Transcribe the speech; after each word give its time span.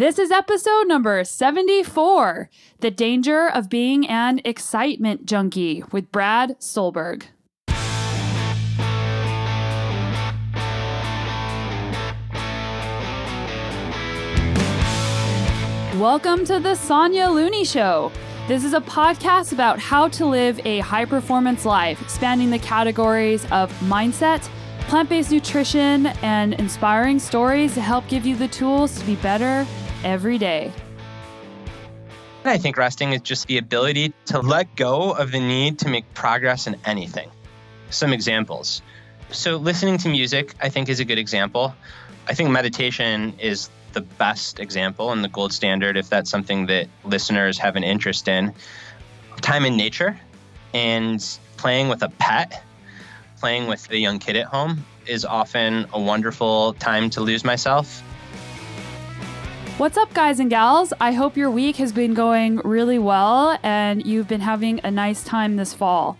This 0.00 0.18
is 0.18 0.30
episode 0.30 0.88
number 0.88 1.22
74 1.24 2.48
The 2.78 2.90
Danger 2.90 3.50
of 3.50 3.68
Being 3.68 4.08
an 4.08 4.40
Excitement 4.46 5.26
Junkie 5.26 5.84
with 5.92 6.10
Brad 6.10 6.56
Stulberg. 6.58 7.26
Welcome 15.98 16.46
to 16.46 16.58
the 16.60 16.74
Sonya 16.76 17.28
Looney 17.28 17.66
Show. 17.66 18.10
This 18.48 18.64
is 18.64 18.72
a 18.72 18.80
podcast 18.80 19.52
about 19.52 19.78
how 19.78 20.08
to 20.08 20.24
live 20.24 20.58
a 20.64 20.78
high 20.78 21.04
performance 21.04 21.66
life, 21.66 22.08
spanning 22.08 22.48
the 22.48 22.58
categories 22.58 23.44
of 23.52 23.70
mindset, 23.80 24.40
plant 24.88 25.10
based 25.10 25.30
nutrition, 25.30 26.06
and 26.22 26.54
inspiring 26.54 27.18
stories 27.18 27.74
to 27.74 27.82
help 27.82 28.08
give 28.08 28.24
you 28.24 28.34
the 28.34 28.48
tools 28.48 28.98
to 28.98 29.04
be 29.04 29.16
better 29.16 29.66
every 30.04 30.38
day. 30.38 30.72
I 32.44 32.56
think 32.56 32.76
resting 32.76 33.12
is 33.12 33.20
just 33.20 33.46
the 33.46 33.58
ability 33.58 34.14
to 34.26 34.40
let 34.40 34.74
go 34.74 35.12
of 35.12 35.30
the 35.30 35.40
need 35.40 35.80
to 35.80 35.88
make 35.88 36.12
progress 36.14 36.66
in 36.66 36.76
anything. 36.84 37.30
Some 37.90 38.12
examples. 38.12 38.80
So, 39.30 39.56
listening 39.56 39.98
to 39.98 40.08
music, 40.08 40.54
I 40.60 40.70
think, 40.70 40.88
is 40.88 41.00
a 41.00 41.04
good 41.04 41.18
example. 41.18 41.74
I 42.26 42.34
think 42.34 42.50
meditation 42.50 43.34
is 43.38 43.68
the 43.92 44.00
best 44.00 44.58
example 44.58 45.12
and 45.12 45.22
the 45.22 45.28
gold 45.28 45.52
standard 45.52 45.96
if 45.96 46.08
that's 46.08 46.30
something 46.30 46.66
that 46.66 46.88
listeners 47.04 47.58
have 47.58 47.76
an 47.76 47.84
interest 47.84 48.28
in. 48.28 48.54
Time 49.40 49.64
in 49.64 49.76
nature 49.76 50.18
and 50.72 51.38
playing 51.56 51.88
with 51.88 52.02
a 52.02 52.08
pet, 52.08 52.62
playing 53.38 53.66
with 53.66 53.90
a 53.90 53.98
young 53.98 54.18
kid 54.18 54.36
at 54.36 54.46
home 54.46 54.84
is 55.06 55.24
often 55.24 55.86
a 55.92 56.00
wonderful 56.00 56.74
time 56.74 57.10
to 57.10 57.20
lose 57.20 57.44
myself. 57.44 58.02
What's 59.80 59.96
up, 59.96 60.12
guys 60.12 60.40
and 60.40 60.50
gals? 60.50 60.92
I 61.00 61.12
hope 61.12 61.38
your 61.38 61.50
week 61.50 61.76
has 61.76 61.90
been 61.90 62.12
going 62.12 62.58
really 62.58 62.98
well 62.98 63.58
and 63.62 64.04
you've 64.04 64.28
been 64.28 64.42
having 64.42 64.78
a 64.84 64.90
nice 64.90 65.24
time 65.24 65.56
this 65.56 65.72
fall. 65.72 66.18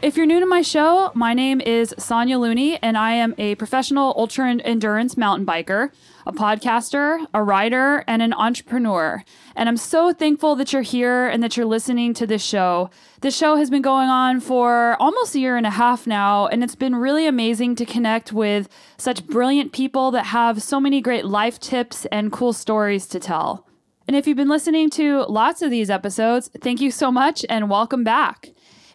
If 0.00 0.16
you're 0.16 0.24
new 0.24 0.40
to 0.40 0.46
my 0.46 0.62
show, 0.62 1.12
my 1.12 1.34
name 1.34 1.60
is 1.60 1.94
Sonya 1.98 2.38
Looney, 2.38 2.78
and 2.80 2.96
I 2.96 3.12
am 3.12 3.34
a 3.36 3.54
professional 3.56 4.14
ultra 4.16 4.54
endurance 4.54 5.18
mountain 5.18 5.44
biker, 5.44 5.90
a 6.26 6.32
podcaster, 6.32 7.24
a 7.34 7.42
writer, 7.42 8.04
and 8.06 8.22
an 8.22 8.32
entrepreneur. 8.32 9.24
And 9.56 9.68
I'm 9.68 9.76
so 9.76 10.12
thankful 10.12 10.56
that 10.56 10.72
you're 10.72 10.82
here 10.82 11.28
and 11.28 11.42
that 11.42 11.56
you're 11.56 11.66
listening 11.66 12.14
to 12.14 12.26
this 12.26 12.42
show. 12.42 12.90
This 13.20 13.36
show 13.36 13.56
has 13.56 13.70
been 13.70 13.82
going 13.82 14.08
on 14.08 14.40
for 14.40 14.96
almost 15.00 15.34
a 15.34 15.40
year 15.40 15.56
and 15.56 15.66
a 15.66 15.70
half 15.70 16.06
now, 16.06 16.46
and 16.46 16.62
it's 16.64 16.74
been 16.74 16.96
really 16.96 17.26
amazing 17.26 17.76
to 17.76 17.84
connect 17.84 18.32
with 18.32 18.68
such 18.96 19.26
brilliant 19.26 19.72
people 19.72 20.10
that 20.12 20.26
have 20.26 20.62
so 20.62 20.80
many 20.80 21.00
great 21.00 21.24
life 21.24 21.58
tips 21.58 22.06
and 22.06 22.32
cool 22.32 22.52
stories 22.52 23.06
to 23.08 23.20
tell. 23.20 23.66
And 24.08 24.16
if 24.16 24.26
you've 24.26 24.36
been 24.36 24.48
listening 24.48 24.90
to 24.90 25.22
lots 25.28 25.62
of 25.62 25.70
these 25.70 25.88
episodes, 25.88 26.50
thank 26.60 26.80
you 26.80 26.90
so 26.90 27.12
much 27.12 27.46
and 27.48 27.70
welcome 27.70 28.04
back. 28.04 28.50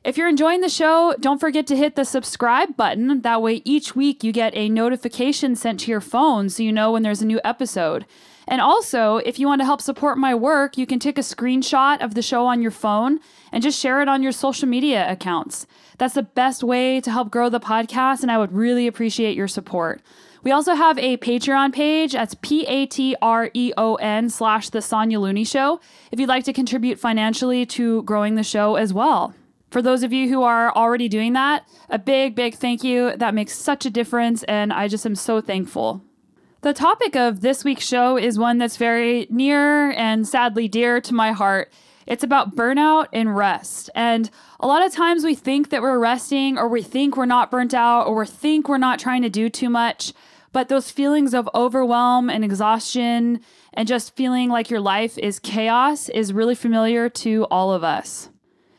If 0.08 0.16
you're 0.18 0.30
enjoying 0.30 0.62
the 0.62 0.70
show, 0.70 1.14
don't 1.20 1.38
forget 1.38 1.68
to 1.68 1.76
hit 1.76 1.98
the 1.98 2.06
subscribe 2.06 2.78
button. 2.78 3.24
That 3.24 3.42
way, 3.42 3.62
each 3.66 3.94
week 3.94 4.24
you 4.24 4.32
get 4.32 4.56
a 4.56 4.70
notification 4.70 5.54
sent 5.54 5.82
to 5.82 5.92
your 5.92 6.00
phone 6.00 6.48
so 6.48 6.64
you 6.64 6.72
know 6.72 6.94
when 6.94 7.04
there's 7.04 7.22
a 7.22 7.26
new 7.26 7.42
episode. 7.44 8.06
And 8.48 8.62
also, 8.62 9.18
if 9.18 9.38
you 9.38 9.48
want 9.48 9.60
to 9.60 9.66
help 9.66 9.82
support 9.82 10.18
my 10.18 10.34
work, 10.34 10.78
you 10.78 10.86
can 10.86 10.98
take 10.98 11.18
a 11.18 11.22
screenshot 11.22 12.02
of 12.02 12.14
the 12.14 12.22
show 12.22 12.46
on 12.46 12.62
your 12.62 12.72
phone 12.72 13.20
and 13.52 13.62
just 13.62 13.78
share 13.82 14.02
it 14.02 14.08
on 14.08 14.24
your 14.24 14.32
social 14.32 14.66
media 14.66 15.12
accounts. 15.12 15.68
That's 15.98 16.14
the 16.14 16.24
best 16.24 16.64
way 16.64 17.02
to 17.02 17.12
help 17.12 17.30
grow 17.30 17.50
the 17.50 17.60
podcast, 17.60 18.22
and 18.22 18.32
I 18.32 18.38
would 18.38 18.54
really 18.54 18.88
appreciate 18.88 19.36
your 19.36 19.50
support. 19.50 20.02
We 20.42 20.52
also 20.52 20.74
have 20.74 20.98
a 21.00 21.18
Patreon 21.18 21.74
page. 21.74 22.14
That's 22.14 22.34
P 22.36 22.66
A 22.68 22.86
T 22.86 23.18
R 23.22 23.50
E 23.54 23.74
O 23.76 23.96
N 23.96 24.30
slash 24.30 24.70
The 24.70 24.82
Sonya 24.82 25.20
Looney 25.20 25.44
Show 25.44 25.82
if 26.14 26.20
you'd 26.22 26.30
like 26.30 26.46
to 26.46 26.54
contribute 26.54 26.98
financially 26.98 27.66
to 27.66 28.04
growing 28.04 28.36
the 28.36 28.44
show 28.44 28.76
as 28.76 28.94
well. 28.94 29.36
For 29.70 29.82
those 29.82 30.04
of 30.04 30.14
you 30.14 30.30
who 30.30 30.44
are 30.44 30.74
already 30.74 31.10
doing 31.10 31.34
that, 31.34 31.68
a 31.90 32.00
big, 32.00 32.36
big 32.36 32.56
thank 32.56 32.84
you. 32.84 33.16
That 33.18 33.34
makes 33.34 33.54
such 33.54 33.86
a 33.86 33.90
difference, 33.90 34.44
and 34.44 34.72
I 34.72 34.88
just 34.88 35.06
am 35.06 35.16
so 35.16 35.42
thankful. 35.42 36.02
The 36.62 36.74
topic 36.74 37.16
of 37.16 37.42
this 37.42 37.64
week's 37.64 37.86
show 37.86 38.18
is 38.18 38.40
one 38.40 38.58
that's 38.58 38.78
very 38.78 39.28
near 39.30 39.92
and 39.92 40.28
sadly 40.28 40.68
dear 40.68 41.02
to 41.02 41.14
my 41.14 41.32
heart. 41.32 41.72
It's 42.08 42.24
about 42.24 42.56
burnout 42.56 43.08
and 43.12 43.36
rest. 43.36 43.90
And 43.94 44.30
a 44.60 44.68
lot 44.68 44.86
of 44.86 44.94
times 44.94 45.26
we 45.26 45.36
think 45.36 45.70
that 45.70 45.82
we're 45.82 46.00
resting, 46.00 46.58
or 46.58 46.68
we 46.68 46.82
think 46.82 47.18
we're 47.18 47.26
not 47.26 47.52
burnt 47.52 47.74
out, 47.74 48.08
or 48.08 48.16
we 48.16 48.26
think 48.26 48.70
we're 48.70 48.78
not 48.78 49.00
trying 49.00 49.22
to 49.24 49.30
do 49.30 49.50
too 49.50 49.70
much. 49.70 50.14
But 50.54 50.70
those 50.70 50.90
feelings 50.90 51.34
of 51.34 51.50
overwhelm 51.54 52.30
and 52.30 52.44
exhaustion 52.44 53.42
and 53.74 53.88
just 53.88 54.16
feeling 54.16 54.50
like 54.50 54.70
your 54.70 54.80
life 54.80 55.18
is 55.18 55.40
chaos 55.40 56.08
is 56.10 56.34
really 56.34 56.56
familiar 56.56 57.10
to 57.10 57.46
all 57.52 57.74
of 57.74 57.84
us. 57.84 58.30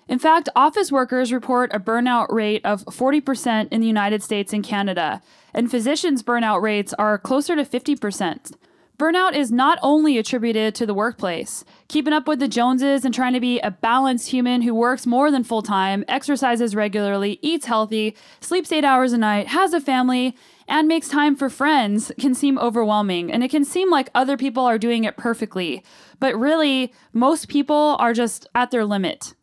In 0.09 0.19
fact, 0.19 0.49
office 0.57 0.91
workers 0.91 1.33
report 1.33 1.71
a 1.75 1.79
burnout 1.79 2.33
rate 2.33 2.65
of 2.65 2.83
40% 2.87 3.69
in 3.71 3.83
the 3.83 3.87
United 3.87 4.23
States 4.23 4.55
and 4.55 4.65
Canada, 4.65 5.21
and 5.53 5.71
physicians' 5.71 6.23
burnout 6.23 6.63
rates 6.63 6.95
are 6.95 7.19
closer 7.19 7.55
to 7.55 7.65
50%. 7.65 8.55
Burnout 8.99 9.37
is 9.37 9.53
not 9.53 9.79
only 9.81 10.19
attributed 10.19 10.75
to 10.75 10.85
the 10.85 10.95
workplace. 10.95 11.65
Keeping 11.87 12.13
up 12.13 12.27
with 12.27 12.41
the 12.41 12.49
Joneses 12.49 13.05
and 13.05 13.15
trying 13.15 13.35
to 13.35 13.39
be 13.39 13.61
a 13.61 13.71
balanced 13.71 14.31
human 14.31 14.63
who 14.63 14.75
works 14.75 15.07
more 15.07 15.31
than 15.31 15.45
full 15.45 15.63
time, 15.63 16.05
exercises 16.09 16.75
regularly, 16.75 17.39
eats 17.41 17.67
healthy, 17.67 18.17
sleeps 18.41 18.73
eight 18.73 18.85
hours 18.85 19.13
a 19.13 19.19
night, 19.19 19.49
has 19.49 19.73
a 19.73 19.81
family, 19.81 20.35
and 20.67 20.89
makes 20.89 21.09
time 21.09 21.37
for 21.37 21.49
friends 21.49 22.11
can 22.19 22.35
seem 22.35 22.59
overwhelming. 22.59 23.31
And 23.31 23.45
it 23.45 23.53
can 23.53 23.65
seem 23.65 23.89
like 23.89 24.11
other 24.17 24.37
people 24.37 24.65
are 24.65 24.79
doing 24.79 25.05
it 25.05 25.17
perfectly. 25.17 25.85
But 26.19 26.37
really, 26.37 26.93
most 27.13 27.49
people 27.49 27.95
are 28.01 28.13
just 28.13 28.49
at 28.57 28.73
their 28.73 28.85
limit. 28.85 29.35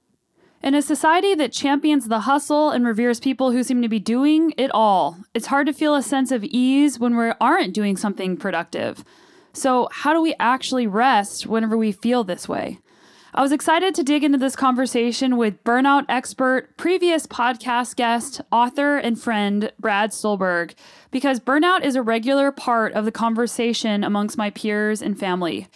In 0.65 0.73
a 0.73 0.81
society 0.81 1.35
that 1.35 1.51
champions 1.51 2.07
the 2.07 2.21
hustle 2.21 2.71
and 2.71 2.87
reveres 2.87 3.19
people 3.19 3.51
who 3.51 3.61
seem 3.61 3.83
to 3.83 3.87
be 3.87 3.99
doing 3.99 4.51
it 4.57 4.71
all, 4.73 5.19
it's 5.35 5.45
hard 5.45 5.67
to 5.67 5.73
feel 5.73 5.93
a 5.93 6.01
sense 6.01 6.31
of 6.31 6.43
ease 6.43 6.97
when 6.97 7.15
we 7.15 7.33
aren't 7.39 7.75
doing 7.75 7.95
something 7.95 8.35
productive. 8.35 9.05
So, 9.53 9.87
how 9.91 10.11
do 10.11 10.23
we 10.23 10.33
actually 10.39 10.87
rest 10.87 11.45
whenever 11.45 11.77
we 11.77 11.91
feel 11.91 12.23
this 12.23 12.49
way? 12.49 12.79
I 13.35 13.43
was 13.43 13.51
excited 13.51 13.93
to 13.93 14.03
dig 14.03 14.23
into 14.23 14.39
this 14.39 14.55
conversation 14.55 15.37
with 15.37 15.63
burnout 15.63 16.05
expert, 16.09 16.75
previous 16.77 17.27
podcast 17.27 17.95
guest, 17.95 18.41
author, 18.51 18.97
and 18.97 19.21
friend 19.21 19.71
Brad 19.79 20.13
Stulberg, 20.13 20.73
because 21.11 21.39
burnout 21.39 21.83
is 21.83 21.95
a 21.95 22.01
regular 22.01 22.51
part 22.51 22.93
of 22.93 23.05
the 23.05 23.11
conversation 23.11 24.03
amongst 24.03 24.35
my 24.35 24.49
peers 24.49 25.03
and 25.03 25.19
family. 25.19 25.67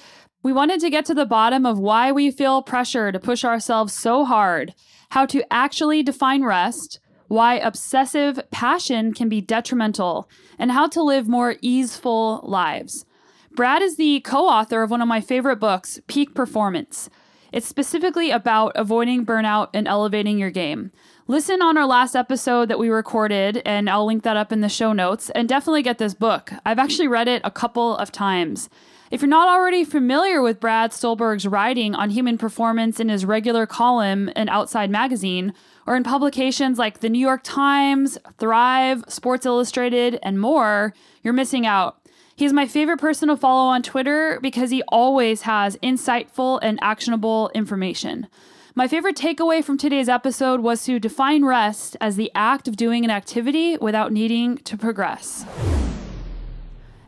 We 0.41 0.53
wanted 0.53 0.79
to 0.81 0.89
get 0.89 1.05
to 1.05 1.13
the 1.13 1.25
bottom 1.25 1.65
of 1.65 1.79
why 1.79 2.13
we 2.13 2.31
feel 2.31 2.61
pressure 2.61 3.11
to 3.11 3.19
push 3.19 3.43
ourselves 3.43 3.93
so 3.93 4.23
hard, 4.23 4.73
how 5.09 5.25
to 5.25 5.43
actually 5.51 6.01
define 6.01 6.45
rest, 6.45 7.01
why 7.27 7.55
obsessive 7.55 8.39
passion 8.49 9.13
can 9.13 9.27
be 9.27 9.41
detrimental, 9.41 10.29
and 10.57 10.71
how 10.71 10.87
to 10.87 11.03
live 11.03 11.27
more 11.27 11.55
easeful 11.61 12.39
lives. 12.43 13.05
Brad 13.51 13.81
is 13.81 13.97
the 13.97 14.21
co 14.21 14.47
author 14.47 14.81
of 14.81 14.91
one 14.91 15.01
of 15.01 15.09
my 15.09 15.19
favorite 15.19 15.57
books, 15.57 15.99
Peak 16.07 16.33
Performance. 16.33 17.09
It's 17.51 17.67
specifically 17.67 18.31
about 18.31 18.71
avoiding 18.75 19.25
burnout 19.25 19.69
and 19.73 19.89
elevating 19.89 20.37
your 20.37 20.51
game. 20.51 20.91
Listen 21.27 21.61
on 21.61 21.77
our 21.77 21.85
last 21.85 22.15
episode 22.15 22.69
that 22.69 22.79
we 22.79 22.87
recorded, 22.87 23.61
and 23.65 23.89
I'll 23.89 24.05
link 24.05 24.23
that 24.23 24.37
up 24.37 24.53
in 24.53 24.61
the 24.61 24.69
show 24.69 24.93
notes, 24.93 25.29
and 25.31 25.49
definitely 25.49 25.83
get 25.83 25.97
this 25.97 26.13
book. 26.13 26.53
I've 26.65 26.79
actually 26.79 27.09
read 27.09 27.27
it 27.27 27.41
a 27.43 27.51
couple 27.51 27.97
of 27.97 28.11
times. 28.11 28.69
If 29.11 29.23
you're 29.23 29.29
not 29.29 29.47
already 29.47 29.83
familiar 29.83 30.39
with 30.39 30.59
Brad 30.59 30.93
Stulberg's 30.93 31.47
writing 31.47 31.95
on 31.95 32.11
human 32.11 32.37
performance 32.37 32.99
in 32.99 33.09
his 33.09 33.25
regular 33.25 33.65
column 33.65 34.29
in 34.35 34.49
Outside 34.49 34.91
Magazine, 34.91 35.51
or 35.87 35.95
in 35.95 36.03
publications 36.03 36.77
like 36.77 36.99
the 36.99 37.09
New 37.09 37.17
York 37.17 37.41
Times, 37.43 38.19
Thrive, 38.37 39.03
Sports 39.07 39.47
Illustrated, 39.47 40.19
and 40.21 40.39
more, 40.39 40.93
you're 41.23 41.33
missing 41.33 41.65
out. 41.65 41.97
He's 42.35 42.53
my 42.53 42.67
favorite 42.67 42.99
person 42.99 43.29
to 43.29 43.35
follow 43.35 43.71
on 43.71 43.81
Twitter 43.81 44.37
because 44.43 44.69
he 44.69 44.83
always 44.89 45.41
has 45.41 45.75
insightful 45.77 46.59
and 46.61 46.77
actionable 46.79 47.49
information. 47.55 48.27
My 48.75 48.87
favorite 48.87 49.17
takeaway 49.17 49.63
from 49.63 49.79
today's 49.79 50.07
episode 50.07 50.59
was 50.59 50.85
to 50.85 50.99
define 50.99 51.43
rest 51.43 51.97
as 51.99 52.15
the 52.15 52.31
act 52.35 52.67
of 52.67 52.77
doing 52.77 53.03
an 53.05 53.11
activity 53.11 53.75
without 53.77 54.11
needing 54.11 54.57
to 54.59 54.77
progress. 54.77 55.45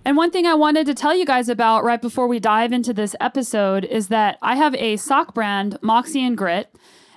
And 0.04 0.18
one 0.18 0.32
thing 0.32 0.48
I 0.48 0.56
wanted 0.56 0.88
to 0.88 0.96
tell 0.96 1.16
you 1.16 1.26
guys 1.26 1.48
about 1.48 1.84
right 1.84 2.02
before 2.02 2.28
we 2.28 2.40
dive 2.40 2.74
into 2.74 2.92
this 2.92 3.16
episode 3.20 3.86
is 3.86 4.08
that 4.08 4.38
I 4.42 4.56
have 4.56 4.74
a 4.76 4.98
sock 4.98 5.36
brand, 5.36 5.78
Moxy 5.82 6.26
and 6.26 6.36
Grit, 6.36 6.74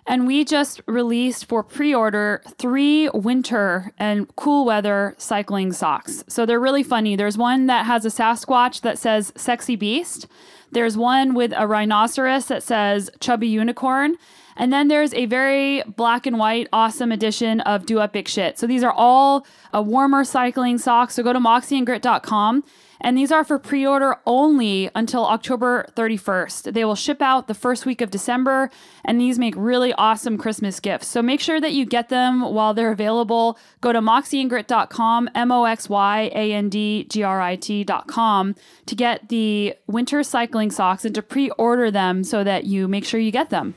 and 0.06 0.26
we 0.26 0.44
just 0.44 0.82
released 0.86 1.46
for 1.46 1.62
pre 1.62 1.94
order 1.94 2.42
three 2.58 3.08
winter 3.14 3.90
and 3.98 4.34
cool 4.36 4.66
weather 4.66 5.14
cycling 5.16 5.72
socks. 5.72 6.24
So 6.28 6.44
they're 6.44 6.60
really 6.60 6.82
funny. 6.82 7.16
There's 7.16 7.38
one 7.38 7.68
that 7.68 7.86
has 7.86 8.04
a 8.04 8.10
Sasquatch 8.10 8.82
that 8.82 8.98
says 8.98 9.32
Sexy 9.34 9.76
Beast, 9.76 10.26
there's 10.74 10.96
one 10.96 11.34
with 11.34 11.52
a 11.56 11.68
rhinoceros 11.68 12.46
that 12.46 12.62
says 12.62 13.08
Chubby 13.20 13.46
Unicorn. 13.46 14.16
And 14.56 14.72
then 14.72 14.88
there's 14.88 15.12
a 15.14 15.26
very 15.26 15.82
black 15.82 16.26
and 16.26 16.38
white, 16.38 16.68
awesome 16.72 17.12
edition 17.12 17.60
of 17.62 17.86
Do 17.86 18.00
Epic 18.00 18.28
Shit. 18.28 18.58
So 18.58 18.66
these 18.66 18.84
are 18.84 18.92
all 18.92 19.46
a 19.72 19.82
warmer 19.82 20.24
cycling 20.24 20.78
socks. 20.78 21.14
So 21.14 21.22
go 21.22 21.32
to 21.32 21.40
moxyandgrit.com 21.40 22.64
And 23.00 23.18
these 23.18 23.30
are 23.30 23.44
for 23.44 23.58
pre 23.58 23.86
order 23.86 24.16
only 24.24 24.88
until 24.94 25.26
October 25.26 25.86
31st. 25.94 26.72
They 26.72 26.86
will 26.86 26.94
ship 26.94 27.20
out 27.20 27.48
the 27.48 27.54
first 27.54 27.84
week 27.84 28.00
of 28.00 28.10
December, 28.10 28.70
and 29.04 29.20
these 29.20 29.38
make 29.38 29.54
really 29.58 29.92
awesome 29.94 30.38
Christmas 30.38 30.80
gifts. 30.80 31.08
So 31.08 31.20
make 31.20 31.40
sure 31.40 31.60
that 31.60 31.72
you 31.72 31.84
get 31.84 32.08
them 32.08 32.40
while 32.40 32.72
they're 32.72 32.92
available. 32.92 33.58
Go 33.82 33.92
to 33.92 34.00
moxyandgrit.com, 34.00 35.28
M 35.34 35.52
O 35.52 35.64
X 35.64 35.90
Y 35.90 36.30
A 36.34 36.52
N 36.52 36.70
D 36.70 37.04
G 37.10 37.22
R 37.22 37.42
I 37.42 37.56
T.com, 37.56 38.54
to 38.86 38.94
get 38.94 39.28
the 39.28 39.74
winter 39.86 40.22
cycling 40.22 40.70
socks 40.70 41.04
and 41.04 41.14
to 41.14 41.20
pre 41.20 41.50
order 41.50 41.90
them 41.90 42.24
so 42.24 42.42
that 42.42 42.64
you 42.64 42.88
make 42.88 43.04
sure 43.04 43.20
you 43.20 43.32
get 43.32 43.50
them. 43.50 43.74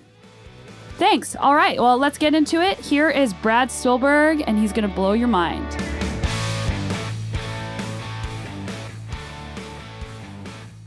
Thanks. 0.97 1.35
All 1.35 1.53
right, 1.53 1.79
well, 1.79 1.99
let's 1.99 2.17
get 2.17 2.33
into 2.33 2.59
it. 2.59 2.79
Here 2.79 3.07
is 3.07 3.31
Brad 3.31 3.69
Stulberg, 3.69 4.43
and 4.47 4.57
he's 4.57 4.73
going 4.73 4.89
to 4.89 4.95
blow 4.95 5.13
your 5.13 5.27
mind. 5.27 5.65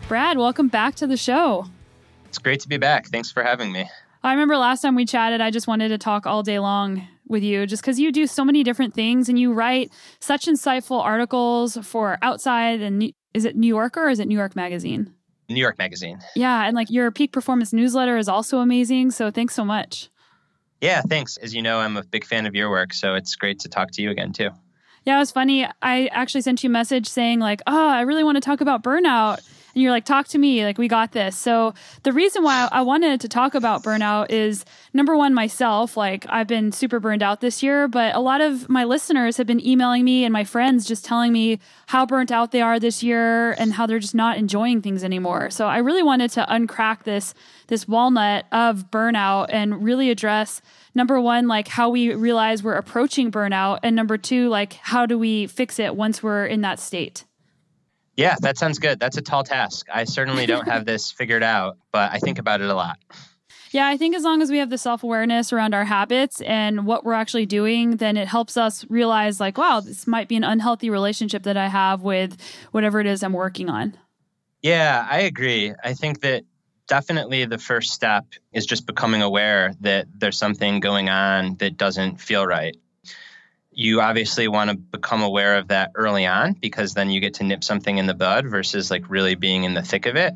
Brad, 0.08 0.36
welcome 0.36 0.66
back 0.66 0.96
to 0.96 1.06
the 1.06 1.16
show. 1.16 1.66
It's 2.26 2.38
great 2.38 2.58
to 2.60 2.68
be 2.68 2.76
back. 2.76 3.06
Thanks 3.06 3.30
for 3.30 3.44
having 3.44 3.70
me. 3.70 3.88
I 4.24 4.32
remember 4.32 4.56
last 4.56 4.80
time 4.80 4.96
we 4.96 5.06
chatted, 5.06 5.40
I 5.40 5.52
just 5.52 5.68
wanted 5.68 5.90
to 5.90 5.98
talk 5.98 6.26
all 6.26 6.42
day 6.42 6.58
long 6.58 7.06
with 7.28 7.44
you 7.44 7.64
just 7.64 7.80
because 7.80 8.00
you 8.00 8.10
do 8.10 8.26
so 8.26 8.44
many 8.44 8.64
different 8.64 8.92
things 8.92 9.28
and 9.28 9.38
you 9.38 9.52
write 9.52 9.92
such 10.18 10.46
insightful 10.46 11.00
articles 11.00 11.78
for 11.82 12.18
Outside 12.20 12.80
and 12.80 13.12
is 13.32 13.44
it 13.44 13.54
New 13.54 13.68
Yorker 13.68 14.06
or 14.06 14.10
is 14.10 14.18
it 14.18 14.26
New 14.26 14.36
York 14.36 14.56
Magazine? 14.56 15.14
New 15.50 15.60
York 15.60 15.78
Magazine. 15.78 16.20
Yeah. 16.34 16.66
And 16.66 16.74
like 16.74 16.90
your 16.90 17.10
peak 17.10 17.32
performance 17.32 17.72
newsletter 17.72 18.16
is 18.16 18.28
also 18.28 18.58
amazing. 18.58 19.10
So 19.10 19.30
thanks 19.30 19.54
so 19.54 19.64
much. 19.64 20.08
Yeah, 20.80 21.02
thanks. 21.02 21.36
As 21.36 21.54
you 21.54 21.60
know, 21.60 21.78
I'm 21.78 21.98
a 21.98 22.02
big 22.02 22.24
fan 22.24 22.46
of 22.46 22.54
your 22.54 22.70
work. 22.70 22.94
So 22.94 23.14
it's 23.14 23.36
great 23.36 23.58
to 23.60 23.68
talk 23.68 23.90
to 23.92 24.02
you 24.02 24.10
again, 24.10 24.32
too. 24.32 24.48
Yeah, 25.04 25.16
it 25.16 25.18
was 25.18 25.30
funny. 25.30 25.66
I 25.82 26.06
actually 26.06 26.40
sent 26.40 26.62
you 26.62 26.70
a 26.70 26.72
message 26.72 27.06
saying, 27.06 27.38
like, 27.38 27.60
oh, 27.66 27.88
I 27.88 28.02
really 28.02 28.24
want 28.24 28.36
to 28.36 28.40
talk 28.40 28.60
about 28.60 28.82
burnout 28.82 29.40
and 29.74 29.82
you're 29.82 29.90
like, 29.90 30.04
talk 30.04 30.28
to 30.28 30.38
me, 30.38 30.64
like, 30.64 30.78
we 30.78 30.88
got 30.88 31.12
this. 31.12 31.36
So, 31.36 31.74
the 32.02 32.12
reason 32.12 32.42
why 32.42 32.68
I 32.70 32.82
wanted 32.82 33.20
to 33.20 33.28
talk 33.28 33.54
about 33.54 33.82
burnout 33.82 34.30
is 34.30 34.64
number 34.92 35.16
one, 35.16 35.34
myself, 35.34 35.96
like, 35.96 36.26
I've 36.28 36.46
been 36.46 36.72
super 36.72 37.00
burned 37.00 37.22
out 37.22 37.40
this 37.40 37.62
year, 37.62 37.88
but 37.88 38.14
a 38.14 38.20
lot 38.20 38.40
of 38.40 38.68
my 38.68 38.84
listeners 38.84 39.36
have 39.36 39.46
been 39.46 39.64
emailing 39.64 40.04
me 40.04 40.24
and 40.24 40.32
my 40.32 40.44
friends 40.44 40.86
just 40.86 41.04
telling 41.04 41.32
me 41.32 41.58
how 41.86 42.06
burnt 42.06 42.30
out 42.30 42.52
they 42.52 42.62
are 42.62 42.78
this 42.80 43.02
year 43.02 43.52
and 43.52 43.72
how 43.74 43.86
they're 43.86 43.98
just 43.98 44.14
not 44.14 44.38
enjoying 44.38 44.82
things 44.82 45.04
anymore. 45.04 45.50
So, 45.50 45.66
I 45.66 45.78
really 45.78 46.02
wanted 46.02 46.30
to 46.32 46.46
uncrack 46.48 47.04
this 47.04 47.34
this 47.70 47.86
walnut 47.86 48.46
of 48.52 48.90
burnout 48.90 49.46
and 49.50 49.82
really 49.82 50.10
address 50.10 50.60
number 50.94 51.20
one 51.20 51.46
like 51.46 51.68
how 51.68 51.88
we 51.88 52.12
realize 52.12 52.62
we're 52.62 52.74
approaching 52.74 53.30
burnout 53.30 53.78
and 53.82 53.96
number 53.96 54.18
two 54.18 54.48
like 54.48 54.74
how 54.74 55.06
do 55.06 55.16
we 55.18 55.46
fix 55.46 55.78
it 55.78 55.94
once 55.96 56.22
we're 56.22 56.44
in 56.44 56.60
that 56.60 56.78
state 56.78 57.24
yeah, 58.20 58.36
that 58.42 58.58
sounds 58.58 58.78
good. 58.78 59.00
That's 59.00 59.16
a 59.16 59.22
tall 59.22 59.44
task. 59.44 59.86
I 59.92 60.04
certainly 60.04 60.44
don't 60.44 60.68
have 60.68 60.84
this 60.84 61.10
figured 61.18 61.42
out, 61.42 61.78
but 61.90 62.12
I 62.12 62.18
think 62.18 62.38
about 62.38 62.60
it 62.60 62.68
a 62.68 62.74
lot. 62.74 62.98
Yeah, 63.70 63.86
I 63.86 63.96
think 63.96 64.14
as 64.14 64.24
long 64.24 64.42
as 64.42 64.50
we 64.50 64.58
have 64.58 64.68
the 64.68 64.76
self 64.76 65.02
awareness 65.02 65.54
around 65.54 65.74
our 65.74 65.84
habits 65.84 66.42
and 66.42 66.86
what 66.86 67.04
we're 67.04 67.14
actually 67.14 67.46
doing, 67.46 67.96
then 67.96 68.18
it 68.18 68.28
helps 68.28 68.58
us 68.58 68.84
realize, 68.90 69.40
like, 69.40 69.56
wow, 69.56 69.80
this 69.80 70.06
might 70.06 70.28
be 70.28 70.36
an 70.36 70.44
unhealthy 70.44 70.90
relationship 70.90 71.44
that 71.44 71.56
I 71.56 71.68
have 71.68 72.02
with 72.02 72.36
whatever 72.72 73.00
it 73.00 73.06
is 73.06 73.22
I'm 73.22 73.32
working 73.32 73.70
on. 73.70 73.96
Yeah, 74.60 75.06
I 75.08 75.20
agree. 75.20 75.72
I 75.82 75.94
think 75.94 76.20
that 76.20 76.44
definitely 76.88 77.46
the 77.46 77.58
first 77.58 77.92
step 77.92 78.26
is 78.52 78.66
just 78.66 78.86
becoming 78.86 79.22
aware 79.22 79.72
that 79.80 80.08
there's 80.14 80.36
something 80.36 80.80
going 80.80 81.08
on 81.08 81.54
that 81.54 81.78
doesn't 81.78 82.20
feel 82.20 82.46
right 82.46 82.76
you 83.72 84.00
obviously 84.00 84.48
want 84.48 84.70
to 84.70 84.76
become 84.76 85.22
aware 85.22 85.56
of 85.56 85.68
that 85.68 85.92
early 85.94 86.26
on 86.26 86.54
because 86.54 86.94
then 86.94 87.10
you 87.10 87.20
get 87.20 87.34
to 87.34 87.44
nip 87.44 87.62
something 87.62 87.98
in 87.98 88.06
the 88.06 88.14
bud 88.14 88.46
versus 88.46 88.90
like 88.90 89.08
really 89.08 89.34
being 89.34 89.64
in 89.64 89.74
the 89.74 89.82
thick 89.82 90.06
of 90.06 90.16
it. 90.16 90.34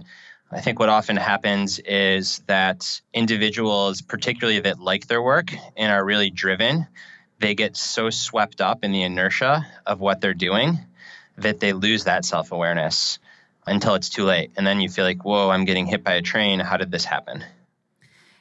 I 0.53 0.61
think 0.61 0.79
what 0.79 0.89
often 0.89 1.17
happens 1.17 1.81
is 1.81 2.41
that 2.47 3.01
individuals, 3.13 4.03
particularly 4.03 4.61
that 4.61 4.79
like 4.79 5.09
their 5.09 5.21
work 5.23 5.53
and 5.77 5.91
are 5.91 6.05
really 6.05 6.31
driven, 6.31 6.87
they 7.41 7.55
get 7.55 7.77
so 7.77 8.11
swept 8.11 8.61
up 8.61 8.85
in 8.85 8.93
the 8.93 9.03
inertia 9.03 9.67
of 9.85 10.01
what 10.01 10.21
they're 10.21 10.33
doing 10.33 10.79
that 11.39 11.59
they 11.59 11.73
lose 11.73 12.05
that 12.05 12.25
self 12.25 12.53
awareness 12.53 13.19
until 13.67 13.95
it's 13.95 14.11
too 14.11 14.25
late. 14.25 14.53
And 14.57 14.65
then 14.65 14.81
you 14.81 14.89
feel 14.89 15.05
like, 15.05 15.25
whoa, 15.25 15.51
I'm 15.51 15.65
getting 15.65 15.87
hit 15.87 16.05
by 16.05 16.13
a 16.13 16.23
train. 16.23 16.61
How 16.61 16.77
did 16.77 16.93
this 16.93 17.05
happen? 17.05 17.45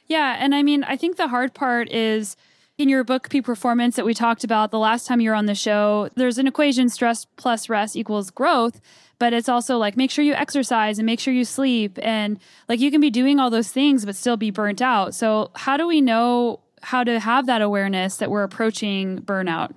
Yeah. 0.06 0.36
And 0.38 0.54
I 0.54 0.62
mean, 0.62 0.84
I 0.84 0.96
think 0.96 1.16
the 1.16 1.28
hard 1.28 1.54
part 1.54 1.90
is 1.90 2.36
in 2.76 2.88
your 2.88 3.04
book, 3.04 3.28
Peak 3.30 3.44
Performance, 3.44 3.96
that 3.96 4.04
we 4.04 4.14
talked 4.14 4.42
about 4.42 4.70
the 4.70 4.78
last 4.78 5.06
time 5.06 5.20
you 5.20 5.30
were 5.30 5.36
on 5.36 5.46
the 5.46 5.54
show, 5.54 6.08
there's 6.16 6.38
an 6.38 6.46
equation 6.46 6.88
stress 6.88 7.24
plus 7.36 7.68
rest 7.68 7.96
equals 7.96 8.30
growth. 8.30 8.80
But 9.20 9.32
it's 9.32 9.48
also 9.48 9.78
like 9.78 9.96
make 9.96 10.10
sure 10.10 10.24
you 10.24 10.34
exercise 10.34 10.98
and 10.98 11.06
make 11.06 11.20
sure 11.20 11.32
you 11.32 11.44
sleep. 11.44 11.98
And 12.02 12.40
like 12.68 12.80
you 12.80 12.90
can 12.90 13.00
be 13.00 13.10
doing 13.10 13.38
all 13.38 13.48
those 13.48 13.70
things, 13.70 14.04
but 14.04 14.16
still 14.16 14.36
be 14.36 14.50
burnt 14.50 14.82
out. 14.82 15.14
So, 15.14 15.52
how 15.54 15.76
do 15.76 15.86
we 15.86 16.00
know 16.00 16.60
how 16.82 17.04
to 17.04 17.20
have 17.20 17.46
that 17.46 17.62
awareness 17.62 18.16
that 18.16 18.30
we're 18.30 18.42
approaching 18.42 19.20
burnout? 19.20 19.72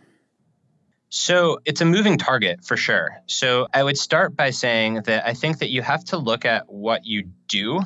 So 1.10 1.60
it's 1.66 1.82
a 1.82 1.86
moving 1.86 2.18
target 2.18 2.66
for 2.66 2.76
sure. 2.76 3.22
So 3.28 3.68
I 3.74 3.82
would 3.84 3.98
start 3.98 4.36
by 4.36 4.50
saying 4.50 5.04
that 5.06 5.26
I 5.26 5.34
think 5.34 5.60
that 5.60 5.70
you 5.70 5.82
have 5.82 6.04
to 6.06 6.18
look 6.18 6.44
at 6.44 6.68
what 6.68 7.06
you 7.06 7.30
do 7.48 7.82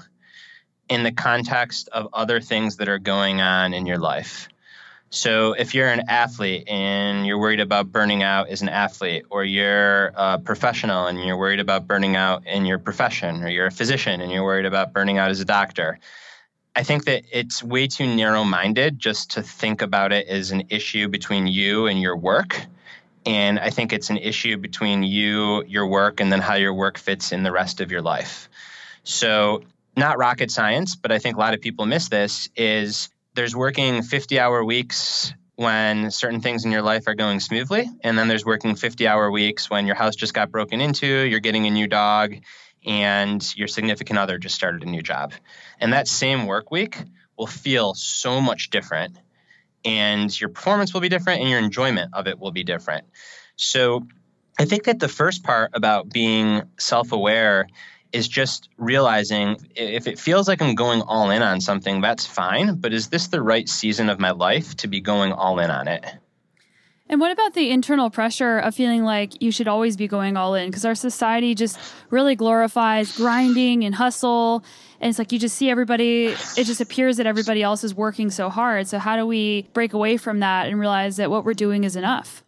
in 0.90 1.04
the 1.04 1.12
context 1.12 1.90
of 1.90 2.08
other 2.14 2.40
things 2.40 2.78
that 2.78 2.90
are 2.90 2.98
going 2.98 3.42
on 3.42 3.74
in 3.74 3.86
your 3.86 4.00
life. 4.00 4.48
So 5.14 5.52
if 5.52 5.76
you're 5.76 5.90
an 5.90 6.04
athlete 6.08 6.70
and 6.70 7.28
you're 7.28 7.38
worried 7.38 7.60
about 7.60 7.92
burning 7.92 8.24
out 8.24 8.48
as 8.48 8.62
an 8.62 8.70
athlete, 8.70 9.26
or 9.30 9.44
you're 9.44 10.14
a 10.16 10.40
professional 10.40 11.08
and 11.08 11.20
you're 11.20 11.38
worried 11.38 11.60
about 11.60 11.86
burning 11.86 12.16
out 12.16 12.48
in 12.48 12.66
your 12.66 12.80
profession, 12.80 13.44
or 13.44 13.50
you're 13.50 13.66
a 13.66 13.72
physician 13.72 14.22
and 14.22 14.32
you're 14.32 14.46
worried 14.46 14.66
about 14.66 14.94
burning 14.94 15.18
out 15.18 15.30
as 15.30 15.42
a 15.42 15.46
doctor, 15.46 16.00
I 16.78 16.84
think 16.84 17.04
that 17.06 17.24
it's 17.30 17.62
way 17.62 17.88
too 17.88 18.08
narrow 18.08 18.46
minded 18.46 19.00
just 19.00 19.32
to 19.32 19.44
think 19.44 19.82
about 19.82 20.14
it 20.14 20.28
as 20.28 20.52
an 20.52 20.64
issue 20.70 21.10
between 21.10 21.46
you 21.46 21.88
and 21.88 22.00
your 22.00 22.16
work. 22.16 22.66
And 23.26 23.60
I 23.60 23.70
think 23.70 23.92
it's 23.92 24.10
an 24.10 24.18
issue 24.18 24.56
between 24.56 25.04
you, 25.04 25.66
your 25.66 25.88
work, 25.88 26.22
and 26.22 26.32
then 26.32 26.40
how 26.40 26.56
your 26.56 26.74
work 26.74 26.98
fits 26.98 27.34
in 27.34 27.44
the 27.44 27.52
rest 27.52 27.82
of 27.82 27.92
your 27.92 28.02
life. 28.02 28.48
So, 29.04 29.64
not 29.98 30.18
rocket 30.18 30.50
science, 30.52 30.96
but 30.96 31.12
I 31.12 31.20
think 31.20 31.36
a 31.36 31.40
lot 31.40 31.54
of 31.54 31.60
people 31.60 31.86
miss 31.86 32.08
this 32.08 32.48
is 32.56 33.10
there's 33.34 33.56
working 33.56 34.02
50 34.02 34.40
hour 34.40 34.64
weeks 34.64 35.34
when 35.56 36.12
certain 36.12 36.42
things 36.42 36.66
in 36.66 36.72
your 36.72 36.82
life 36.82 37.08
are 37.08 37.16
going 37.16 37.40
smoothly. 37.40 37.90
And 38.04 38.18
then 38.18 38.28
there's 38.28 38.46
working 38.46 38.76
50 38.76 39.08
hour 39.08 39.30
weeks 39.30 39.70
when 39.70 39.86
your 39.86 39.96
house 39.96 40.16
just 40.16 40.34
got 40.34 40.52
broken 40.52 40.82
into, 40.82 41.06
you're 41.06 41.40
getting 41.40 41.68
a 41.68 41.70
new 41.70 41.88
dog, 41.88 42.36
and 42.86 43.56
your 43.56 43.68
significant 43.68 44.18
other 44.18 44.38
just 44.38 44.56
started 44.56 44.84
a 44.84 44.90
new 44.90 45.02
job. 45.02 45.34
And 45.80 45.94
that 45.94 46.08
same 46.08 46.48
work 46.48 46.72
week 46.72 46.98
will 47.38 47.48
feel 47.48 47.94
so 47.94 48.42
much 48.42 48.70
different. 48.70 49.18
And 49.86 50.40
your 50.40 50.50
performance 50.50 50.94
will 50.94 51.02
be 51.02 51.10
different, 51.10 51.42
and 51.42 51.50
your 51.50 51.60
enjoyment 51.60 52.14
of 52.14 52.28
it 52.28 52.40
will 52.40 52.52
be 52.52 52.64
different. 52.64 53.06
So 53.56 54.08
I 54.60 54.66
think 54.66 54.84
that 54.84 55.00
the 55.00 55.08
first 55.08 55.44
part 55.44 55.72
about 55.74 56.10
being 56.10 56.64
self 56.78 57.12
aware 57.12 57.68
is 58.14 58.28
just 58.28 58.70
realizing 58.78 59.58
if 59.76 60.08
it 60.08 60.20
feels 60.20 60.48
like 60.48 60.62
I'm 60.62 60.76
going 60.76 61.02
all 61.02 61.30
in 61.30 61.42
on 61.42 61.62
something, 61.62 62.02
that's 62.02 62.26
fine. 62.26 62.76
But 62.76 62.94
is 62.94 63.10
this 63.10 63.28
the 63.28 63.42
right 63.42 63.68
season 63.68 64.10
of 64.10 64.20
my 64.20 64.32
life 64.32 64.76
to 64.78 64.88
be 64.88 65.02
going 65.02 65.32
all 65.32 65.60
in 65.60 65.70
on 65.70 65.88
it? 65.88 66.06
And 67.12 67.20
what 67.20 67.32
about 67.34 67.54
the 67.56 67.70
internal 67.70 68.10
pressure 68.10 68.60
of 68.60 68.74
feeling 68.74 69.04
like 69.04 69.42
you 69.42 69.52
should 69.52 69.68
always 69.68 69.98
be 69.98 70.08
going 70.08 70.38
all 70.38 70.56
in? 70.56 70.70
Because 70.70 70.86
our 70.86 70.96
society 70.96 71.54
just 71.54 71.78
really 72.10 72.36
glorifies 72.36 73.18
grinding 73.18 73.84
and 73.84 73.94
hustle. 73.94 74.64
And 75.02 75.10
it's 75.10 75.20
like 75.20 75.34
you 75.34 75.38
just 75.38 75.58
see 75.58 75.70
everybody, 75.70 76.28
it 76.28 76.64
just 76.64 76.80
appears 76.80 77.18
that 77.18 77.26
everybody 77.26 77.62
else 77.64 77.84
is 77.84 77.94
working 77.94 78.30
so 78.30 78.50
hard. 78.50 78.88
So, 78.88 78.98
how 78.98 79.18
do 79.18 79.28
we 79.28 79.68
break 79.74 79.92
away 79.92 80.16
from 80.16 80.40
that 80.40 80.68
and 80.68 80.80
realize 80.80 81.18
that 81.18 81.30
what 81.30 81.44
we're 81.44 81.54
doing 81.54 81.84
is 81.84 81.98
enough? 81.98 82.46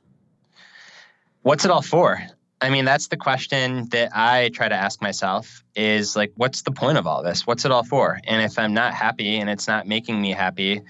What's 1.41 1.65
it 1.65 1.72
all 1.72 1.82
for? 1.82 2.25
I 2.63 2.70
mean, 2.70 2.86
that's 2.86 3.08
the 3.08 3.17
question 3.17 3.89
that 3.89 4.15
I 4.15 4.48
try 4.48 4.70
to 4.70 4.75
ask 4.75 5.01
myself 5.01 5.65
is 5.75 6.15
like, 6.15 6.32
what's 6.38 6.62
the 6.62 6.72
point 6.72 6.98
of 6.98 7.05
all 7.05 7.22
this? 7.22 7.46
What's 7.46 7.65
it 7.65 7.74
all 7.74 7.84
for? 7.84 8.22
And 8.24 8.41
if 8.41 8.58
I'm 8.58 8.74
not 8.74 8.93
happy 8.93 9.36
and 9.36 9.50
it's 9.50 9.67
not 9.67 9.86
making 9.86 10.22
me 10.22 10.32
happy, 10.32 10.82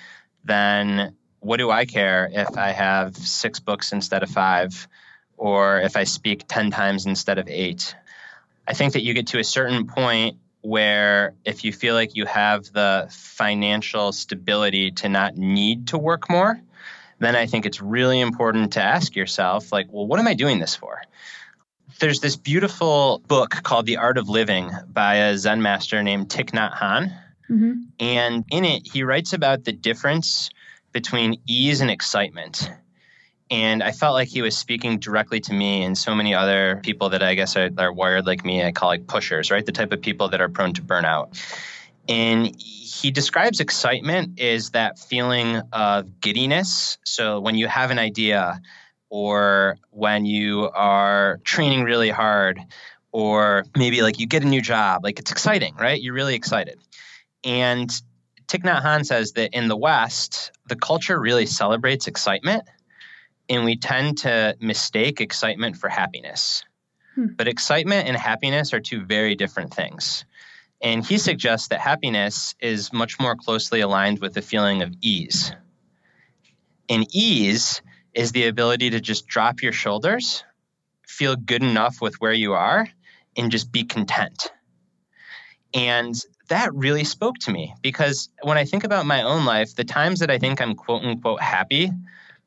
then 0.44 1.16
what 1.40 1.58
do 1.58 1.72
I 1.72 1.86
care 1.86 2.30
if 2.32 2.56
I 2.56 2.70
have 2.70 3.18
six 3.18 3.60
books 3.60 3.92
instead 3.92 4.22
of 4.22 4.30
five 4.30 4.88
or 5.36 5.82
if 5.82 5.98
I 5.98 6.04
speak 6.04 6.44
10 6.48 6.70
times 6.70 7.08
instead 7.08 7.40
of 7.40 7.48
eight? 7.50 7.96
I 8.68 8.76
think 8.76 8.94
that 8.94 9.02
you 9.02 9.16
get 9.16 9.26
to 9.28 9.40
a 9.40 9.44
certain 9.44 9.88
point 9.88 10.38
where 10.62 11.34
if 11.44 11.64
you 11.64 11.74
feel 11.74 11.96
like 11.96 12.16
you 12.16 12.28
have 12.28 12.72
the 12.72 13.08
financial 13.10 14.12
stability 14.12 14.92
to 14.92 15.10
not 15.10 15.38
need 15.38 15.88
to 15.88 15.98
work 15.98 16.30
more, 16.30 16.62
then 17.18 17.36
I 17.36 17.48
think 17.48 17.66
it's 17.66 17.82
really 17.82 18.20
important 18.20 18.74
to 18.74 18.82
ask 18.84 19.16
yourself, 19.16 19.72
like, 19.72 19.88
well, 19.90 20.06
what 20.06 20.20
am 20.20 20.28
I 20.28 20.36
doing 20.36 20.60
this 20.60 20.76
for? 20.76 21.02
There's 22.04 22.20
this 22.20 22.36
beautiful 22.36 23.22
book 23.30 23.52
called 23.64 23.86
The 23.86 23.96
Art 23.96 24.18
of 24.18 24.28
Living 24.28 24.70
by 24.90 25.16
a 25.16 25.38
Zen 25.38 25.62
master 25.62 26.04
named 26.04 26.28
Thich 26.28 26.50
Nhat 26.50 26.76
Hanh. 26.76 27.18
Mm-hmm. 27.50 27.74
And 27.98 28.44
in 28.52 28.66
it, 28.66 28.86
he 28.86 29.04
writes 29.04 29.32
about 29.32 29.64
the 29.64 29.72
difference 29.72 30.50
between 30.92 31.40
ease 31.48 31.80
and 31.80 31.90
excitement. 31.90 32.70
And 33.50 33.82
I 33.82 33.94
felt 33.94 34.16
like 34.16 34.28
he 34.28 34.42
was 34.42 34.58
speaking 34.58 35.00
directly 35.00 35.40
to 35.40 35.54
me 35.54 35.84
and 35.84 35.98
so 35.98 36.14
many 36.14 36.36
other 36.36 36.82
people 36.84 37.12
that 37.12 37.24
I 37.24 37.36
guess 37.36 37.56
are, 37.56 37.70
are 37.78 37.94
wired 37.94 38.26
like 38.26 38.44
me. 38.44 38.62
I 38.62 38.74
call 38.74 38.90
like 38.90 39.08
pushers, 39.08 39.50
right? 39.50 39.66
The 39.66 39.72
type 39.72 39.94
of 39.94 40.02
people 40.02 40.28
that 40.28 40.42
are 40.42 40.50
prone 40.50 40.74
to 40.74 40.82
burnout. 40.82 41.42
And 42.10 42.54
he 42.60 43.12
describes 43.12 43.62
excitement 43.62 44.42
as 44.42 44.72
that 44.72 45.00
feeling 45.00 45.62
of 45.72 46.20
giddiness. 46.20 46.98
So 47.06 47.40
when 47.40 47.56
you 47.56 47.70
have 47.70 47.92
an 47.92 48.00
idea, 48.00 48.62
or 49.14 49.78
when 49.92 50.26
you 50.26 50.72
are 50.74 51.40
training 51.44 51.84
really 51.84 52.10
hard, 52.10 52.60
or 53.12 53.64
maybe 53.78 54.02
like 54.02 54.20
you 54.20 54.26
get 54.26 54.42
a 54.42 54.48
new 54.48 54.60
job, 54.60 55.04
like 55.04 55.20
it's 55.20 55.32
exciting, 55.32 55.76
right? 55.76 56.02
You're 56.02 56.16
really 56.16 56.34
excited. 56.34 56.80
And 57.44 57.92
Thich 58.48 58.64
Nhat 58.64 58.82
Hanh 58.82 59.06
says 59.06 59.34
that 59.34 59.56
in 59.56 59.68
the 59.68 59.78
West, 59.78 60.52
the 60.68 60.76
culture 60.76 61.20
really 61.20 61.46
celebrates 61.46 62.08
excitement, 62.08 62.64
and 63.48 63.66
we 63.66 63.78
tend 63.78 64.18
to 64.20 64.58
mistake 64.60 65.22
excitement 65.22 65.78
for 65.78 65.90
happiness. 65.90 66.64
Hmm. 67.14 67.28
But 67.38 67.48
excitement 67.48 68.08
and 68.08 68.18
happiness 68.18 68.74
are 68.74 68.80
two 68.80 69.06
very 69.06 69.36
different 69.36 69.76
things. 69.76 70.26
And 70.82 71.06
he 71.06 71.20
suggests 71.20 71.68
that 71.68 71.82
happiness 71.82 72.56
is 72.60 72.92
much 72.92 73.20
more 73.20 73.36
closely 73.36 73.82
aligned 73.82 74.22
with 74.22 74.34
the 74.34 74.42
feeling 74.42 74.82
of 74.82 74.92
ease. 75.02 75.54
And 76.90 77.06
ease 77.12 77.84
is 78.14 78.32
the 78.32 78.48
ability 78.48 78.92
to 78.92 79.00
just 79.00 79.28
drop 79.28 79.62
your 79.62 79.72
shoulders, 79.72 80.44
feel 81.08 81.36
good 81.36 81.64
enough 81.64 82.02
with 82.02 82.16
where 82.16 82.34
you 82.34 82.54
are, 82.54 82.88
and 83.36 83.52
just 83.52 83.72
be 83.72 83.84
content. 83.84 84.52
And 85.74 86.16
that 86.50 86.74
really 86.74 87.04
spoke 87.04 87.38
to 87.40 87.52
me 87.52 87.74
because 87.82 88.30
when 88.42 88.58
I 88.58 88.66
think 88.66 88.84
about 88.84 89.06
my 89.06 89.24
own 89.24 89.46
life, 89.46 89.76
the 89.76 89.84
times 89.84 90.20
that 90.20 90.30
I 90.30 90.38
think 90.38 90.62
I'm 90.62 90.76
quote 90.76 91.04
unquote 91.04 91.42
happy, 91.42 91.92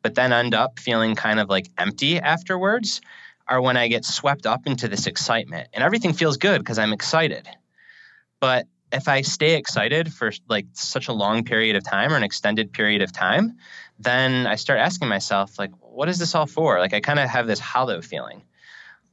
but 0.03 0.15
then 0.15 0.33
end 0.33 0.55
up 0.55 0.79
feeling 0.79 1.17
kind 1.17 1.41
of 1.41 1.49
like 1.49 1.69
empty 1.77 2.19
afterwards, 2.21 3.01
are 3.49 3.61
when 3.61 3.77
I 3.77 3.89
get 3.89 4.05
swept 4.05 4.47
up 4.47 4.67
into 4.67 4.89
this 4.89 5.07
excitement. 5.07 5.69
And 5.73 5.83
everything 5.83 6.13
feels 6.13 6.37
good 6.37 6.59
because 6.59 6.79
I'm 6.79 6.93
excited. 6.93 7.49
But 8.41 8.67
if 8.93 9.09
I 9.09 9.23
stay 9.23 9.57
excited 9.57 10.13
for 10.13 10.33
like 10.49 10.67
such 10.73 11.09
a 11.09 11.13
long 11.13 11.45
period 11.45 11.77
of 11.77 11.85
time 11.85 12.13
or 12.13 12.17
an 12.17 12.23
extended 12.23 12.73
period 12.73 13.03
of 13.03 13.13
time, 13.13 13.57
then 13.99 14.47
I 14.47 14.57
start 14.57 14.79
asking 14.79 15.09
myself, 15.09 15.59
like, 15.59 15.73
what 15.81 16.09
is 16.09 16.19
this 16.19 16.35
all 16.35 16.47
for? 16.47 16.79
Like, 16.79 16.95
I 16.95 17.01
kind 17.01 17.19
of 17.19 17.29
have 17.29 17.47
this 17.47 17.59
hollow 17.59 18.01
feeling. 18.01 18.43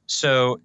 So, 0.06 0.60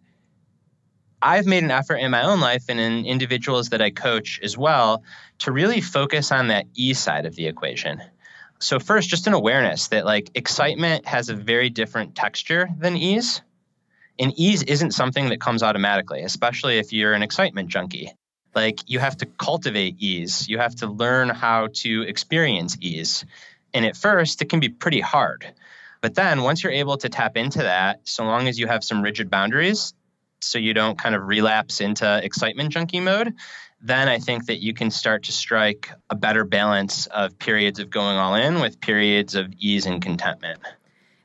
I've 1.21 1.47
made 1.47 1.65
an 1.65 1.73
effort 1.73 1.97
in 1.97 2.13
my 2.13 2.23
own 2.23 2.41
life 2.41 2.67
and 2.69 2.79
in 2.79 3.05
individuals 3.05 3.71
that 3.71 3.83
I 3.83 3.91
coach 3.91 4.39
as 4.43 4.57
well 4.57 5.03
to 5.41 5.51
really 5.51 5.81
focus 5.81 6.31
on 6.31 6.49
that 6.49 6.67
E 6.75 6.95
side 6.95 7.27
of 7.27 7.35
the 7.35 7.47
equation. 7.47 8.01
So, 8.61 8.79
first, 8.79 9.09
just 9.09 9.27
an 9.27 9.33
awareness 9.33 9.89
that 9.89 10.05
like 10.05 10.31
excitement 10.35 11.07
has 11.07 11.29
a 11.29 11.35
very 11.35 11.71
different 11.71 12.15
texture 12.15 12.69
than 12.79 12.97
ease. 12.97 13.43
And 14.19 14.33
ease 14.37 14.65
isn't 14.65 14.93
something 14.93 15.29
that 15.29 15.41
comes 15.41 15.63
automatically, 15.63 16.23
especially 16.23 16.79
if 16.79 16.93
you're 16.93 17.13
an 17.13 17.23
excitement 17.23 17.69
junkie. 17.69 18.13
Like 18.55 18.81
you 18.87 18.99
have 18.99 19.17
to 19.19 19.27
cultivate 19.27 19.97
ease, 19.99 20.49
you 20.49 20.59
have 20.59 20.75
to 20.77 20.87
learn 20.87 21.29
how 21.29 21.69
to 21.75 22.03
experience 22.03 22.77
ease. 22.81 23.25
And 23.75 23.85
at 23.85 23.97
first, 23.97 24.43
it 24.43 24.49
can 24.49 24.61
be 24.61 24.69
pretty 24.69 25.01
hard. 25.01 25.47
But 26.01 26.15
then 26.15 26.43
once 26.43 26.63
you're 26.63 26.73
able 26.73 26.97
to 26.99 27.09
tap 27.09 27.37
into 27.37 27.59
that, 27.59 28.01
so 28.05 28.25
long 28.25 28.49
as 28.49 28.59
you 28.59 28.67
have 28.67 28.85
some 28.85 29.03
rigid 29.03 29.31
boundaries, 29.31 29.95
so 30.41 30.59
you 30.59 30.73
don't 30.73 30.99
kind 30.99 31.15
of 31.15 31.27
relapse 31.27 31.81
into 31.81 32.21
excitement 32.25 32.71
junkie 32.71 33.01
mode, 33.01 33.35
then 33.81 34.09
I 34.09 34.19
think 34.19 34.47
that 34.47 34.61
you 34.61 34.75
can 34.75 34.91
start 34.91 35.25
to 35.25 35.33
strike 35.33 35.91
a 36.11 36.15
better 36.15 36.45
balance 36.45 37.07
of 37.07 37.39
periods 37.39 37.79
of 37.79 37.91
going 37.91 38.17
all 38.17 38.35
in 38.35 38.61
with 38.61 38.81
periods 38.81 39.35
of 39.35 39.53
ease 39.59 39.87
and 39.87 40.03
contentment. 40.03 40.61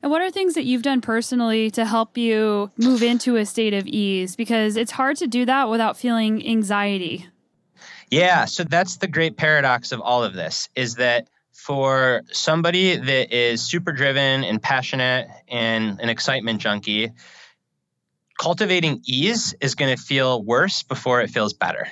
And 0.03 0.11
what 0.11 0.21
are 0.21 0.29
things 0.29 0.55
that 0.55 0.65
you've 0.65 0.81
done 0.81 0.99
personally 0.99 1.71
to 1.71 1.85
help 1.85 2.17
you 2.17 2.69
move 2.77 3.01
into 3.01 3.37
a 3.37 3.45
state 3.45 3.73
of 3.73 3.87
ease? 3.87 4.35
Because 4.35 4.75
it's 4.75 4.91
hard 4.91 5.15
to 5.17 5.27
do 5.27 5.45
that 5.45 5.69
without 5.69 5.95
feeling 5.95 6.45
anxiety. 6.45 7.25
Yeah, 8.11 8.43
so 8.43 8.65
that's 8.65 8.97
the 8.97 9.07
great 9.07 9.37
paradox 9.37 9.93
of 9.93 10.01
all 10.01 10.25
of 10.25 10.33
this 10.33 10.67
is 10.75 10.95
that 10.95 11.29
for 11.53 12.23
somebody 12.33 12.97
that 12.97 13.33
is 13.33 13.61
super 13.61 13.93
driven 13.93 14.43
and 14.43 14.61
passionate 14.61 15.29
and 15.47 16.01
an 16.01 16.09
excitement 16.09 16.59
junkie, 16.59 17.11
cultivating 18.37 19.01
ease 19.05 19.55
is 19.61 19.73
going 19.73 19.95
to 19.95 20.01
feel 20.01 20.43
worse 20.43 20.83
before 20.83 21.21
it 21.21 21.29
feels 21.29 21.53
better. 21.53 21.87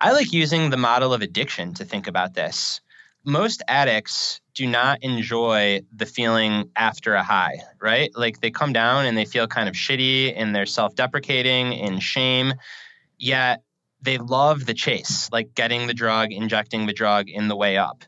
I 0.00 0.10
like 0.10 0.32
using 0.32 0.70
the 0.70 0.76
model 0.76 1.14
of 1.14 1.22
addiction 1.22 1.74
to 1.74 1.84
think 1.84 2.08
about 2.08 2.34
this. 2.34 2.80
Most 3.24 3.62
addicts 3.68 4.39
do 4.54 4.66
not 4.66 5.02
enjoy 5.02 5.80
the 5.94 6.06
feeling 6.06 6.70
after 6.76 7.14
a 7.14 7.22
high, 7.22 7.60
right? 7.80 8.10
Like 8.16 8.40
they 8.40 8.50
come 8.50 8.72
down 8.72 9.06
and 9.06 9.16
they 9.16 9.24
feel 9.24 9.46
kind 9.46 9.68
of 9.68 9.74
shitty 9.74 10.32
and 10.36 10.54
they're 10.54 10.66
self 10.66 10.94
deprecating 10.94 11.74
and 11.74 12.02
shame, 12.02 12.54
yet 13.18 13.62
they 14.02 14.18
love 14.18 14.66
the 14.66 14.74
chase, 14.74 15.28
like 15.30 15.54
getting 15.54 15.86
the 15.86 15.94
drug, 15.94 16.32
injecting 16.32 16.86
the 16.86 16.92
drug 16.92 17.28
in 17.28 17.48
the 17.48 17.56
way 17.56 17.76
up. 17.76 18.04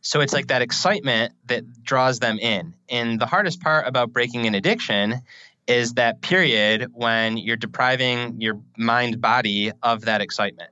So 0.00 0.20
it's 0.20 0.34
like 0.34 0.48
that 0.48 0.60
excitement 0.60 1.32
that 1.46 1.82
draws 1.82 2.18
them 2.18 2.38
in. 2.38 2.74
And 2.90 3.18
the 3.18 3.26
hardest 3.26 3.60
part 3.62 3.86
about 3.88 4.12
breaking 4.12 4.46
an 4.46 4.54
addiction 4.54 5.22
is 5.66 5.94
that 5.94 6.20
period 6.20 6.88
when 6.92 7.38
you're 7.38 7.56
depriving 7.56 8.38
your 8.40 8.60
mind 8.76 9.22
body 9.22 9.72
of 9.82 10.02
that 10.02 10.20
excitement 10.20 10.70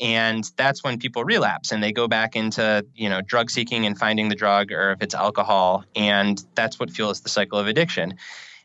and 0.00 0.50
that's 0.56 0.82
when 0.82 0.98
people 0.98 1.24
relapse 1.24 1.72
and 1.72 1.82
they 1.82 1.92
go 1.92 2.08
back 2.08 2.36
into 2.36 2.84
you 2.94 3.08
know 3.08 3.20
drug 3.20 3.50
seeking 3.50 3.86
and 3.86 3.98
finding 3.98 4.28
the 4.28 4.34
drug 4.34 4.72
or 4.72 4.92
if 4.92 5.02
it's 5.02 5.14
alcohol 5.14 5.84
and 5.94 6.44
that's 6.54 6.78
what 6.78 6.90
fuels 6.90 7.20
the 7.20 7.28
cycle 7.28 7.58
of 7.58 7.66
addiction. 7.66 8.14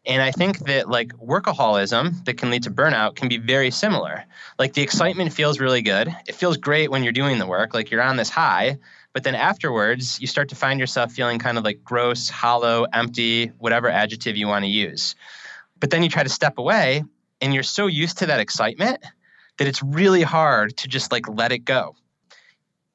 And 0.05 0.21
i 0.21 0.31
think 0.31 0.59
that 0.59 0.89
like 0.89 1.09
workaholism 1.17 2.23
that 2.25 2.37
can 2.37 2.49
lead 2.49 2.63
to 2.63 2.71
burnout 2.71 3.15
can 3.15 3.27
be 3.27 3.37
very 3.37 3.71
similar. 3.71 4.23
Like 4.57 4.73
the 4.73 4.81
excitement 4.81 5.33
feels 5.33 5.59
really 5.59 5.81
good. 5.81 6.15
It 6.27 6.35
feels 6.35 6.57
great 6.57 6.89
when 6.89 7.03
you're 7.03 7.13
doing 7.13 7.39
the 7.39 7.47
work 7.47 7.73
like 7.73 7.91
you're 7.91 8.01
on 8.01 8.17
this 8.17 8.29
high 8.29 8.77
but 9.17 9.23
then 9.23 9.33
afterwards 9.33 10.21
you 10.21 10.27
start 10.27 10.49
to 10.49 10.55
find 10.55 10.79
yourself 10.79 11.11
feeling 11.11 11.39
kind 11.39 11.57
of 11.57 11.63
like 11.63 11.83
gross 11.83 12.29
hollow 12.29 12.85
empty 12.93 13.47
whatever 13.57 13.89
adjective 13.89 14.37
you 14.37 14.47
want 14.47 14.63
to 14.63 14.69
use. 14.69 15.15
But 15.79 15.89
then 15.89 16.03
you 16.03 16.09
try 16.09 16.21
to 16.21 16.29
step 16.29 16.59
away 16.59 17.03
and 17.41 17.51
you're 17.51 17.63
so 17.63 17.87
used 17.87 18.19
to 18.19 18.27
that 18.27 18.39
excitement 18.39 19.03
that 19.57 19.67
it's 19.67 19.83
really 19.83 20.21
hard 20.21 20.77
to 20.77 20.87
just 20.87 21.11
like 21.11 21.27
let 21.27 21.51
it 21.51 21.59
go. 21.59 21.95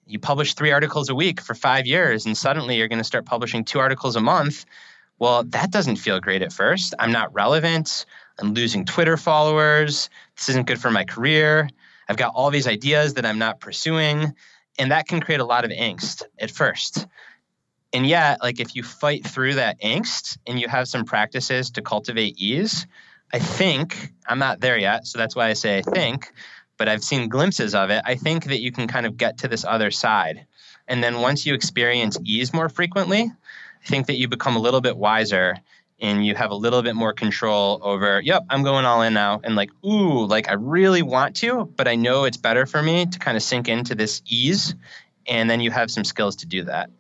You 0.07 0.19
publish 0.19 0.54
three 0.54 0.73
articles 0.73 1.09
a 1.09 1.14
week 1.14 1.40
for 1.40 1.54
five 1.54 1.87
years, 1.87 2.26
and 2.26 2.37
suddenly 2.37 2.76
you're 2.76 2.88
going 2.88 2.99
to 2.99 3.04
start 3.04 3.25
publishing 3.25 3.64
two 3.64 3.78
articles 3.78 4.16
a 4.16 4.21
month. 4.21 4.64
Well, 5.19 5.45
that 5.45 5.71
doesn't 5.71 5.97
feel 5.97 6.21
great 6.21 6.42
at 6.42 6.52
first. 6.52 6.95
I'm 6.99 7.12
not 7.12 7.33
relevant. 7.33 8.07
I'm 8.38 8.54
losing 8.54 8.85
Twitter 8.85 9.16
followers. 9.16 10.11
This 10.37 10.49
isn't 10.50 10.66
good 10.66 10.81
for 10.81 10.90
my 10.90 11.04
career. 11.04 11.69
I've 12.09 12.16
got 12.16 12.33
all 12.35 12.50
these 12.50 12.66
ideas 12.66 13.14
that 13.14 13.25
I'm 13.25 13.38
not 13.38 13.61
pursuing. 13.61 14.35
And 14.78 14.90
that 14.90 15.07
can 15.07 15.21
create 15.21 15.40
a 15.40 15.45
lot 15.45 15.64
of 15.64 15.71
angst 15.71 16.23
at 16.38 16.50
first. 16.50 17.07
And 17.92 18.07
yet, 18.07 18.42
like 18.42 18.59
if 18.59 18.75
you 18.75 18.83
fight 18.83 19.26
through 19.26 19.54
that 19.54 19.81
angst 19.81 20.38
and 20.47 20.59
you 20.59 20.66
have 20.66 20.88
some 20.88 21.04
practices 21.04 21.71
to 21.73 21.83
cultivate 21.83 22.38
ease, 22.38 22.87
I 23.33 23.38
think, 23.38 24.12
I'm 24.26 24.38
not 24.38 24.61
there 24.61 24.78
yet, 24.78 25.07
so 25.07 25.19
that's 25.19 25.37
why 25.37 25.49
I 25.49 25.52
say 25.52 25.78
I 25.78 25.83
think, 25.83 26.33
but 26.76 26.88
I've 26.88 27.05
seen 27.05 27.29
glimpses 27.29 27.75
of 27.75 27.91
it. 27.91 28.02
I 28.05 28.14
think 28.14 28.45
that 28.45 28.61
you 28.61 28.73
can 28.73 28.88
kind 28.88 29.07
of 29.07 29.17
get 29.17 29.38
to 29.38 29.49
this 29.49 29.64
other 29.64 29.91
side. 29.91 30.47
And 30.88 31.02
then 31.02 31.21
once 31.21 31.47
you 31.47 31.55
experience 31.55 32.19
ease 32.25 32.52
more 32.52 32.69
frequently, 32.69 33.31
I 33.85 33.88
think 33.88 34.07
that 34.07 34.17
you 34.17 34.29
become 34.29 34.57
a 34.57 34.61
little 34.61 34.81
bit 34.81 34.97
wiser 34.97 35.57
and 36.00 36.26
you 36.26 36.35
have 36.35 36.50
a 36.50 36.57
little 36.57 36.83
bit 36.83 36.97
more 36.97 37.12
control 37.12 37.79
over, 37.83 38.21
yep, 38.21 38.43
I'm 38.50 38.64
going 38.64 38.85
all 38.85 39.02
in 39.02 39.14
now. 39.14 39.41
And 39.45 39.55
like, 39.55 39.71
ooh, 39.85 40.26
like 40.26 40.49
I 40.49 40.55
really 40.55 41.02
want 41.02 41.37
to, 41.37 41.64
but 41.76 41.87
I 41.87 41.95
know 41.95 42.25
it's 42.25 42.37
better 42.37 42.67
for 42.67 42.83
me 42.83 43.07
to 43.07 43.19
kind 43.19 43.37
of 43.37 43.43
sink 43.43 43.69
into 43.69 43.95
this 43.95 44.21
ease. 44.26 44.75
And 45.29 45.49
then 45.49 45.61
you 45.61 45.71
have 45.71 45.91
some 45.91 46.05
skills 46.05 46.37
to 46.37 46.47
do 46.47 46.64
that. 46.64 46.91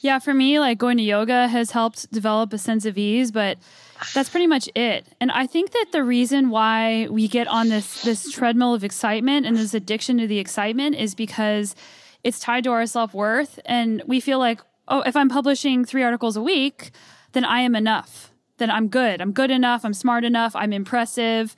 Yeah, 0.00 0.20
for 0.20 0.32
me, 0.32 0.58
like 0.58 0.78
going 0.78 0.96
to 0.96 1.02
yoga 1.02 1.48
has 1.48 1.72
helped 1.72 2.10
develop 2.10 2.52
a 2.52 2.58
sense 2.58 2.86
of 2.86 2.96
ease, 2.96 3.30
but 3.30 3.58
that's 4.14 4.28
pretty 4.28 4.46
much 4.46 4.68
it. 4.74 5.06
And 5.20 5.30
I 5.30 5.46
think 5.46 5.72
that 5.72 5.86
the 5.92 6.02
reason 6.04 6.50
why 6.50 7.08
we 7.10 7.28
get 7.28 7.48
on 7.48 7.68
this 7.68 8.02
this 8.02 8.30
treadmill 8.30 8.74
of 8.74 8.84
excitement 8.84 9.46
and 9.46 9.56
this 9.56 9.74
addiction 9.74 10.18
to 10.18 10.26
the 10.26 10.38
excitement 10.38 10.96
is 10.96 11.14
because 11.14 11.74
it's 12.24 12.40
tied 12.40 12.64
to 12.64 12.70
our 12.70 12.86
self-worth 12.86 13.60
and 13.64 14.02
we 14.06 14.20
feel 14.20 14.38
like, 14.38 14.60
oh, 14.88 15.02
if 15.02 15.16
I'm 15.16 15.28
publishing 15.28 15.84
3 15.84 16.02
articles 16.02 16.36
a 16.36 16.42
week, 16.42 16.90
then 17.32 17.44
I 17.44 17.60
am 17.60 17.74
enough. 17.74 18.32
Then 18.56 18.70
I'm 18.70 18.88
good. 18.88 19.20
I'm 19.20 19.32
good 19.32 19.50
enough, 19.50 19.84
I'm 19.84 19.94
smart 19.94 20.24
enough, 20.24 20.56
I'm 20.56 20.72
impressive. 20.72 21.54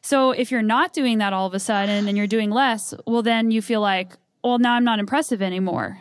So 0.00 0.30
if 0.30 0.50
you're 0.50 0.62
not 0.62 0.94
doing 0.94 1.18
that 1.18 1.32
all 1.32 1.46
of 1.46 1.54
a 1.54 1.60
sudden 1.60 2.08
and 2.08 2.16
you're 2.16 2.26
doing 2.26 2.50
less, 2.50 2.94
well 3.06 3.22
then 3.22 3.50
you 3.50 3.60
feel 3.60 3.80
like, 3.80 4.12
well, 4.42 4.58
now 4.58 4.74
I'm 4.74 4.84
not 4.84 4.98
impressive 4.98 5.42
anymore. 5.42 5.98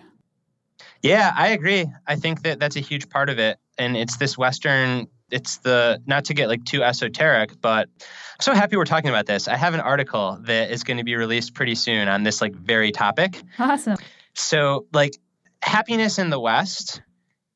Yeah, 1.01 1.33
I 1.35 1.49
agree. 1.49 1.85
I 2.07 2.15
think 2.15 2.43
that 2.43 2.59
that's 2.59 2.75
a 2.75 2.79
huge 2.79 3.09
part 3.09 3.29
of 3.29 3.39
it. 3.39 3.59
And 3.77 3.97
it's 3.97 4.17
this 4.17 4.37
Western, 4.37 5.07
it's 5.31 5.57
the, 5.57 6.01
not 6.05 6.25
to 6.25 6.33
get 6.33 6.47
like 6.47 6.63
too 6.65 6.83
esoteric, 6.83 7.59
but 7.61 7.89
I'm 7.99 8.41
so 8.41 8.53
happy 8.53 8.77
we're 8.77 8.85
talking 8.85 9.09
about 9.09 9.25
this. 9.25 9.47
I 9.47 9.55
have 9.55 9.73
an 9.73 9.79
article 9.79 10.39
that 10.43 10.71
is 10.71 10.83
going 10.83 10.97
to 10.97 11.03
be 11.03 11.15
released 11.15 11.53
pretty 11.53 11.75
soon 11.75 12.07
on 12.07 12.23
this 12.23 12.41
like 12.41 12.53
very 12.53 12.91
topic. 12.91 13.41
Awesome. 13.59 13.97
So, 14.33 14.85
like, 14.93 15.13
happiness 15.61 16.19
in 16.19 16.29
the 16.29 16.39
West 16.39 17.01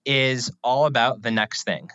is 0.06 0.52
all 0.64 0.86
about 0.86 1.22
the 1.22 1.32
next 1.32 1.64
thing. 1.64 1.90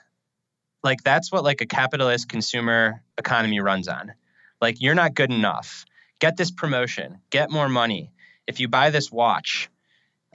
Like 0.83 1.03
that's 1.03 1.33
what 1.33 1.45
like 1.45 1.61
a 1.61 1.67
capitalist 1.67 2.29
consumer 2.29 3.03
economy 3.19 3.61
runs 3.61 3.89
on. 3.89 4.13
Like 4.61 4.81
you're 4.81 4.95
not 4.95 5.15
good 5.15 5.33
enough. 5.33 5.85
Get 6.21 6.37
this 6.37 6.51
promotion, 6.51 7.19
get 7.31 7.51
more 7.51 7.69
money. 7.69 8.13
If 8.47 8.61
you 8.61 8.69
buy 8.69 8.91
this 8.91 9.11
watch, 9.11 9.69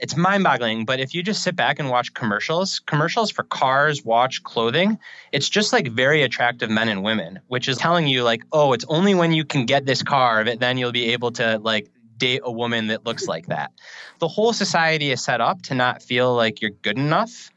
it's 0.02 0.16
mind-boggling, 0.16 0.84
but 0.84 1.00
if 1.00 1.14
you 1.14 1.22
just 1.22 1.42
sit 1.42 1.56
back 1.56 1.78
and 1.78 1.88
watch 1.88 2.12
commercials, 2.12 2.80
commercials 2.80 3.30
for 3.30 3.44
cars, 3.44 4.04
watch, 4.04 4.42
clothing, 4.42 4.98
it's 5.32 5.48
just 5.48 5.72
like 5.72 5.88
very 5.88 6.22
attractive 6.22 6.68
men 6.68 6.88
and 6.88 7.02
women, 7.02 7.40
which 7.48 7.68
is 7.68 7.78
telling 7.78 8.06
you 8.06 8.22
like, 8.24 8.42
"Oh, 8.52 8.74
it's 8.74 8.84
only 8.88 9.14
when 9.14 9.32
you 9.32 9.44
can 9.44 9.64
get 9.64 9.86
this 9.86 10.02
car 10.02 10.44
that 10.44 10.60
then 10.60 10.76
you'll 10.76 10.92
be 10.92 11.12
able 11.12 11.32
to 11.32 11.58
like 11.58 11.88
date 12.18 12.42
a 12.44 12.52
woman 12.52 12.88
that 12.88 13.06
looks 13.06 13.26
like 13.26 13.46
that." 13.46 13.72
The 14.18 14.28
whole 14.28 14.52
society 14.52 15.10
is 15.12 15.24
set 15.24 15.40
up 15.40 15.62
to 15.62 15.74
not 15.74 16.02
feel 16.02 16.34
like 16.34 16.60
you're 16.60 16.70
good 16.82 16.98
enough 16.98 17.50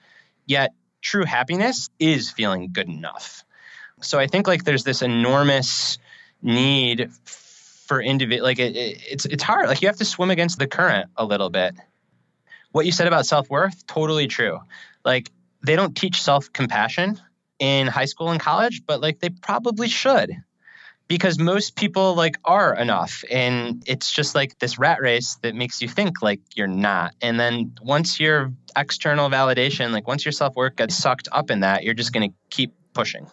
Yet 0.46 0.74
true 1.02 1.26
happiness 1.26 1.90
is 2.00 2.32
feeling 2.32 2.70
good 2.72 2.88
enough. 2.88 3.44
So 4.02 4.20
I 4.20 4.28
think 4.28 4.48
like 4.48 4.64
there's 4.64 4.84
this 4.84 5.02
enormous 5.02 5.98
need 6.42 7.12
for 7.88 8.02
individual 8.02 8.46
like 8.48 8.60
it, 8.60 8.76
it, 8.76 9.02
it's 9.10 9.26
it's 9.26 9.44
hard 9.44 9.68
like 9.68 9.82
you 9.82 9.88
have 9.88 9.98
to 9.98 10.06
swim 10.06 10.32
against 10.32 10.60
the 10.60 10.68
current 10.68 11.10
a 11.18 11.26
little 11.26 11.50
bit. 11.50 11.76
What 12.76 12.86
you 12.86 12.92
said 12.92 13.08
about 13.08 13.26
self-worth 13.26 13.88
totally 13.88 14.28
true. 14.28 14.60
Like 15.06 15.32
they 15.66 15.78
don't 15.78 15.96
teach 15.96 16.22
self-compassion 16.22 17.22
in 17.58 17.88
high 17.88 18.04
school 18.04 18.32
and 18.32 18.40
college, 18.42 18.82
but 18.86 19.00
like 19.00 19.22
they 19.22 19.30
probably 19.30 19.88
should. 19.88 20.34
Because 21.08 21.40
most 21.40 21.78
people 21.78 22.16
like 22.16 22.36
are 22.44 22.76
enough 22.76 23.24
and 23.32 23.82
it's 23.88 24.12
just 24.12 24.36
like 24.36 24.60
this 24.60 24.78
rat 24.78 25.00
race 25.00 25.38
that 25.42 25.56
makes 25.56 25.82
you 25.82 25.88
think 25.88 26.22
like 26.22 26.42
you're 26.54 26.68
not. 26.68 27.14
And 27.22 27.40
then 27.40 27.76
once 27.82 28.20
your 28.20 28.52
external 28.76 29.30
validation 29.30 29.92
like 29.92 30.06
once 30.06 30.26
your 30.26 30.34
self-worth 30.34 30.76
gets 30.76 30.98
sucked 30.98 31.30
up 31.32 31.52
in 31.52 31.62
that 31.62 31.86
you're 31.86 31.94
just 31.94 32.12
going 32.12 32.30
to 32.30 32.36
keep 32.50 32.74
pushing 32.92 33.26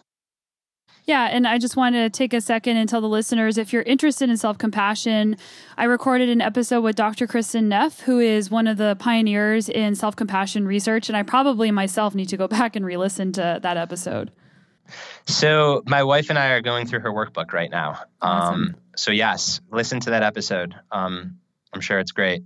yeah, 1.05 1.27
and 1.31 1.45
I 1.45 1.57
just 1.57 1.75
wanted 1.75 2.11
to 2.11 2.17
take 2.17 2.33
a 2.33 2.39
second 2.39 2.77
and 2.77 2.87
tell 2.87 3.01
the 3.01 3.09
listeners 3.09 3.57
if 3.57 3.73
you're 3.73 3.83
interested 3.83 4.29
in 4.29 4.37
self 4.37 4.57
compassion, 4.57 5.37
I 5.77 5.85
recorded 5.85 6.29
an 6.29 6.41
episode 6.41 6.81
with 6.81 6.95
Dr. 6.95 7.27
Kristin 7.27 7.65
Neff, 7.65 8.01
who 8.01 8.19
is 8.19 8.49
one 8.49 8.67
of 8.67 8.77
the 8.77 8.95
pioneers 8.99 9.67
in 9.67 9.95
self 9.95 10.15
compassion 10.15 10.65
research. 10.65 11.09
And 11.09 11.17
I 11.17 11.23
probably 11.23 11.71
myself 11.71 12.15
need 12.15 12.29
to 12.29 12.37
go 12.37 12.47
back 12.49 12.75
and 12.75 12.85
re 12.85 12.97
listen 12.97 13.33
to 13.33 13.59
that 13.61 13.77
episode. 13.77 14.31
So 15.25 15.81
my 15.85 16.03
wife 16.03 16.29
and 16.29 16.37
I 16.37 16.49
are 16.49 16.61
going 16.61 16.87
through 16.87 17.01
her 17.01 17.11
workbook 17.11 17.53
right 17.53 17.71
now. 17.71 17.99
Awesome. 18.21 18.61
Um, 18.61 18.75
so 18.95 19.11
yes, 19.11 19.61
listen 19.71 19.99
to 20.01 20.11
that 20.11 20.23
episode. 20.23 20.75
Um, 20.91 21.39
I'm 21.73 21.81
sure 21.81 21.99
it's 21.99 22.11
great. 22.11 22.43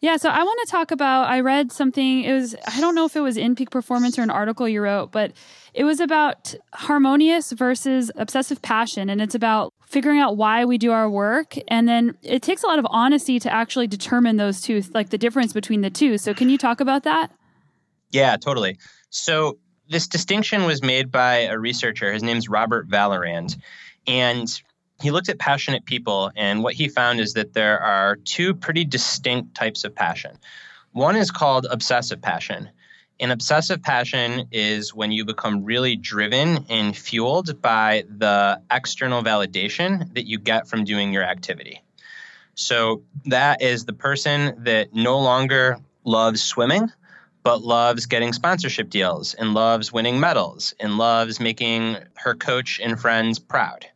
Yeah, 0.00 0.18
so 0.18 0.28
I 0.28 0.42
want 0.42 0.60
to 0.66 0.70
talk 0.70 0.90
about. 0.90 1.28
I 1.28 1.40
read 1.40 1.72
something. 1.72 2.22
It 2.22 2.32
was 2.32 2.54
I 2.66 2.80
don't 2.80 2.94
know 2.94 3.06
if 3.06 3.16
it 3.16 3.20
was 3.20 3.36
in 3.36 3.54
Peak 3.54 3.70
Performance 3.70 4.18
or 4.18 4.22
an 4.22 4.30
article 4.30 4.68
you 4.68 4.80
wrote, 4.82 5.10
but 5.10 5.32
it 5.76 5.84
was 5.84 6.00
about 6.00 6.54
harmonious 6.72 7.52
versus 7.52 8.10
obsessive 8.16 8.62
passion, 8.62 9.10
and 9.10 9.20
it's 9.20 9.34
about 9.34 9.74
figuring 9.86 10.18
out 10.18 10.36
why 10.36 10.64
we 10.64 10.78
do 10.78 10.90
our 10.90 11.08
work, 11.08 11.54
and 11.68 11.86
then 11.86 12.16
it 12.22 12.42
takes 12.42 12.62
a 12.62 12.66
lot 12.66 12.78
of 12.78 12.86
honesty 12.88 13.38
to 13.38 13.52
actually 13.52 13.86
determine 13.86 14.36
those 14.36 14.62
two, 14.62 14.82
like 14.94 15.10
the 15.10 15.18
difference 15.18 15.52
between 15.52 15.82
the 15.82 15.90
two. 15.90 16.16
So, 16.16 16.32
can 16.32 16.48
you 16.48 16.56
talk 16.56 16.80
about 16.80 17.04
that? 17.04 17.30
Yeah, 18.10 18.36
totally. 18.36 18.78
So 19.10 19.58
this 19.88 20.08
distinction 20.08 20.64
was 20.64 20.82
made 20.82 21.10
by 21.10 21.40
a 21.40 21.58
researcher. 21.58 22.12
His 22.12 22.22
name's 22.22 22.48
Robert 22.48 22.88
Vallerand. 22.88 23.60
And 24.06 24.48
he 25.02 25.10
looked 25.10 25.28
at 25.28 25.38
passionate 25.38 25.84
people, 25.84 26.30
and 26.36 26.62
what 26.62 26.72
he 26.72 26.88
found 26.88 27.20
is 27.20 27.34
that 27.34 27.52
there 27.52 27.78
are 27.80 28.16
two 28.16 28.54
pretty 28.54 28.84
distinct 28.84 29.54
types 29.54 29.84
of 29.84 29.94
passion. 29.94 30.38
One 30.92 31.16
is 31.16 31.30
called 31.30 31.66
obsessive 31.70 32.22
passion. 32.22 32.70
And 33.18 33.32
obsessive 33.32 33.82
passion 33.82 34.48
is 34.52 34.94
when 34.94 35.10
you 35.10 35.24
become 35.24 35.64
really 35.64 35.96
driven 35.96 36.66
and 36.68 36.96
fueled 36.96 37.62
by 37.62 38.04
the 38.08 38.60
external 38.70 39.22
validation 39.22 40.12
that 40.14 40.26
you 40.26 40.38
get 40.38 40.68
from 40.68 40.84
doing 40.84 41.12
your 41.12 41.22
activity. 41.22 41.82
So 42.54 43.02
that 43.26 43.62
is 43.62 43.84
the 43.84 43.94
person 43.94 44.64
that 44.64 44.94
no 44.94 45.18
longer 45.20 45.78
loves 46.04 46.42
swimming, 46.42 46.90
but 47.42 47.62
loves 47.62 48.06
getting 48.06 48.32
sponsorship 48.32 48.90
deals 48.90 49.34
and 49.34 49.54
loves 49.54 49.92
winning 49.92 50.20
medals 50.20 50.74
and 50.78 50.98
loves 50.98 51.40
making 51.40 51.96
her 52.16 52.34
coach 52.34 52.80
and 52.82 53.00
friends 53.00 53.38
proud. 53.38 53.86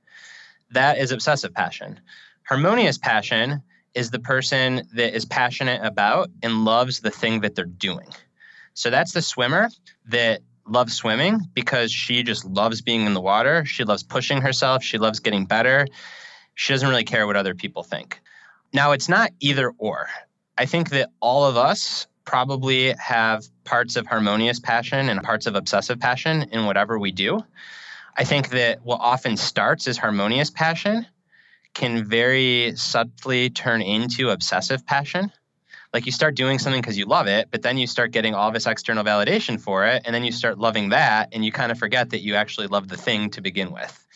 That 0.70 0.98
is 0.98 1.11
obsessive 1.12 1.52
passion. 1.52 2.00
Harmonious 2.42 2.96
passion 2.96 3.62
is 3.94 4.11
the 4.11 4.18
person 4.18 4.88
that 4.94 5.14
is 5.14 5.24
passionate 5.24 5.80
about 5.85 6.30
and 6.42 6.64
loves 6.64 7.00
the 7.00 7.11
thing 7.11 7.40
that 7.40 7.54
they're 7.54 7.64
doing. 7.64 8.06
So 8.74 8.90
that's 8.90 9.12
the 9.12 9.22
swimmer 9.22 9.68
that 10.06 10.40
loves 10.66 10.94
swimming 10.94 11.40
because 11.54 11.92
she 11.92 12.22
just 12.22 12.44
loves 12.44 12.80
being 12.80 13.04
in 13.06 13.14
the 13.14 13.20
water. 13.20 13.64
She 13.64 13.85
loves 13.85 14.02
pushing 14.02 14.40
herself. 14.40 14.83
She 14.83 14.98
loves 14.98 15.20
getting 15.20 15.44
better. 15.44 15.87
She 16.54 16.72
doesn't 16.72 16.88
really 16.88 17.04
care 17.04 17.26
what 17.26 17.37
other 17.37 17.54
people 17.54 17.83
think. 17.83 18.20
Now, 18.72 18.92
it's 18.92 19.09
not 19.09 19.33
either 19.40 19.72
or. 19.78 20.09
I 20.56 20.66
think 20.66 20.90
that 20.90 21.11
all 21.20 21.44
of 21.44 21.56
us 21.56 22.06
probably 22.24 22.92
have 22.92 23.44
parts 23.64 23.96
of 23.96 24.06
harmonious 24.06 24.61
passion 24.61 25.09
and 25.09 25.22
parts 25.22 25.46
of 25.46 25.56
obsessive 25.56 25.98
passion 25.98 26.42
in 26.52 26.66
whatever 26.66 26.98
we 26.98 27.11
do. 27.11 27.40
I 28.16 28.24
think 28.24 28.50
that 28.50 28.85
what 28.85 29.00
often 29.00 29.37
starts 29.37 29.88
as 29.88 29.96
harmonious 29.96 30.50
passion 30.50 31.06
can 31.74 32.04
very 32.04 32.72
subtly 32.76 33.50
turn 33.50 33.83
into 33.83 34.30
obsessive 34.30 34.85
passion. 34.87 35.33
Like 35.92 36.07
you 36.07 36.12
start 36.12 36.37
doing 36.37 36.59
something 36.59 36.81
because 36.81 36.96
you 36.96 37.07
love 37.07 37.26
it, 37.26 37.48
but 37.50 37.62
then 37.62 37.76
you 37.76 37.87
start 37.87 38.12
getting 38.12 38.35
all 38.35 38.50
this 38.53 38.66
external 38.66 39.05
validation 39.05 39.61
for 39.61 39.87
it, 39.87 40.03
and 40.05 40.14
then 40.14 40.24
you 40.24 40.33
start 40.33 40.59
loving 40.59 40.90
that, 40.90 41.31
and 41.33 41.44
you 41.44 41.50
kind 41.53 41.72
of 41.72 41.79
forget 41.79 42.11
that 42.11 42.20
you 42.20 42.37
actually 42.37 42.68
love 42.68 42.88
the 42.88 42.96
thing 42.96 43.31
to 43.31 43.40
begin 43.40 43.72
with. 43.72 44.07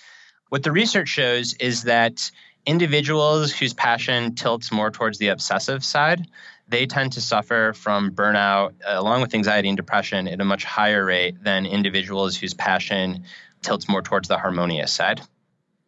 What 0.51 0.63
the 0.63 0.73
research 0.73 1.09
shows 1.09 1.55
is 1.55 1.83
that 1.83 2.31
individuals 2.65 3.53
whose 3.53 3.75
passion 3.75 4.35
tilts 4.35 4.71
more 4.71 4.91
towards 4.91 5.19
the 5.19 5.29
obsessive 5.29 5.85
side 5.85 6.27
they 6.69 6.87
tend 6.87 7.13
to 7.13 7.21
suffer 7.21 7.73
from 7.75 8.11
burnout 8.11 8.73
uh, 8.87 8.95
along 8.95 9.21
with 9.21 9.35
anxiety 9.35 9.69
and 9.69 9.77
depression 9.77 10.27
at 10.29 10.41
a 10.41 10.45
much 10.45 10.65
higher 10.65 11.05
rate 11.05 11.43
than 11.43 11.67
individuals 11.67 12.37
whose 12.37 12.55
passion 12.55 13.25
tilts 13.63 13.89
more 13.89 14.03
towards 14.03 14.29
the 14.29 14.39
harmonious 14.39 14.93
side. 14.93 15.21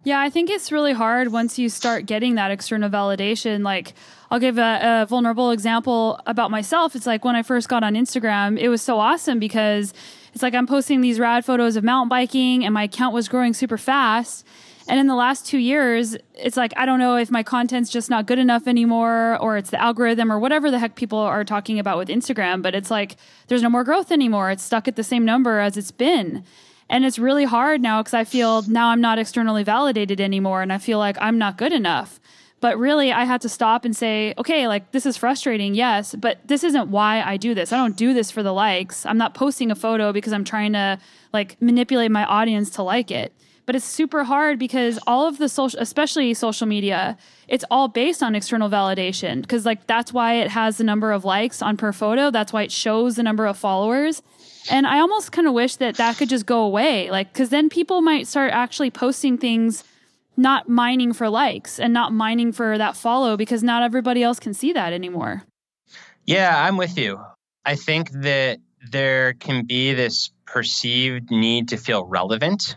Yeah, 0.07 0.21
I 0.21 0.31
think 0.31 0.51
it's 0.51 0.71
really 0.71 0.93
hard 0.93 1.33
once 1.33 1.59
you 1.59 1.69
start 1.69 2.07
getting 2.07 2.37
that 2.37 2.53
external 2.53 2.89
validation. 2.89 3.65
Like, 3.65 3.93
I'll 4.31 4.39
give 4.39 4.57
a, 4.57 5.01
a, 5.03 5.07
vulnerable 5.07 5.51
example 5.51 6.21
about 6.27 6.53
myself. 6.53 6.95
It's 6.95 7.09
like 7.09 7.25
when 7.25 7.35
I 7.35 7.43
first 7.43 7.69
got 7.69 7.83
on 7.83 7.95
Instagram, 7.95 8.57
it 8.57 8.69
was 8.69 8.81
so 8.81 9.01
awesome 9.01 9.41
because 9.41 9.93
it's 10.33 10.45
like 10.45 10.55
I'm 10.55 10.69
posting 10.69 11.01
these 11.01 11.19
rad 11.19 11.45
photos 11.45 11.75
of 11.75 11.83
mountain 11.83 12.09
biking 12.09 12.65
and 12.65 12.73
my 12.73 12.85
account 12.85 13.15
was 13.15 13.29
growing 13.29 13.53
super 13.53 13.77
fast. 13.77 14.47
And 14.87 15.01
in 15.01 15.09
the 15.09 15.17
last 15.17 15.45
two 15.45 15.59
years, 15.59 16.17
it's 16.37 16.57
like, 16.57 16.73
I 16.77 16.87
don't 16.87 17.01
know 17.01 17.17
if 17.17 17.29
my 17.33 17.43
content's 17.43 17.91
just 17.91 18.09
not 18.09 18.27
good 18.27 18.39
enough 18.39 18.69
anymore, 18.69 19.37
or 19.41 19.57
it's 19.57 19.71
the 19.71 19.83
algorithm, 19.83 20.31
or 20.31 20.39
whatever 20.39 20.71
the 20.71 20.79
heck 20.79 20.95
people 20.95 21.19
are 21.19 21.43
talking 21.43 21.81
about 21.81 21.99
with 21.99 22.07
Instagram. 22.07 22.63
But 22.63 22.77
it's 22.77 22.93
like, 22.93 23.17
there's 23.49 23.61
no 23.61 23.71
more 23.71 23.83
growth 23.83 24.13
anymore. 24.13 24.53
It's 24.53 24.63
stuck 24.63 24.87
at 24.87 24.95
the 24.95 25.03
same 25.03 25.25
number 25.25 25.59
as 25.59 25.77
it's 25.77 25.91
been. 25.91 26.45
And 26.89 27.05
it's 27.05 27.19
really 27.19 27.45
hard 27.45 27.81
now 27.81 28.01
because 28.01 28.15
I 28.15 28.25
feel 28.25 28.63
now 28.63 28.89
I'm 28.89 29.01
not 29.01 29.19
externally 29.19 29.65
validated 29.65 30.21
anymore. 30.21 30.63
And 30.63 30.73
I 30.73 30.79
feel 30.79 30.99
like 30.99 31.17
I'm 31.21 31.39
not 31.39 31.59
good 31.59 31.73
enough. 31.73 32.21
But 32.61 32.79
really, 32.79 33.13
I 33.13 33.25
had 33.25 33.43
to 33.43 33.49
stop 33.49 33.85
and 33.85 33.95
say, 33.95 34.33
okay, 34.39 34.67
like 34.67 34.93
this 34.93 35.05
is 35.05 35.17
frustrating, 35.17 35.75
yes, 35.75 36.15
but 36.15 36.41
this 36.47 36.65
isn't 36.65 36.89
why 36.89 37.23
I 37.23 37.37
do 37.37 37.55
this. 37.55 37.71
I 37.71 37.77
don't 37.77 37.97
do 37.97 38.15
this 38.15 38.31
for 38.31 38.43
the 38.43 38.53
likes. 38.53 39.05
I'm 39.05 39.19
not 39.19 39.35
posting 39.35 39.71
a 39.71 39.75
photo 39.75 40.11
because 40.13 40.33
I'm 40.33 40.45
trying 40.45 40.73
to 40.73 40.99
like 41.35 41.61
manipulate 41.61 42.11
my 42.11 42.25
audience 42.25 42.71
to 42.71 42.83
like 42.83 43.11
it 43.11 43.33
but 43.67 43.75
it's 43.75 43.85
super 43.85 44.25
hard 44.25 44.59
because 44.59 44.99
all 45.07 45.27
of 45.27 45.39
the 45.39 45.49
social 45.49 45.79
especially 45.81 46.33
social 46.33 46.67
media 46.67 47.19
it's 47.49 47.65
all 47.71 47.89
based 47.89 48.23
on 48.23 48.35
external 48.35 48.71
validation 48.71 49.43
because 49.43 49.67
like 49.67 49.87
that's 49.87 50.13
why 50.13 50.35
it 50.35 50.49
has 50.49 50.79
the 50.79 50.85
number 50.85 51.13
of 51.13 51.25
likes 51.25 51.61
on 51.61 51.77
per 51.77 51.93
photo 51.93 52.31
that's 52.31 52.53
why 52.53 52.63
it 52.63 52.73
shows 52.73 53.17
the 53.17 53.23
number 53.23 53.47
of 53.47 53.59
followers 53.59 54.23
and 54.71 54.87
i 54.87 55.01
almost 55.01 55.33
kind 55.33 55.47
of 55.47 55.55
wish 55.55 55.77
that 55.77 55.97
that 55.97 56.17
could 56.17 56.29
just 56.29 56.47
go 56.47 56.63
away 56.63 57.11
like 57.11 57.33
because 57.33 57.49
then 57.51 57.69
people 57.69 58.03
might 58.03 58.27
start 58.27 58.53
actually 58.53 58.91
posting 58.91 59.39
things 59.39 59.85
not 60.37 60.69
mining 60.69 61.13
for 61.13 61.29
likes 61.29 61.81
and 61.81 61.93
not 61.93 62.13
mining 62.13 62.53
for 62.53 62.77
that 62.77 62.97
follow 62.97 63.37
because 63.37 63.63
not 63.63 63.83
everybody 63.83 64.23
else 64.23 64.39
can 64.39 64.53
see 64.53 64.73
that 64.73 64.93
anymore. 64.93 65.43
Yeah 66.25 66.55
i'm 66.67 66.77
with 66.77 66.99
you. 66.99 67.21
I 67.65 67.75
think 67.75 68.11
that 68.11 68.59
there 68.91 69.33
can 69.35 69.65
be 69.67 69.95
this 69.95 70.31
perceived 70.45 71.31
need 71.31 71.69
to 71.69 71.77
feel 71.77 72.05
relevant 72.05 72.77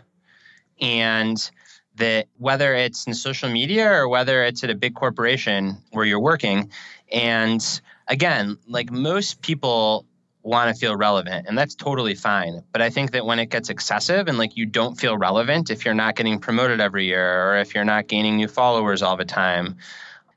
and 0.80 1.50
that 1.96 2.26
whether 2.38 2.74
it's 2.74 3.06
in 3.06 3.14
social 3.14 3.50
media 3.50 3.92
or 3.92 4.08
whether 4.08 4.42
it's 4.42 4.64
at 4.64 4.70
a 4.70 4.74
big 4.74 4.94
corporation 4.94 5.76
where 5.90 6.04
you're 6.04 6.20
working 6.20 6.70
and 7.12 7.80
again 8.08 8.56
like 8.66 8.90
most 8.90 9.42
people 9.42 10.06
want 10.42 10.74
to 10.74 10.78
feel 10.78 10.96
relevant 10.96 11.46
and 11.46 11.56
that's 11.56 11.74
totally 11.74 12.14
fine 12.14 12.62
but 12.72 12.80
i 12.80 12.88
think 12.88 13.10
that 13.12 13.26
when 13.26 13.38
it 13.38 13.50
gets 13.50 13.68
excessive 13.68 14.26
and 14.28 14.38
like 14.38 14.56
you 14.56 14.64
don't 14.64 14.98
feel 14.98 15.16
relevant 15.18 15.70
if 15.70 15.84
you're 15.84 15.94
not 15.94 16.16
getting 16.16 16.38
promoted 16.38 16.80
every 16.80 17.04
year 17.04 17.50
or 17.50 17.58
if 17.58 17.74
you're 17.74 17.84
not 17.84 18.08
gaining 18.08 18.36
new 18.36 18.48
followers 18.48 19.02
all 19.02 19.16
the 19.16 19.24
time 19.24 19.76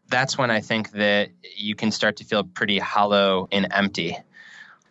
that's 0.09 0.37
when 0.37 0.51
i 0.51 0.59
think 0.59 0.91
that 0.91 1.29
you 1.55 1.73
can 1.73 1.89
start 1.91 2.17
to 2.17 2.25
feel 2.25 2.43
pretty 2.43 2.79
hollow 2.79 3.47
and 3.51 3.67
empty 3.71 4.17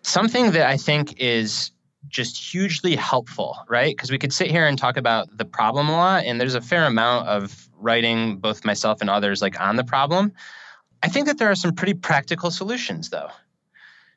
something 0.03 0.51
that 0.53 0.67
I 0.67 0.77
think 0.77 1.21
is 1.21 1.71
just 2.09 2.37
hugely 2.37 2.97
helpful, 2.97 3.57
right? 3.69 3.97
Because 3.97 4.11
we 4.11 4.19
could 4.19 4.33
sit 4.33 4.51
here 4.51 4.67
and 4.67 4.77
talk 4.77 4.97
about 4.97 5.37
the 5.37 5.45
problem 5.45 5.89
a 5.89 5.93
lot, 5.93 6.25
and 6.25 6.41
there's 6.41 6.57
a 6.57 6.61
fair 6.61 6.85
amount 6.85 7.29
of 7.29 7.69
writing, 7.79 8.37
both 8.37 8.65
myself 8.65 9.01
and 9.01 9.09
others, 9.09 9.41
like 9.41 9.59
on 9.61 9.77
the 9.77 9.85
problem. 9.85 10.33
I 11.03 11.09
think 11.09 11.27
that 11.27 11.39
there 11.39 11.51
are 11.51 11.55
some 11.55 11.75
pretty 11.75 11.95
practical 11.95 12.51
solutions, 12.51 13.11
though. 13.11 13.29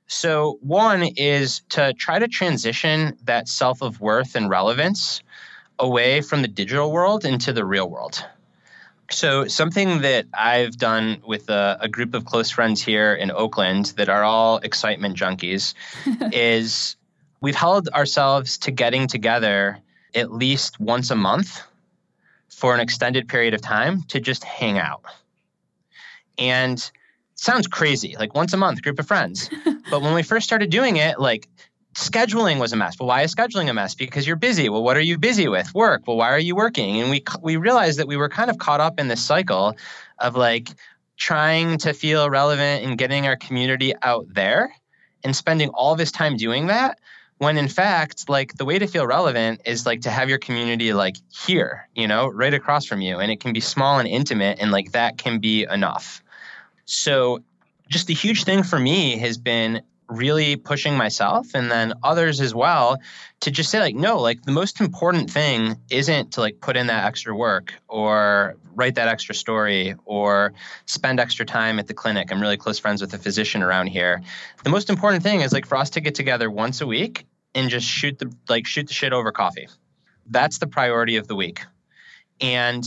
So, 0.08 0.60
one 0.62 1.04
is 1.04 1.62
to 1.70 1.94
try 1.94 2.20
to 2.20 2.28
transition 2.28 3.18
that 3.24 3.48
self 3.48 3.82
of 3.82 4.00
worth 4.00 4.36
and 4.36 4.50
relevance 4.50 5.24
away 5.80 6.22
from 6.22 6.42
the 6.42 6.48
digital 6.48 6.92
world 6.92 7.26
into 7.26 7.52
the 7.54 7.66
real 7.66 7.90
world. 7.90 8.24
So, 9.10 9.48
something 9.48 10.02
that 10.02 10.26
I've 10.34 10.78
done 10.78 11.22
with 11.26 11.50
a, 11.50 11.78
a, 11.82 11.90
group 11.90 12.14
of 12.14 12.26
close 12.26 12.52
friends 12.52 12.82
here 12.82 13.14
in 13.14 13.32
Oakland 13.32 13.94
that 13.98 14.10
are 14.10 14.24
all 14.24 14.58
excitement 14.58 15.18
junkies 15.18 15.74
is 16.32 16.96
we've 17.42 17.56
held 17.56 17.90
ourselves 17.90 18.60
to 18.60 18.72
getting 18.72 19.08
together 19.08 19.80
at 20.14 20.32
least 20.32 20.80
once 20.80 21.12
a 21.12 21.16
month 21.16 21.62
for 22.50 22.74
an 22.74 22.80
extended 22.80 23.28
period 23.28 23.54
of 23.54 23.62
time 23.62 24.04
to 24.04 24.20
just 24.20 24.44
hang 24.44 24.78
out. 24.78 25.04
And 26.38 26.92
sounds 27.36 27.68
crazy, 27.68 28.16
like 28.18 28.34
once 28.34 28.54
a 28.54 28.58
month, 28.58 28.82
group 28.82 29.00
of 29.00 29.08
friends. 29.08 29.50
but 29.92 30.02
when 30.02 30.14
we 30.14 30.24
first 30.24 30.46
started 30.46 30.70
doing 30.70 30.98
it, 30.98 31.20
like 31.20 31.48
scheduling 31.94 32.60
was 32.60 32.74
a 32.74 32.76
mess. 32.76 33.00
Well, 33.00 33.08
why 33.08 33.22
is 33.22 33.34
scheduling 33.34 33.70
a 33.70 33.74
mess? 33.74 33.96
Because 33.96 34.28
you're 34.28 34.36
busy. 34.36 34.70
Well, 34.70 34.84
what 34.84 34.98
are 34.98 35.02
you 35.02 35.18
busy 35.18 35.48
with? 35.48 35.74
Work. 35.74 36.08
Well, 36.08 36.18
why 36.18 36.32
are 36.32 36.40
you 36.40 36.56
working? 36.56 37.02
And 37.02 37.10
we 37.10 37.24
we 37.42 37.58
realized 37.58 38.00
that 38.00 38.08
we 38.08 38.18
were 38.18 38.30
kind 38.30 38.50
of 38.50 38.58
caught 38.58 38.82
up 38.82 39.00
in 39.00 39.08
this 39.08 39.22
cycle 39.22 39.76
of 40.20 40.36
like 40.36 40.70
trying 41.18 41.78
to 41.80 41.94
feel 41.94 42.30
relevant 42.30 42.86
and 42.86 42.98
getting 42.98 43.26
our 43.26 43.38
community 43.38 43.94
out 44.02 44.26
there 44.34 44.74
and 45.24 45.36
spending 45.36 45.70
all 45.70 45.96
this 45.96 46.12
time 46.12 46.36
doing 46.36 46.68
that 46.68 47.00
when 47.38 47.58
in 47.58 47.68
fact 47.68 48.30
like 48.30 48.56
the 48.56 48.66
way 48.66 48.80
to 48.80 48.88
feel 48.88 49.06
relevant 49.06 49.62
is 49.66 49.86
like 49.86 50.02
to 50.02 50.10
have 50.10 50.30
your 50.30 50.38
community 50.38 50.94
like 50.94 51.16
here 51.30 51.88
you 51.96 52.08
know 52.08 52.28
right 52.28 52.54
across 52.54 52.86
from 52.86 53.02
you 53.02 53.20
and 53.20 53.32
it 53.32 53.40
can 53.40 53.54
be 53.54 53.60
small 53.60 54.00
and 54.00 54.08
intimate 54.08 54.60
and 54.60 54.72
like 54.72 54.92
that 54.92 55.18
can 55.18 55.40
be 55.40 55.64
enough 55.64 56.22
so 56.86 57.44
just 57.90 58.08
the 58.08 58.14
huge 58.14 58.44
thing 58.44 58.64
for 58.64 58.80
me 58.80 59.18
has 59.18 59.38
been 59.38 59.82
really 60.08 60.56
pushing 60.56 60.96
myself 60.96 61.48
and 61.56 61.72
then 61.72 61.94
others 62.04 62.40
as 62.40 62.54
well 62.54 62.98
to 63.40 63.50
just 63.50 63.72
say 63.72 63.80
like 63.80 63.96
no 63.96 64.20
like 64.20 64.44
the 64.44 64.52
most 64.52 64.80
important 64.80 65.32
thing 65.32 65.76
isn't 65.90 66.34
to 66.34 66.42
like 66.42 66.62
put 66.62 66.78
in 66.78 66.88
that 66.88 67.06
extra 67.06 67.36
work 67.36 67.74
or 67.88 68.56
write 68.76 68.96
that 68.96 69.08
extra 69.08 69.34
story 69.34 69.96
or 70.06 70.54
spend 70.86 71.20
extra 71.20 71.46
time 71.46 71.80
at 71.80 71.88
the 71.88 71.94
clinic. 71.94 72.32
I'm 72.32 72.42
really 72.42 72.58
close 72.58 72.78
friends 72.78 73.02
with 73.02 73.14
a 73.14 73.18
physician 73.18 73.64
around 73.64 73.88
here. 73.88 74.22
The 74.64 74.70
most 74.70 74.90
important 74.90 75.24
thing 75.24 75.42
is 75.42 75.54
like 75.54 75.66
for 75.66 75.78
us 75.78 75.92
to 75.92 76.02
get 76.02 76.16
together 76.16 76.52
once 76.52 76.82
a 76.82 76.88
week 76.88 77.26
and 77.56 77.70
just 77.70 77.88
shoot 77.88 78.20
the 78.20 78.32
like 78.50 78.68
shoot 78.68 78.88
the 78.88 78.94
shit 78.94 79.14
over 79.14 79.32
coffee. 79.32 79.68
That's 80.28 80.60
the 80.60 80.68
priority 80.68 81.16
of 81.16 81.28
the 81.28 81.36
week. 81.36 81.62
And 82.42 82.84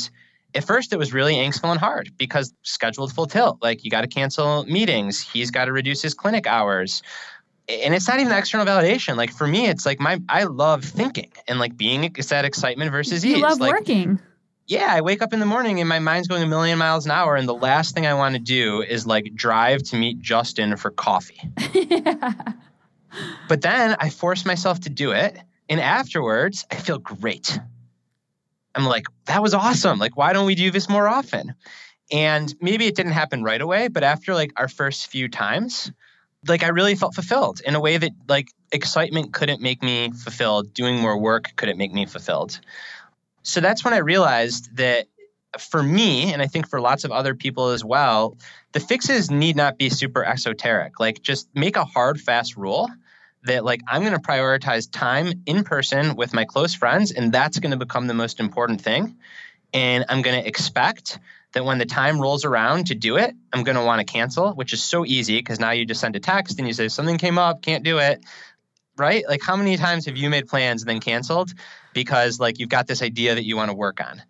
at 0.59 0.65
first 0.65 0.93
it 0.93 0.99
was 0.99 1.15
really 1.15 1.37
angstful 1.37 1.71
and 1.71 1.79
hard 1.79 2.11
because 2.19 2.53
scheduled 2.63 3.13
full 3.13 3.27
tilt 3.27 3.59
like 3.63 3.85
you 3.85 3.91
got 3.91 4.01
to 4.01 4.09
cancel 4.09 4.65
meetings 4.65 5.21
he's 5.21 5.53
got 5.53 5.67
to 5.67 5.73
reduce 5.73 6.03
his 6.03 6.13
clinic 6.15 6.47
hours. 6.47 7.03
And 7.69 7.95
it's 7.95 8.09
not 8.09 8.19
even 8.19 8.33
external 8.33 8.67
validation 8.67 9.17
like 9.17 9.31
for 9.31 9.47
me 9.47 9.67
it's 9.69 9.87
like 9.87 10.01
my 10.01 10.21
i 10.29 10.45
love 10.45 10.85
thinking 10.85 11.31
and 11.47 11.59
like 11.61 11.77
being 11.77 12.05
it's 12.05 12.29
that 12.31 12.45
excitement 12.45 12.91
versus 12.91 13.25
you 13.25 13.37
ease 13.37 13.43
love 13.43 13.61
like, 13.61 13.73
working. 13.73 14.19
Yeah 14.67 14.89
i 14.91 15.01
wake 15.01 15.23
up 15.23 15.33
in 15.33 15.39
the 15.39 15.47
morning 15.47 15.79
and 15.79 15.89
my 15.89 15.99
mind's 15.99 16.29
going 16.29 16.43
a 16.43 16.47
million 16.47 16.79
miles 16.79 17.05
an 17.05 17.13
hour 17.13 17.37
and 17.37 17.47
the 17.47 17.55
last 17.55 17.95
thing 17.95 18.07
i 18.07 18.15
want 18.15 18.35
to 18.35 18.41
do 18.41 18.83
is 18.83 19.07
like 19.07 19.33
drive 19.35 19.83
to 19.85 19.97
meet 19.97 20.21
justin 20.21 20.77
for 20.77 20.91
coffee. 20.91 21.41
Yeah. 21.73 22.33
but 23.49 23.61
then 23.61 23.97
i 24.01 24.11
force 24.11 24.45
myself 24.45 24.81
to 24.81 24.91
do 24.91 25.13
it 25.13 25.39
and 25.69 25.79
afterwards 25.81 26.67
i 26.71 26.77
feel 26.77 26.99
great 26.99 27.59
I'm 28.75 28.85
like, 28.85 29.05
that 29.27 29.43
was 29.43 29.55
awesome. 29.55 29.99
Like, 29.99 30.17
why 30.17 30.33
don't 30.33 30.47
we 30.47 30.55
do 30.55 30.71
this 30.71 30.89
more 30.89 31.09
often? 31.09 31.55
And 32.11 32.55
maybe 32.61 32.87
it 32.87 32.95
didn't 32.95 33.13
happen 33.13 33.43
right 33.43 33.61
away, 33.61 33.89
but 33.89 34.03
after 34.03 34.35
like 34.35 34.53
our 34.57 34.69
first 34.69 35.09
few 35.09 35.29
times, 35.29 35.93
like 36.47 36.63
I 36.63 36.69
really 36.69 36.95
felt 36.95 37.15
fulfilled 37.15 37.61
in 37.65 37.75
a 37.75 37.81
way 37.81 37.99
that 37.99 38.13
like 38.29 38.49
excitement 38.73 39.33
couldn't 39.33 39.61
make 39.61 39.83
me 39.83 40.11
fulfilled, 40.13 40.73
doing 40.73 40.99
more 40.99 41.19
work 41.19 41.51
couldn't 41.57 41.77
make 41.77 41.93
me 41.93 42.07
fulfilled. 42.07 42.61
So 43.43 43.61
that's 43.61 43.85
when 43.85 43.95
I 43.95 43.99
realized 43.99 44.77
that 44.77 45.07
for 45.59 45.83
me, 45.83 46.33
and 46.33 46.43
I 46.43 46.47
think 46.47 46.69
for 46.69 46.81
lots 46.81 47.05
of 47.05 47.11
other 47.11 47.35
people 47.35 47.69
as 47.69 47.85
well, 47.85 48.37
the 48.73 48.81
fixes 48.81 49.31
need 49.31 49.57
not 49.57 49.79
be 49.79 49.89
super 49.89 50.25
esoteric. 50.25 51.01
Like 51.01 51.23
just 51.23 51.49
make 51.55 51.77
a 51.77 51.85
hard, 51.85 52.21
fast 52.21 52.57
rule 52.57 52.89
that 53.49 53.65
like 53.65 53.83
I'm 53.87 54.03
going 54.03 54.15
to 54.15 54.21
prioritize 54.21 54.89
time 54.91 55.43
in 55.45 55.65
person 55.65 56.17
with 56.17 56.33
my 56.33 56.45
close 56.45 56.75
friends 56.75 57.13
and 57.13 57.33
that's 57.33 57.59
going 57.59 57.73
to 57.73 57.77
become 57.77 58.07
the 58.07 58.15
most 58.15 58.41
important 58.41 58.81
thing 58.81 59.17
and 59.75 60.05
I'm 60.09 60.23
going 60.23 60.41
to 60.41 60.47
expect 60.47 61.19
that 61.53 61.65
when 61.65 61.79
the 61.79 61.87
time 61.87 62.21
rolls 62.21 62.45
around 62.45 62.89
to 62.89 62.95
do 62.95 63.17
it, 63.17 63.35
I'm 63.53 63.65
going 63.65 63.77
to 63.77 63.85
want 63.85 64.01
to 64.01 64.11
cancel, 64.11 64.53
which 64.53 64.73
is 64.73 64.83
so 64.83 65.05
easy 65.05 65.39
because 65.39 65.59
now 65.59 65.71
you 65.71 65.85
just 65.85 66.01
send 66.01 66.17
a 66.17 66.21
text 66.21 66.59
and 66.59 66.67
you 66.67 66.75
say 66.75 66.89
something 66.89 67.19
came 67.19 67.39
up, 67.39 67.63
can't 67.63 67.85
do 67.85 67.99
it. 67.99 68.25
Right? 68.97 69.25
Like 69.29 69.43
how 69.43 69.57
many 69.57 69.77
times 69.77 70.07
have 70.07 70.17
you 70.17 70.29
made 70.29 70.49
plans 70.49 70.83
and 70.83 70.89
then 70.89 71.01
canceled 71.01 71.53
because 71.95 72.41
like 72.41 72.59
you've 72.59 72.69
got 72.69 72.87
this 72.87 73.03
idea 73.03 73.35
that 73.35 73.45
you 73.45 73.57
want 73.57 73.71
to 73.71 73.77
work 73.77 74.01
on. 74.01 74.23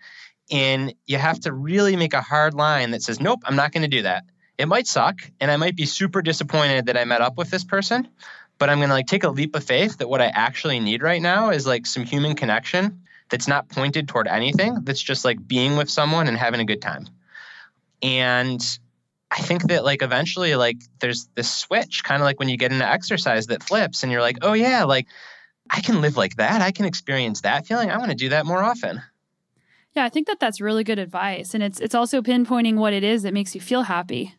And 0.50 0.94
you 1.06 1.18
have 1.18 1.40
to 1.40 1.52
really 1.52 1.96
make 1.96 2.14
a 2.14 2.20
hard 2.20 2.54
line 2.54 2.92
that 2.92 3.02
says, 3.02 3.20
"Nope, 3.20 3.40
I'm 3.44 3.56
not 3.56 3.72
going 3.72 3.82
to 3.82 3.88
do 3.88 4.02
that." 4.02 4.24
It 4.56 4.66
might 4.66 4.86
suck 4.86 5.20
and 5.40 5.50
I 5.50 5.56
might 5.56 5.76
be 5.76 5.84
super 5.84 6.22
disappointed 6.22 6.86
that 6.86 6.96
I 6.96 7.04
met 7.04 7.20
up 7.20 7.36
with 7.36 7.50
this 7.50 7.64
person, 7.64 8.08
but 8.58 8.68
I'm 8.68 8.78
going 8.78 8.88
to 8.88 8.94
like 8.94 9.06
take 9.06 9.24
a 9.24 9.30
leap 9.30 9.54
of 9.54 9.64
faith 9.64 9.98
that 9.98 10.08
what 10.08 10.20
I 10.20 10.26
actually 10.26 10.80
need 10.80 11.02
right 11.02 11.22
now 11.22 11.50
is 11.50 11.66
like 11.66 11.86
some 11.86 12.04
human 12.04 12.34
connection 12.34 13.02
that's 13.30 13.48
not 13.48 13.68
pointed 13.68 14.08
toward 14.08 14.26
anything, 14.26 14.78
that's 14.82 15.02
just 15.02 15.24
like 15.24 15.46
being 15.46 15.76
with 15.76 15.88
someone 15.90 16.28
and 16.28 16.36
having 16.36 16.60
a 16.60 16.64
good 16.64 16.82
time. 16.82 17.06
And 18.02 18.60
I 19.30 19.40
think 19.40 19.64
that 19.64 19.84
like 19.84 20.02
eventually 20.02 20.54
like 20.56 20.78
there's 21.00 21.28
this 21.34 21.50
switch 21.50 22.02
kind 22.02 22.22
of 22.22 22.24
like 22.24 22.38
when 22.38 22.48
you 22.48 22.56
get 22.56 22.72
into 22.72 22.88
exercise 22.88 23.48
that 23.48 23.62
flips 23.62 24.02
and 24.02 24.10
you're 24.10 24.22
like, 24.22 24.38
"Oh 24.42 24.54
yeah, 24.54 24.84
like 24.84 25.06
I 25.70 25.80
can 25.80 26.00
live 26.00 26.16
like 26.16 26.36
that. 26.36 26.62
I 26.62 26.70
can 26.70 26.86
experience 26.86 27.42
that 27.42 27.66
feeling. 27.66 27.90
I 27.90 27.98
want 27.98 28.10
to 28.10 28.16
do 28.16 28.30
that 28.30 28.46
more 28.46 28.62
often." 28.62 29.02
Yeah, 29.94 30.04
I 30.04 30.08
think 30.08 30.26
that 30.28 30.40
that's 30.40 30.60
really 30.60 30.84
good 30.84 30.98
advice 30.98 31.54
and 31.54 31.62
it's 31.62 31.80
it's 31.80 31.94
also 31.94 32.22
pinpointing 32.22 32.76
what 32.76 32.92
it 32.92 33.04
is 33.04 33.22
that 33.22 33.34
makes 33.34 33.54
you 33.54 33.60
feel 33.60 33.82
happy. 33.82 34.34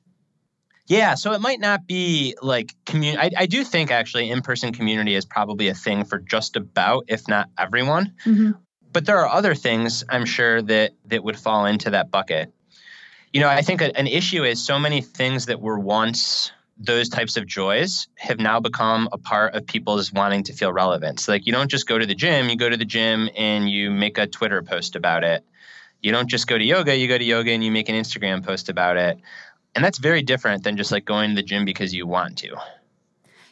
Yeah, 0.90 1.14
so 1.14 1.34
it 1.34 1.40
might 1.40 1.60
not 1.60 1.86
be 1.86 2.36
like 2.42 2.74
community. 2.84 3.36
I, 3.38 3.44
I, 3.44 3.46
do 3.46 3.64
think 3.64 3.92
actually 3.92 4.32
in 4.32 4.42
person 4.42 4.74
community 4.74 5.14
is 5.14 5.24
probably 5.24 5.68
a 5.68 5.76
thing 5.76 6.04
for 6.04 6.18
just 6.18 6.56
about, 6.56 7.06
if 7.08 7.28
not 7.28 7.48
everyone. 7.60 8.16
Mm-hmm. 8.26 8.52
But 8.92 9.06
there 9.06 9.20
are 9.20 9.30
other 9.30 9.54
things 9.54 10.04
I'm 10.10 10.26
sure 10.26 10.64
that 10.64 10.94
that 11.06 11.24
would 11.24 11.38
fall 11.38 11.68
into 11.68 11.92
that 11.92 12.10
bucket. 12.10 12.52
You 13.32 13.40
know, 13.40 13.48
I 13.48 13.62
think 13.62 13.82
a, 13.82 13.96
an 13.96 14.08
issue 14.08 14.44
is 14.44 14.66
so 14.66 14.80
many 14.80 15.02
things 15.02 15.46
that 15.46 15.62
were 15.62 15.78
once 15.78 16.52
those 16.80 17.08
types 17.08 17.38
of 17.38 17.46
joys 17.46 18.08
have 18.16 18.40
now 18.40 18.60
become 18.60 19.10
a 19.12 19.20
part 19.20 19.54
of 19.54 19.68
people's 19.68 20.12
wanting 20.12 20.42
to 20.44 20.54
feel 20.54 20.74
relevant. 20.74 21.20
So, 21.20 21.34
like, 21.34 21.46
you 21.46 21.52
don't 21.52 21.70
just 21.70 21.88
go 21.88 22.00
to 22.00 22.06
the 22.06 22.16
gym, 22.16 22.50
you 22.50 22.56
go 22.56 22.70
to 22.70 22.78
the 22.78 22.86
gym 22.86 23.30
and 23.38 23.70
you 23.70 23.92
make 23.92 24.18
a 24.18 24.26
Twitter 24.26 24.64
post 24.64 24.96
about 24.96 25.24
it. 25.24 25.46
You 26.02 26.14
don't 26.14 26.30
just 26.30 26.48
go 26.48 26.58
to 26.58 26.64
yoga, 26.64 26.96
you 26.96 27.08
go 27.08 27.18
to 27.18 27.24
yoga 27.24 27.52
and 27.52 27.64
you 27.64 27.72
make 27.72 27.90
an 27.90 27.96
Instagram 27.96 28.44
post 28.44 28.70
about 28.70 28.98
it. 28.98 29.20
And 29.76 29.84
that's 29.84 29.98
very 29.98 30.22
different 30.22 30.64
than 30.64 30.78
just 30.78 30.92
like 30.92 31.06
going 31.06 31.30
to 31.30 31.36
the 31.36 31.44
gym 31.44 31.66
because 31.66 31.94
you 31.94 32.08
want 32.08 32.38
to. 32.40 32.56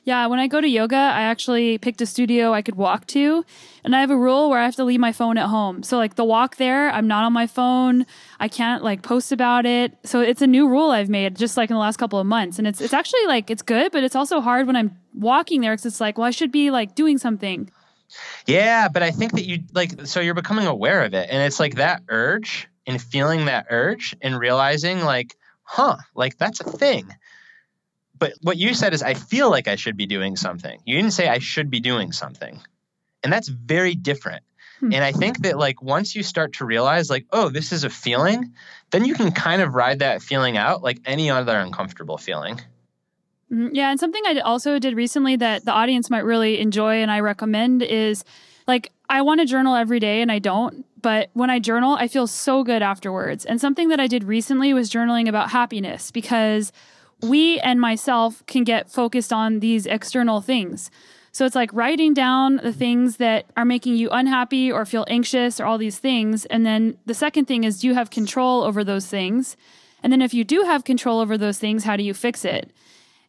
Yeah, 0.08 0.28
when 0.28 0.40
I 0.40 0.48
go 0.48 0.62
to 0.62 0.68
yoga, 0.70 0.96
I 0.96 1.24
actually 1.24 1.78
picked 1.80 2.00
a 2.00 2.06
studio 2.06 2.54
I 2.54 2.62
could 2.62 2.76
walk 2.76 3.08
to. 3.08 3.44
And 3.84 3.94
I 3.94 4.00
have 4.00 4.10
a 4.10 4.16
rule 4.16 4.50
where 4.50 4.58
I 4.58 4.64
have 4.64 4.78
to 4.78 4.86
leave 4.86 5.02
my 5.02 5.12
phone 5.12 5.38
at 5.38 5.48
home. 5.48 5.84
So, 5.84 5.98
like 5.98 6.16
the 6.16 6.24
walk 6.24 6.56
there, 6.56 6.90
I'm 6.90 7.08
not 7.08 7.26
on 7.26 7.34
my 7.34 7.46
phone. 7.46 8.06
I 8.40 8.48
can't 8.48 8.86
like 8.86 9.02
post 9.02 9.34
about 9.34 9.66
it. 9.66 9.98
So, 10.06 10.22
it's 10.22 10.42
a 10.42 10.48
new 10.48 10.70
rule 10.70 10.92
I've 10.92 11.10
made 11.10 11.36
just 11.36 11.58
like 11.58 11.70
in 11.70 11.74
the 11.74 11.82
last 11.82 11.98
couple 11.98 12.20
of 12.20 12.26
months. 12.26 12.58
And 12.58 12.66
it's, 12.66 12.80
it's 12.80 12.94
actually 12.94 13.26
like, 13.28 13.52
it's 13.52 13.62
good, 13.62 13.92
but 13.92 14.02
it's 14.02 14.16
also 14.16 14.40
hard 14.40 14.66
when 14.66 14.78
I'm 14.78 14.98
walking 15.14 15.60
there 15.60 15.74
because 15.74 15.86
it's 15.86 16.00
like, 16.00 16.18
well, 16.18 16.28
I 16.28 16.32
should 16.32 16.54
be 16.54 16.72
like 16.72 16.96
doing 16.96 17.18
something. 17.18 17.70
Yeah, 18.46 18.88
but 18.88 19.04
I 19.04 19.12
think 19.12 19.34
that 19.34 19.44
you 19.44 19.64
like, 19.74 20.08
so 20.08 20.22
you're 20.22 20.34
becoming 20.34 20.68
aware 20.68 21.04
of 21.04 21.14
it. 21.14 21.28
And 21.30 21.44
it's 21.44 21.60
like 21.60 21.76
that 21.76 22.02
urge 22.08 22.70
and 22.86 23.02
feeling 23.02 23.44
that 23.48 23.66
urge 23.70 24.16
and 24.22 24.40
realizing 24.40 25.02
like, 25.02 25.36
huh, 25.68 25.98
like 26.16 26.38
that's 26.38 26.62
a 26.62 26.64
thing. 26.64 27.14
But 28.18 28.34
what 28.42 28.58
you 28.58 28.74
said 28.74 28.94
is, 28.94 29.04
I 29.04 29.14
feel 29.14 29.52
like 29.52 29.68
I 29.68 29.76
should 29.76 29.98
be 29.98 30.08
doing 30.08 30.36
something. 30.36 30.80
You 30.86 30.96
didn't 30.96 31.12
say 31.12 31.28
I 31.28 31.40
should 31.40 31.70
be 31.70 31.80
doing 31.80 32.12
something. 32.12 32.60
And 33.24 33.32
that's 33.32 33.48
very 33.48 33.94
different. 33.94 34.44
Hmm. 34.80 34.94
And 34.94 35.04
I 35.04 35.12
think 35.12 35.44
that, 35.44 35.58
like, 35.58 35.84
once 35.84 36.16
you 36.16 36.24
start 36.24 36.54
to 36.54 36.66
realize, 36.66 37.10
like, 37.10 37.26
oh, 37.32 37.50
this 37.50 37.72
is 37.72 37.84
a 37.84 37.90
feeling, 37.90 38.54
then 38.92 39.06
you 39.06 39.14
can 39.14 39.32
kind 39.32 39.62
of 39.62 39.76
ride 39.76 40.00
that 40.00 40.22
feeling 40.22 40.58
out 40.58 40.82
like 40.82 41.00
any 41.06 41.30
other 41.30 41.58
uncomfortable 41.58 42.18
feeling. 42.18 42.56
Mm-hmm. 43.52 43.76
Yeah. 43.76 43.92
And 43.92 44.00
something 44.00 44.22
I 44.26 44.40
also 44.40 44.80
did 44.80 44.96
recently 44.96 45.36
that 45.36 45.66
the 45.66 45.72
audience 45.72 46.10
might 46.10 46.26
really 46.26 46.60
enjoy 46.60 47.02
and 47.02 47.12
I 47.12 47.20
recommend 47.20 47.82
is 47.82 48.24
like, 48.68 48.92
I 49.10 49.22
want 49.22 49.40
to 49.40 49.46
journal 49.46 49.76
every 49.76 50.00
day 50.00 50.22
and 50.22 50.32
I 50.32 50.40
don't, 50.40 50.86
but 51.02 51.30
when 51.34 51.50
I 51.50 51.60
journal, 51.60 51.96
I 51.96 52.08
feel 52.08 52.28
so 52.28 52.64
good 52.64 52.82
afterwards. 52.82 53.46
And 53.46 53.62
something 53.62 53.90
that 53.90 54.00
I 54.00 54.08
did 54.08 54.24
recently 54.24 54.74
was 54.74 54.90
journaling 54.90 55.30
about 55.30 55.52
happiness 55.52 56.12
because 56.12 56.72
we 57.22 57.60
and 57.60 57.80
myself 57.80 58.46
can 58.46 58.64
get 58.64 58.92
focused 58.92 59.32
on 59.32 59.60
these 59.60 59.86
external 59.86 60.42
things. 60.42 60.92
So 61.32 61.46
it's 61.46 61.56
like 61.56 61.72
writing 61.72 62.14
down 62.14 62.58
the 62.58 62.74
things 62.74 63.18
that 63.18 63.46
are 63.56 63.66
making 63.66 63.96
you 63.96 64.10
unhappy 64.10 64.72
or 64.72 64.86
feel 64.86 65.06
anxious 65.08 65.60
or 65.60 65.66
all 65.66 65.78
these 65.78 66.00
things. 66.00 66.46
And 66.46 66.66
then 66.66 66.98
the 67.06 67.14
second 67.14 67.46
thing 67.46 67.64
is, 67.64 67.80
do 67.80 67.88
you 67.88 67.94
have 67.94 68.10
control 68.10 68.64
over 68.64 68.84
those 68.84 69.06
things? 69.06 69.56
And 70.02 70.12
then 70.12 70.22
if 70.22 70.34
you 70.34 70.44
do 70.44 70.64
have 70.64 70.84
control 70.84 71.20
over 71.20 71.38
those 71.38 71.60
things, 71.60 71.84
how 71.84 71.96
do 71.96 72.04
you 72.04 72.14
fix 72.14 72.44
it? 72.44 72.72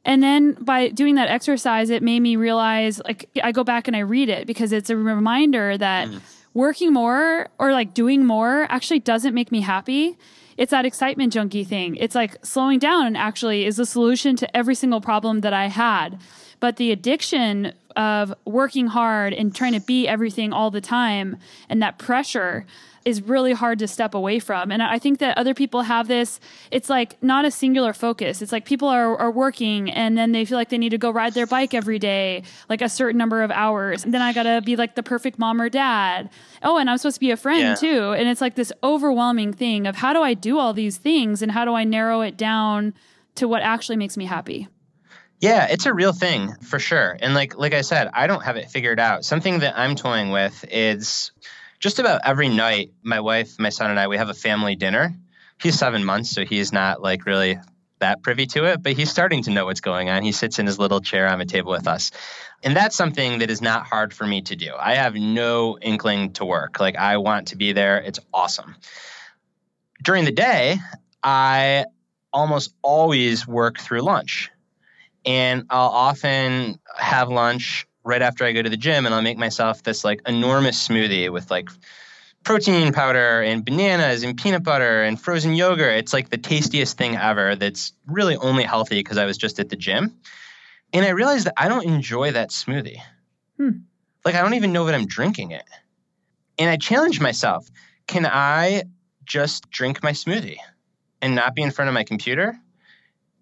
And 0.09 0.23
then 0.23 0.55
by 0.55 0.89
doing 0.89 1.17
that 1.17 1.29
exercise, 1.29 1.91
it 1.91 2.03
made 2.03 2.21
me 2.21 2.37
realize 2.37 2.99
like 3.05 3.29
I 3.45 3.53
go 3.53 3.63
back 3.63 3.89
and 3.89 3.95
I 3.95 4.01
read 4.01 4.31
it 4.31 4.47
because 4.47 4.73
it's 4.73 4.89
a 4.89 4.97
reminder 4.97 5.77
that 5.77 6.09
mm. 6.09 6.21
working 6.55 6.95
more 6.95 7.51
or 7.59 7.73
like 7.73 7.93
doing 7.93 8.25
more 8.25 8.67
actually 8.71 9.01
doesn't 9.01 9.35
make 9.35 9.53
me 9.53 9.61
happy. 9.61 10.17
It's 10.57 10.71
that 10.71 10.87
excitement 10.87 11.35
junkie 11.35 11.63
thing. 11.63 11.95
It's 11.97 12.15
like 12.15 12.43
slowing 12.43 12.79
down 12.79 13.17
actually 13.17 13.67
is 13.67 13.77
the 13.77 13.85
solution 13.85 14.35
to 14.37 14.57
every 14.57 14.75
single 14.75 15.03
problem 15.03 15.43
that 15.43 15.53
I 15.53 15.67
had. 15.67 16.19
But 16.59 16.79
the 16.79 16.91
addiction 16.91 17.75
of 17.95 18.33
working 18.47 18.87
hard 18.87 19.35
and 19.35 19.55
trying 19.55 19.75
to 19.75 19.81
be 19.81 20.09
everything 20.09 20.55
all 20.55 20.71
the 20.71 20.81
time 20.81 21.37
and 21.69 21.83
that 21.83 21.99
pressure 21.99 22.65
is 23.05 23.23
really 23.23 23.53
hard 23.53 23.79
to 23.79 23.89
step 23.89 24.15
away 24.15 24.39
from. 24.39 24.71
And 24.71 24.83
I 24.83 24.99
think 24.99 25.19
that 25.19 25.37
other 25.39 25.55
people 25.55 25.83
have 25.83 26.09
this, 26.09 26.41
it's 26.71 26.91
like 26.91 27.23
not 27.23 27.45
a 27.45 27.51
singular 27.51 27.93
focus. 27.93 28.43
It's 28.43 28.53
like 28.53 28.65
people 28.65 28.89
are, 28.89 29.17
are 29.17 29.31
working 29.31 29.91
and 29.91 30.17
then 30.17 30.33
they 30.33 30.45
feel 30.45 30.59
like 30.59 30.69
they 30.69 30.79
need 30.79 30.91
to 30.91 30.99
go 30.99 31.11
ride 31.11 31.35
their 31.35 31.47
bike 31.47 31.75
every 31.75 31.99
day, 31.99 32.43
like 32.69 32.83
a 32.83 32.89
certain 32.89 33.19
number 33.19 33.43
of 33.43 33.51
hours. 33.51 34.05
And 34.05 34.13
then 34.13 34.23
I 34.23 34.33
gotta 34.33 34.61
be 34.63 34.77
like 34.77 34.95
the 34.95 35.03
perfect 35.03 35.39
mom 35.39 35.61
or 35.61 35.69
dad. 35.69 36.31
Oh, 36.63 36.79
and 36.79 36.91
I'm 36.91 36.99
supposed 36.99 37.17
to 37.17 37.21
be 37.21 37.31
a 37.31 37.37
friend 37.37 37.61
yeah. 37.61 37.75
too. 37.75 38.13
And 38.13 38.29
it's 38.29 38.41
like 38.41 38.55
this 38.55 38.73
overwhelming 38.83 39.53
thing 39.53 39.87
of 39.87 39.97
how 39.97 40.13
do 40.13 40.23
I 40.23 40.35
do 40.35 40.59
all 40.59 40.73
these 40.73 40.97
things 40.97 41.43
and 41.43 41.53
how 41.53 41.65
do 41.65 41.75
I 41.75 41.85
narrow 41.85 42.21
it 42.21 42.37
down 42.37 42.95
to 43.37 43.49
what 43.49 43.63
actually 43.63 43.97
makes 43.97 44.17
me 44.17 44.25
happy? 44.25 44.69
Yeah, 45.41 45.69
it's 45.71 45.87
a 45.87 45.95
real 45.95 46.13
thing 46.13 46.55
for 46.63 46.79
sure. 46.79 47.17
And 47.21 47.33
like 47.33 47.57
like 47.57 47.73
I 47.73 47.83
said, 47.83 48.11
I 48.13 48.27
don't 48.27 48.43
have 48.43 48.57
it 48.57 48.71
figured 48.71 48.99
out. 48.99 49.25
Something 49.25 49.61
that 49.61 49.79
I'm 49.79 49.95
toying 49.95 50.31
with 50.31 50.65
is 50.71 51.31
just 51.79 51.99
about 51.99 52.23
every 52.25 52.49
night, 52.49 52.93
my 53.03 53.21
wife, 53.21 53.59
my 53.59 53.69
son, 53.69 53.91
and 53.91 54.01
I, 54.01 54.09
we 54.09 54.17
have 54.17 54.31
a 54.31 54.35
family 54.35 54.77
dinner. 54.77 55.15
He's 55.61 55.79
seven 55.79 56.05
months, 56.05 56.31
so 56.31 56.45
he's 56.45 56.73
not 56.73 57.03
like 57.03 57.27
really 57.27 57.59
that 58.01 58.23
privy 58.23 58.47
to 58.47 58.65
it, 58.65 58.83
but 58.83 58.93
he's 58.93 59.11
starting 59.11 59.43
to 59.45 59.51
know 59.51 59.65
what's 59.65 59.81
going 59.81 60.09
on. 60.09 60.23
He 60.23 60.33
sits 60.33 60.59
in 60.59 60.67
his 60.67 60.79
little 60.79 61.01
chair 61.01 61.27
on 61.29 61.39
the 61.39 61.45
table 61.45 61.73
with 61.73 61.89
us. 61.89 62.13
And 62.63 62.77
that's 62.77 62.97
something 62.97 63.41
that 63.41 63.51
is 63.51 63.61
not 63.61 63.87
hard 63.87 64.13
for 64.15 64.27
me 64.27 64.43
to 64.43 64.57
do. 64.57 64.73
I 64.79 64.95
have 64.95 65.15
no 65.15 65.79
inkling 65.81 66.33
to 66.35 66.45
work. 66.45 66.79
Like, 66.81 66.97
I 66.97 67.17
want 67.17 67.49
to 67.49 67.57
be 67.57 67.73
there. 67.73 67.99
It's 67.99 68.21
awesome. 68.33 68.77
During 70.03 70.25
the 70.25 70.33
day, 70.33 70.77
I 71.23 71.87
almost 72.33 72.73
always 72.83 73.47
work 73.47 73.79
through 73.81 74.03
lunch. 74.03 74.51
And 75.25 75.65
I'll 75.71 75.89
often 75.89 76.79
have 76.97 77.29
lunch 77.29 77.88
right 78.09 78.23
after 78.23 78.45
I 78.45 78.53
go 78.53 78.63
to 78.63 78.71
the 78.71 78.77
gym 78.77 79.05
and 79.05 79.15
I'll 79.15 79.23
make 79.23 79.37
myself 79.37 79.83
this 79.83 80.03
like 80.03 80.23
enormous 80.27 80.89
smoothie 80.89 81.31
with 81.31 81.51
like 81.51 81.69
protein 82.43 82.91
powder 82.95 83.43
and 83.43 83.63
bananas 83.63 84.23
and 84.23 84.35
peanut 84.35 84.63
butter 84.63 85.03
and 85.03 85.21
frozen 85.21 85.55
yogurt. 85.55 85.99
It's 85.99 86.15
like 86.15 86.31
the 86.31 86.39
tastiest 86.39 86.97
thing 86.97 87.17
ever 87.17 87.55
that's 87.55 87.93
really 88.07 88.37
only 88.37 88.63
healthy 88.63 89.01
because 89.01 89.19
I 89.19 89.27
was 89.27 89.37
just 89.37 89.61
at 89.61 89.69
the 89.69 89.77
gym. 89.77 90.17
And 90.95 91.05
I 91.05 91.11
realized 91.11 91.45
that 91.45 91.53
I 91.59 91.69
don't 91.69 91.85
enjoy 91.85 92.33
that 92.33 92.49
smoothie. 92.49 93.01
Hmm. 93.59 93.81
Like 94.25 94.35
I 94.35 94.41
don't 94.41 94.55
even 94.55 94.73
know 94.73 94.87
that 94.87 94.95
I'm 94.95 95.07
drinking 95.07 95.51
it. 95.51 95.65
And 96.59 96.71
I 96.71 96.79
challenged 96.79 97.21
myself, 97.21 97.69
can 98.07 98.25
I 98.25 98.85
just 99.27 99.71
drink 99.71 100.03
my 100.03 100.13
smoothie 100.13 100.57
and 101.21 101.35
not 101.35 101.55
be 101.55 101.61
in 101.61 101.73
front 101.73 101.91
of 101.91 101.95
my 101.95 102.05
computer? 102.05 102.59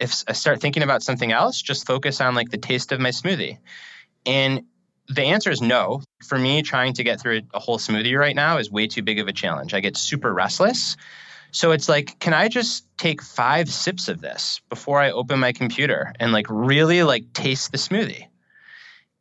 If 0.01 0.25
I 0.27 0.33
start 0.33 0.61
thinking 0.61 0.83
about 0.83 1.05
something 1.05 1.31
else, 1.31 1.63
just 1.63 1.87
focus 1.87 2.21
on 2.21 2.35
like 2.35 2.51
the 2.51 2.59
taste 2.59 2.91
of 2.91 2.99
my 2.99 3.11
smoothie. 3.11 3.59
And 4.27 4.65
the 5.09 5.23
answer 5.23 5.51
is 5.51 5.63
no. 5.63 6.03
For 6.27 6.37
me, 6.37 6.63
trying 6.63 6.95
to 6.95 7.05
get 7.05 7.21
through 7.21 7.43
a 7.55 7.61
whole 7.61 7.79
smoothie 7.79 8.19
right 8.19 8.35
now 8.35 8.59
is 8.59 8.71
way 8.71 8.89
too 8.89 9.03
big 9.03 9.21
of 9.21 9.29
a 9.29 9.33
challenge. 9.33 9.73
I 9.73 9.81
get 9.81 9.97
super 9.97 10.33
restless. 10.33 10.97
So 11.53 11.71
it's 11.71 11.89
like, 11.89 12.19
can 12.19 12.35
I 12.35 12.49
just 12.49 12.85
take 12.99 13.23
five 13.23 13.71
sips 13.71 14.09
of 14.09 14.21
this 14.21 14.61
before 14.69 15.01
I 15.01 15.13
open 15.13 15.39
my 15.39 15.53
computer 15.53 16.13
and 16.19 16.33
like 16.33 16.47
really 16.51 17.03
like 17.03 17.33
taste 17.33 17.71
the 17.73 17.79
smoothie? 17.79 18.27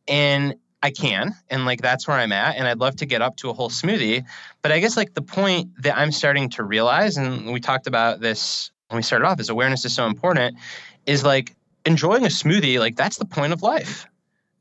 And 0.08 0.56
I 0.82 0.92
can, 0.92 1.34
and 1.50 1.66
like 1.66 1.82
that's 1.82 2.08
where 2.08 2.18
I'm 2.18 2.32
at. 2.32 2.58
And 2.58 2.68
I'd 2.68 2.80
love 2.80 2.98
to 2.98 3.06
get 3.06 3.22
up 3.22 3.38
to 3.38 3.50
a 3.50 3.54
whole 3.54 3.70
smoothie. 3.70 4.26
But 4.62 4.72
I 4.72 4.80
guess 4.80 4.98
like 4.98 5.14
the 5.14 5.22
point 5.22 5.82
that 5.84 5.98
I'm 5.98 6.12
starting 6.12 6.50
to 6.52 6.64
realize, 6.64 7.18
and 7.18 7.52
we 7.52 7.60
talked 7.60 7.88
about 7.88 8.20
this 8.20 8.72
when 8.90 8.98
we 8.98 9.04
started 9.04 9.26
off, 9.26 9.40
is 9.40 9.50
awareness 9.50 9.86
is 9.86 9.96
so 9.96 10.06
important, 10.06 10.58
is 11.06 11.24
like 11.24 11.56
enjoying 11.86 12.24
a 12.24 12.30
smoothie, 12.30 12.80
like 12.80 12.96
that's 12.96 13.18
the 13.18 13.26
point 13.26 13.54
of 13.54 13.62
life. 13.62 14.08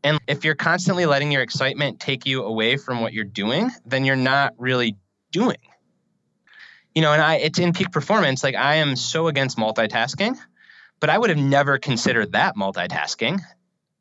And 0.05 0.21
if 0.29 0.45
you're 0.45 0.55
constantly 0.55 1.07
letting 1.07 1.33
your 1.33 1.43
excitement 1.43 1.99
take 1.99 2.27
you 2.27 2.45
away 2.45 2.77
from 2.77 3.01
what 3.01 3.15
you're 3.15 3.25
doing, 3.25 3.71
then 3.87 4.05
you're 4.05 4.17
not 4.17 4.53
really 4.59 4.97
doing. 5.33 5.57
You 6.95 7.03
know, 7.03 7.13
and 7.13 7.23
I 7.23 7.37
it's 7.37 7.59
in 7.59 7.73
peak 7.73 7.91
performance, 7.91 8.45
like 8.45 8.55
I 8.55 8.77
am 8.77 8.95
so 8.95 9.27
against 9.27 9.57
multitasking, 9.57 10.37
but 11.01 11.11
I 11.11 11.19
would 11.19 11.31
have 11.31 11.39
never 11.39 11.79
considered 11.79 12.33
that 12.33 12.55
multitasking. 12.55 13.41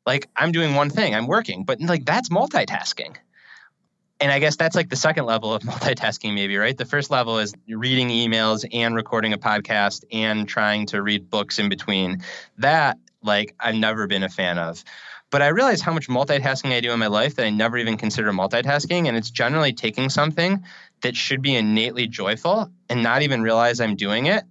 Like 0.06 0.28
I'm 0.36 0.52
doing 0.52 0.74
one 0.74 0.90
thing, 0.90 1.14
I'm 1.14 1.26
working, 1.26 1.64
but 1.64 1.80
like 1.80 2.04
that's 2.04 2.28
multitasking. 2.28 3.16
And 4.20 4.30
I 4.30 4.38
guess 4.38 4.56
that's 4.56 4.76
like 4.76 4.90
the 4.90 4.96
second 4.96 5.24
level 5.24 5.54
of 5.54 5.62
multitasking, 5.64 6.34
maybe, 6.34 6.56
right? 6.56 6.76
The 6.76 6.84
first 6.84 7.10
level 7.10 7.38
is 7.38 7.54
reading 7.66 8.10
emails 8.10 8.64
and 8.72 8.94
recording 8.94 9.32
a 9.32 9.38
podcast 9.38 10.04
and 10.12 10.46
trying 10.46 10.86
to 10.86 11.02
read 11.02 11.30
books 11.30 11.58
in 11.58 11.68
between. 11.68 12.22
That, 12.58 12.98
like, 13.22 13.54
I've 13.58 13.74
never 13.74 14.06
been 14.06 14.22
a 14.22 14.28
fan 14.28 14.58
of. 14.58 14.84
But 15.34 15.42
I 15.42 15.48
realize 15.48 15.80
how 15.80 15.92
much 15.92 16.06
multitasking 16.06 16.70
I 16.70 16.78
do 16.78 16.92
in 16.92 17.00
my 17.00 17.08
life 17.08 17.34
that 17.34 17.44
I 17.44 17.50
never 17.50 17.76
even 17.76 17.96
consider 17.96 18.30
multitasking. 18.30 19.08
And 19.08 19.16
it's 19.16 19.30
generally 19.30 19.72
taking 19.72 20.08
something 20.08 20.62
that 21.00 21.16
should 21.16 21.42
be 21.42 21.56
innately 21.56 22.06
joyful 22.06 22.70
and 22.88 23.02
not 23.02 23.22
even 23.22 23.42
realize 23.42 23.80
I'm 23.80 23.96
doing 23.96 24.26
it 24.26 24.44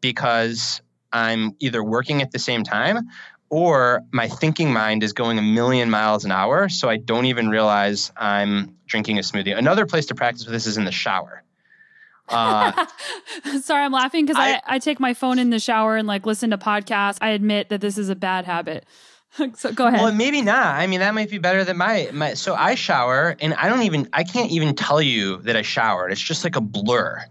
because 0.00 0.82
I'm 1.10 1.56
either 1.58 1.82
working 1.82 2.22
at 2.22 2.30
the 2.30 2.38
same 2.38 2.62
time 2.62 3.08
or 3.48 4.02
my 4.12 4.28
thinking 4.28 4.72
mind 4.72 5.02
is 5.02 5.12
going 5.14 5.36
a 5.36 5.42
million 5.42 5.90
miles 5.90 6.24
an 6.24 6.30
hour. 6.30 6.68
So 6.68 6.88
I 6.88 6.96
don't 6.96 7.24
even 7.24 7.48
realize 7.48 8.12
I'm 8.16 8.76
drinking 8.86 9.18
a 9.18 9.22
smoothie. 9.22 9.58
Another 9.58 9.84
place 9.84 10.06
to 10.06 10.14
practice 10.14 10.44
with 10.44 10.52
this 10.52 10.68
is 10.68 10.78
in 10.78 10.84
the 10.84 10.92
shower. 10.92 11.42
Uh, 12.28 12.86
Sorry, 13.62 13.82
I'm 13.82 13.90
laughing 13.90 14.26
because 14.26 14.40
I, 14.40 14.52
I, 14.52 14.60
I 14.66 14.78
take 14.78 15.00
my 15.00 15.12
phone 15.12 15.40
in 15.40 15.50
the 15.50 15.58
shower 15.58 15.96
and 15.96 16.06
like 16.06 16.24
listen 16.24 16.50
to 16.50 16.58
podcasts. 16.58 17.18
I 17.20 17.30
admit 17.30 17.70
that 17.70 17.80
this 17.80 17.98
is 17.98 18.08
a 18.08 18.14
bad 18.14 18.44
habit. 18.44 18.86
so 19.54 19.72
go 19.72 19.86
ahead. 19.86 20.00
Well, 20.00 20.12
maybe 20.12 20.42
not. 20.42 20.74
I 20.74 20.86
mean, 20.86 21.00
that 21.00 21.14
might 21.14 21.30
be 21.30 21.38
better 21.38 21.64
than 21.64 21.76
my 21.76 22.10
my. 22.12 22.34
So 22.34 22.54
I 22.54 22.74
shower, 22.74 23.36
and 23.40 23.54
I 23.54 23.68
don't 23.68 23.82
even. 23.82 24.08
I 24.12 24.24
can't 24.24 24.50
even 24.50 24.74
tell 24.74 25.00
you 25.00 25.38
that 25.38 25.56
I 25.56 25.62
showered. 25.62 26.12
It's 26.12 26.20
just 26.20 26.44
like 26.44 26.56
a 26.56 26.60
blur, 26.60 27.24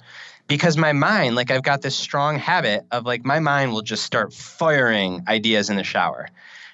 because 0.47 0.77
my 0.77 0.93
mind, 0.93 1.35
like 1.35 1.51
I've 1.51 1.63
got 1.63 1.81
this 1.81 1.95
strong 1.95 2.37
habit 2.37 2.85
of 2.91 3.05
like 3.05 3.25
my 3.25 3.39
mind 3.39 3.73
will 3.73 3.81
just 3.81 4.03
start 4.03 4.33
firing 4.33 5.23
ideas 5.27 5.69
in 5.69 5.75
the 5.75 5.83
shower. 5.83 6.29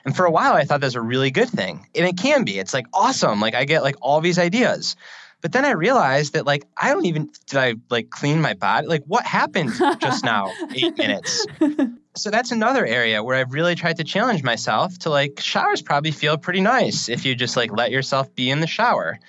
And 0.05 0.15
for 0.15 0.25
a 0.25 0.31
while, 0.31 0.53
I 0.53 0.65
thought 0.65 0.81
that's 0.81 0.95
a 0.95 1.01
really 1.01 1.31
good 1.31 1.49
thing, 1.49 1.88
and 1.95 2.05
it 2.05 2.17
can 2.17 2.43
be. 2.43 2.59
It's 2.59 2.73
like 2.73 2.85
awesome. 2.93 3.39
Like 3.41 3.55
I 3.55 3.65
get 3.65 3.81
like 3.83 3.95
all 4.01 4.21
these 4.21 4.38
ideas. 4.38 4.95
But 5.41 5.51
then 5.51 5.65
I 5.65 5.71
realized 5.71 6.33
that 6.33 6.45
like 6.45 6.65
I 6.77 6.91
don't 6.91 7.05
even 7.05 7.29
did 7.47 7.59
I 7.59 7.75
like 7.89 8.09
clean 8.09 8.41
my 8.41 8.53
body? 8.53 8.88
Like 8.88 9.03
what 9.05 9.25
happened 9.25 9.73
just 9.99 10.23
now? 10.23 10.51
8 10.73 10.97
minutes. 10.97 11.45
So 12.17 12.30
that's 12.32 12.51
another 12.51 12.86
area 12.86 13.21
where 13.21 13.36
I've 13.36 13.51
really 13.51 13.75
tried 13.75 13.97
to 13.97 14.04
challenge 14.04 14.41
myself 14.41 14.97
to 14.99 15.10
like 15.10 15.39
showers 15.41 15.82
probably 15.82 16.12
feel 16.12 16.38
pretty 16.38 16.62
nice 16.62 17.10
if 17.10 17.25
you 17.25 17.36
just 17.36 17.58
like 17.58 17.71
let 17.71 17.91
yourself 17.91 18.34
be 18.36 18.49
in 18.49 18.62
the 18.62 18.67
shower. 18.67 19.19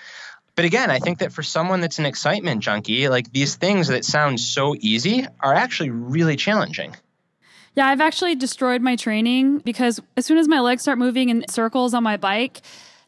But 0.55 0.65
again, 0.65 0.91
I 0.91 1.01
think 1.01 1.19
that 1.19 1.33
for 1.33 1.43
someone 1.43 1.81
that's 1.81 1.99
an 1.99 2.07
excitement 2.07 2.63
junkie, 2.63 3.09
like 3.09 3.31
these 3.33 3.57
things 3.57 3.89
that 3.89 4.05
sound 4.05 4.41
so 4.41 4.75
easy 4.79 5.27
are 5.41 5.53
actually 5.53 5.91
really 5.91 6.37
challenging. 6.37 6.97
Yeah, 7.75 7.89
I've 7.89 8.01
actually 8.01 8.37
destroyed 8.37 8.81
my 8.81 8.97
training 8.97 9.59
because 9.59 10.01
as 10.17 10.25
soon 10.25 10.39
as 10.39 10.49
my 10.49 10.61
legs 10.61 10.83
start 10.83 10.97
moving 10.97 11.29
in 11.29 11.45
circles 11.49 11.93
on 11.93 12.03
my 12.03 12.17
bike, 12.17 12.63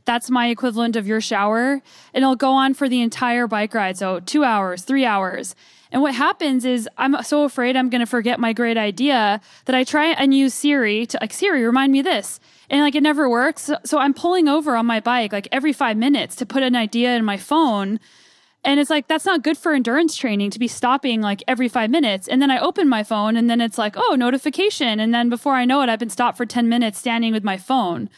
that's 0.05 0.29
my 0.29 0.49
equivalent 0.49 0.97
of 0.97 1.07
your 1.07 1.23
shower. 1.23 1.81
And 2.13 2.23
it'll 2.23 2.37
go 2.37 2.53
on 2.53 2.75
for 2.75 2.89
the 2.89 3.01
entire 3.01 3.47
bike 3.47 3.73
ride. 3.73 3.97
So 3.97 4.21
two 4.21 4.45
hours, 4.45 4.83
three 4.83 5.07
hours. 5.07 5.55
And 5.91 6.03
what 6.03 6.15
happens 6.15 6.65
is 6.65 6.89
I'm 6.99 7.21
so 7.23 7.45
afraid 7.45 7.77
I'm 7.77 7.89
going 7.89 8.01
to 8.01 8.07
forget 8.07 8.39
my 8.39 8.53
great 8.53 8.77
idea 8.77 9.41
that 9.65 9.75
I 9.75 9.85
try 9.85 10.09
and 10.09 10.35
use 10.35 10.55
Siri 10.55 11.07
to 11.07 11.19
like, 11.21 11.33
Siri, 11.33 11.65
remind 11.65 11.93
me 11.93 12.03
this. 12.03 12.41
And 12.71 12.83
like 12.83 12.95
it 12.95 13.03
never 13.03 13.29
works. 13.29 13.71
So, 13.85 13.99
I'm 13.99 14.13
pulling 14.13 14.49
over 14.49 14.77
on 14.77 14.87
my 14.87 15.01
bike 15.01 15.33
like 15.33 15.49
every 15.51 15.73
five 15.73 15.97
minutes 15.97 16.37
to 16.37 16.47
put 16.47 16.63
an 16.63 16.77
idea 16.77 17.17
in 17.17 17.25
my 17.25 17.37
phone. 17.39 17.99
And 18.65 18.79
it's 18.81 18.91
like, 18.91 19.09
that's 19.09 19.25
not 19.25 19.43
good 19.43 19.57
for 19.57 19.73
endurance 19.73 20.17
training 20.17 20.51
to 20.51 20.59
be 20.59 20.69
stopping 20.69 21.21
like 21.23 21.43
every 21.49 21.69
five 21.69 21.91
minutes. 21.91 22.29
And 22.29 22.43
then 22.43 22.51
I 22.51 22.59
open 22.59 22.89
my 22.89 23.03
phone 23.03 23.37
and 23.37 23.49
then 23.49 23.61
it's 23.61 23.79
like, 23.79 23.95
oh, 23.97 24.15
notification. 24.19 25.01
And 25.01 25.15
then 25.15 25.31
before 25.31 25.55
I 25.55 25.65
know 25.65 25.81
it, 25.81 25.89
I've 25.89 25.99
been 25.99 26.11
stopped 26.11 26.37
for 26.37 26.45
10 26.45 26.69
minutes 26.69 26.99
standing 26.99 27.33
with 27.33 27.45
my 27.45 27.57
phone. 27.57 28.11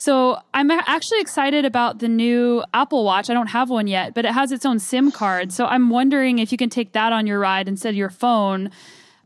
So 0.00 0.38
I'm 0.54 0.70
actually 0.70 1.20
excited 1.20 1.66
about 1.66 1.98
the 1.98 2.08
new 2.08 2.64
Apple 2.72 3.04
Watch. 3.04 3.28
I 3.28 3.34
don't 3.34 3.48
have 3.48 3.68
one 3.68 3.86
yet, 3.86 4.14
but 4.14 4.24
it 4.24 4.32
has 4.32 4.50
its 4.50 4.64
own 4.64 4.78
SIM 4.78 5.12
card. 5.12 5.52
So 5.52 5.66
I'm 5.66 5.90
wondering 5.90 6.38
if 6.38 6.52
you 6.52 6.56
can 6.56 6.70
take 6.70 6.92
that 6.92 7.12
on 7.12 7.26
your 7.26 7.38
ride 7.38 7.68
instead 7.68 7.90
of 7.90 7.96
your 7.96 8.08
phone. 8.08 8.70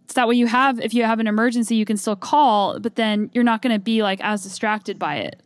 So 0.08 0.14
that 0.14 0.26
way 0.26 0.34
you 0.34 0.48
have, 0.48 0.80
if 0.80 0.92
you 0.92 1.04
have 1.04 1.20
an 1.20 1.28
emergency, 1.28 1.76
you 1.76 1.84
can 1.84 1.96
still 1.96 2.16
call, 2.16 2.80
but 2.80 2.96
then 2.96 3.30
you're 3.32 3.44
not 3.44 3.62
going 3.62 3.72
to 3.72 3.78
be 3.78 4.02
like 4.02 4.20
as 4.24 4.42
distracted 4.42 4.98
by 4.98 5.18
it. 5.18 5.40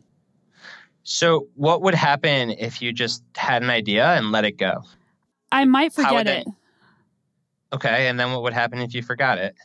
So, 1.03 1.47
what 1.53 1.83
would 1.83 1.95
happen 1.95 2.49
if 2.49 2.81
you 2.81 2.91
just 2.91 3.23
had 3.35 3.61
an 3.61 3.69
idea 3.69 4.05
and 4.15 4.31
let 4.31 4.45
it 4.45 4.57
go? 4.57 4.83
I 5.51 5.63
might 5.65 5.93
forget 5.93 6.27
it. 6.27 6.47
Okay. 7.71 8.07
And 8.07 8.19
then 8.19 8.31
what 8.31 8.41
would 8.41 8.53
happen 8.53 8.79
if 8.79 8.95
you 8.95 9.03
forgot 9.03 9.37
it? 9.37 9.55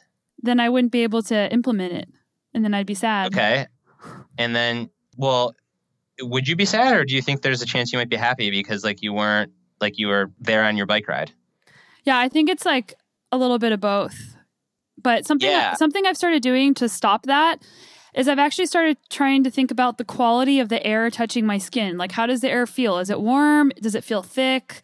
Then 0.42 0.60
I 0.60 0.68
wouldn't 0.68 0.92
be 0.92 1.04
able 1.04 1.22
to 1.22 1.50
implement 1.50 1.94
it. 1.94 2.08
And 2.52 2.62
then 2.62 2.74
I'd 2.74 2.86
be 2.86 2.94
sad. 2.94 3.28
Okay. 3.28 3.66
And 4.36 4.54
then, 4.54 4.90
well, 5.16 5.54
would 6.20 6.46
you 6.46 6.56
be 6.56 6.64
sad 6.64 6.94
or 6.94 7.04
do 7.04 7.14
you 7.14 7.22
think 7.22 7.42
there's 7.42 7.62
a 7.62 7.66
chance 7.66 7.92
you 7.92 7.98
might 7.98 8.08
be 8.08 8.16
happy 8.16 8.50
because 8.50 8.84
like 8.84 9.02
you 9.02 9.12
weren't 9.12 9.52
like 9.80 9.98
you 9.98 10.06
were 10.08 10.30
there 10.40 10.64
on 10.64 10.76
your 10.76 10.86
bike 10.86 11.08
ride? 11.08 11.32
Yeah, 12.04 12.18
I 12.18 12.28
think 12.28 12.48
it's 12.48 12.64
like 12.64 12.94
a 13.32 13.36
little 13.38 13.58
bit 13.58 13.72
of 13.72 13.80
both. 13.80 14.36
But 15.02 15.26
something 15.26 15.48
Yeah. 15.50 15.74
something 15.74 16.06
I've 16.06 16.16
started 16.16 16.42
doing 16.42 16.74
to 16.74 16.88
stop 16.88 17.26
that 17.26 17.62
is 18.14 18.28
I've 18.28 18.38
actually 18.38 18.66
started 18.66 18.96
trying 19.10 19.42
to 19.42 19.50
think 19.50 19.70
about 19.72 19.98
the 19.98 20.04
quality 20.04 20.60
of 20.60 20.68
the 20.68 20.84
air 20.86 21.10
touching 21.10 21.44
my 21.44 21.58
skin. 21.58 21.96
Like 21.98 22.12
how 22.12 22.26
does 22.26 22.40
the 22.42 22.50
air 22.50 22.66
feel? 22.66 22.98
Is 22.98 23.10
it 23.10 23.20
warm? 23.20 23.72
Does 23.80 23.94
it 23.96 24.04
feel 24.04 24.22
thick? 24.22 24.82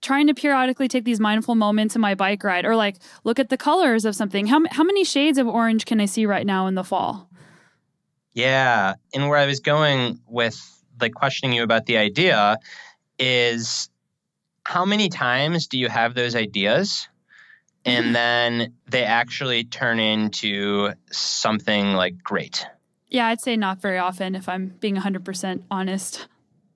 Trying 0.00 0.28
to 0.28 0.34
periodically 0.34 0.88
take 0.88 1.04
these 1.04 1.20
mindful 1.20 1.54
moments 1.54 1.94
in 1.94 2.00
my 2.00 2.14
bike 2.14 2.42
ride 2.42 2.64
or 2.64 2.74
like 2.74 2.96
look 3.22 3.38
at 3.38 3.50
the 3.50 3.58
colors 3.58 4.06
of 4.06 4.16
something. 4.16 4.46
How, 4.46 4.62
how 4.70 4.82
many 4.82 5.04
shades 5.04 5.36
of 5.36 5.46
orange 5.46 5.84
can 5.84 6.00
I 6.00 6.06
see 6.06 6.24
right 6.24 6.46
now 6.46 6.66
in 6.68 6.74
the 6.74 6.84
fall? 6.84 7.28
Yeah. 8.32 8.94
And 9.14 9.28
where 9.28 9.38
I 9.38 9.46
was 9.46 9.60
going 9.60 10.20
with 10.26 10.58
like 11.00 11.14
questioning 11.14 11.56
you 11.56 11.62
about 11.62 11.86
the 11.86 11.96
idea 11.96 12.58
is 13.18 13.90
how 14.64 14.84
many 14.84 15.08
times 15.08 15.66
do 15.66 15.78
you 15.78 15.88
have 15.88 16.14
those 16.14 16.34
ideas 16.34 17.08
and 17.84 18.06
mm-hmm. 18.06 18.12
then 18.12 18.74
they 18.88 19.04
actually 19.04 19.64
turn 19.64 19.98
into 19.98 20.92
something 21.10 21.92
like 21.92 22.22
great? 22.22 22.66
Yeah, 23.08 23.26
I'd 23.26 23.40
say 23.40 23.56
not 23.56 23.80
very 23.80 23.98
often 23.98 24.34
if 24.34 24.48
I'm 24.48 24.74
being 24.80 24.96
100% 24.96 25.62
honest. 25.70 26.28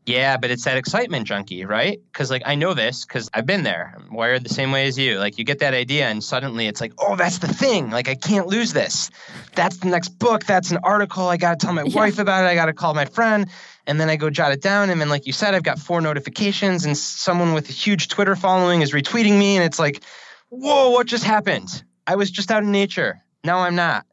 Yeah, 0.06 0.36
but 0.36 0.50
it's 0.50 0.64
that 0.64 0.76
excitement 0.76 1.26
junkie, 1.26 1.64
right? 1.64 1.98
Because 2.12 2.30
like 2.30 2.42
I 2.44 2.56
know 2.56 2.74
this 2.74 3.06
because 3.06 3.30
I've 3.32 3.46
been 3.46 3.62
there. 3.62 3.94
I'm 3.96 4.12
wired 4.14 4.44
the 4.44 4.50
same 4.52 4.70
way 4.70 4.86
as 4.86 4.98
you. 4.98 5.18
Like 5.18 5.38
you 5.38 5.44
get 5.44 5.60
that 5.60 5.72
idea 5.72 6.06
and 6.08 6.22
suddenly 6.22 6.66
it's 6.66 6.80
like, 6.80 6.92
oh, 6.98 7.16
that's 7.16 7.38
the 7.38 7.48
thing. 7.48 7.90
Like 7.90 8.08
I 8.08 8.14
can't 8.14 8.46
lose 8.46 8.74
this. 8.74 9.10
That's 9.54 9.78
the 9.78 9.88
next 9.88 10.10
book. 10.18 10.44
That's 10.44 10.70
an 10.72 10.78
article. 10.82 11.26
I 11.26 11.38
got 11.38 11.58
to 11.58 11.64
tell 11.66 11.74
my 11.74 11.84
Yeah. 11.84 11.96
wife 11.96 12.18
about 12.18 12.44
it. 12.44 12.48
I 12.48 12.54
got 12.54 12.66
to 12.66 12.74
call 12.74 12.92
my 12.92 13.06
friend. 13.06 13.48
And 13.86 13.98
then 14.00 14.10
I 14.10 14.16
go 14.16 14.28
jot 14.30 14.52
it 14.52 14.60
down. 14.62 14.90
And 14.90 15.00
then, 15.00 15.08
like 15.10 15.26
you 15.26 15.32
said, 15.34 15.54
I've 15.54 15.62
got 15.62 15.78
four 15.78 16.00
notifications, 16.00 16.86
and 16.86 16.96
someone 16.96 17.52
with 17.52 17.68
a 17.68 17.72
huge 17.72 18.08
Twitter 18.08 18.34
following 18.34 18.80
is 18.80 18.92
retweeting 18.92 19.38
me. 19.38 19.56
And 19.56 19.64
it's 19.64 19.78
like, 19.78 20.02
whoa, 20.48 20.88
what 20.90 21.06
just 21.06 21.22
happened? 21.24 21.82
I 22.06 22.16
was 22.16 22.30
just 22.30 22.50
out 22.50 22.62
in 22.62 22.72
nature. 22.72 23.20
Now 23.44 23.58
I'm 23.58 23.74
not. 23.74 24.06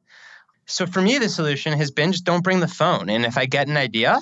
So 0.66 0.86
for 0.86 1.02
me, 1.02 1.20
the 1.20 1.30
solution 1.30 1.72
has 1.78 1.90
been 1.92 2.12
just 2.12 2.26
don't 2.26 2.44
bring 2.44 2.60
the 2.60 2.68
phone. 2.68 3.10
And 3.10 3.26
if 3.26 3.38
I 3.38 3.46
get 3.46 3.70
an 3.70 3.78
idea, 3.78 4.20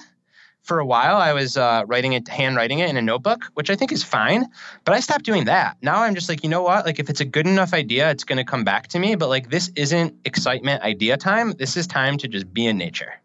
for 0.70 0.80
a 0.80 0.86
while 0.86 1.18
I 1.18 1.34
was 1.34 1.58
uh, 1.58 1.84
writing 1.88 2.14
it, 2.14 2.28
handwriting 2.28 2.78
it 2.78 2.92
in 2.92 2.96
a 2.96 3.02
notebook, 3.02 3.46
which 3.56 3.72
I 3.72 3.76
think 3.76 3.92
is 3.92 4.04
fine. 4.04 4.46
But 4.86 4.94
I 4.94 5.00
stopped 5.00 5.26
doing 5.26 5.46
that. 5.46 5.78
Now 5.82 6.04
I'm 6.04 6.14
just 6.14 6.30
like, 6.30 6.44
you 6.44 6.50
know 6.50 6.62
what? 6.62 6.86
Like 6.86 7.00
if 7.00 7.10
it's 7.10 7.22
a 7.22 7.26
good 7.26 7.48
enough 7.48 7.74
idea, 7.74 8.12
it's 8.12 8.24
going 8.24 8.38
to 8.38 8.44
come 8.44 8.64
back 8.64 8.88
to 8.90 9.00
me. 9.00 9.16
But 9.16 9.30
like 9.30 9.50
this 9.50 9.72
isn't 9.76 10.14
excitement 10.26 10.84
idea 10.84 11.18
time. 11.18 11.54
This 11.54 11.76
is 11.76 11.88
time 11.88 12.20
to 12.20 12.28
just 12.28 12.54
be 12.54 12.68
in 12.68 12.78
nature. 12.78 13.16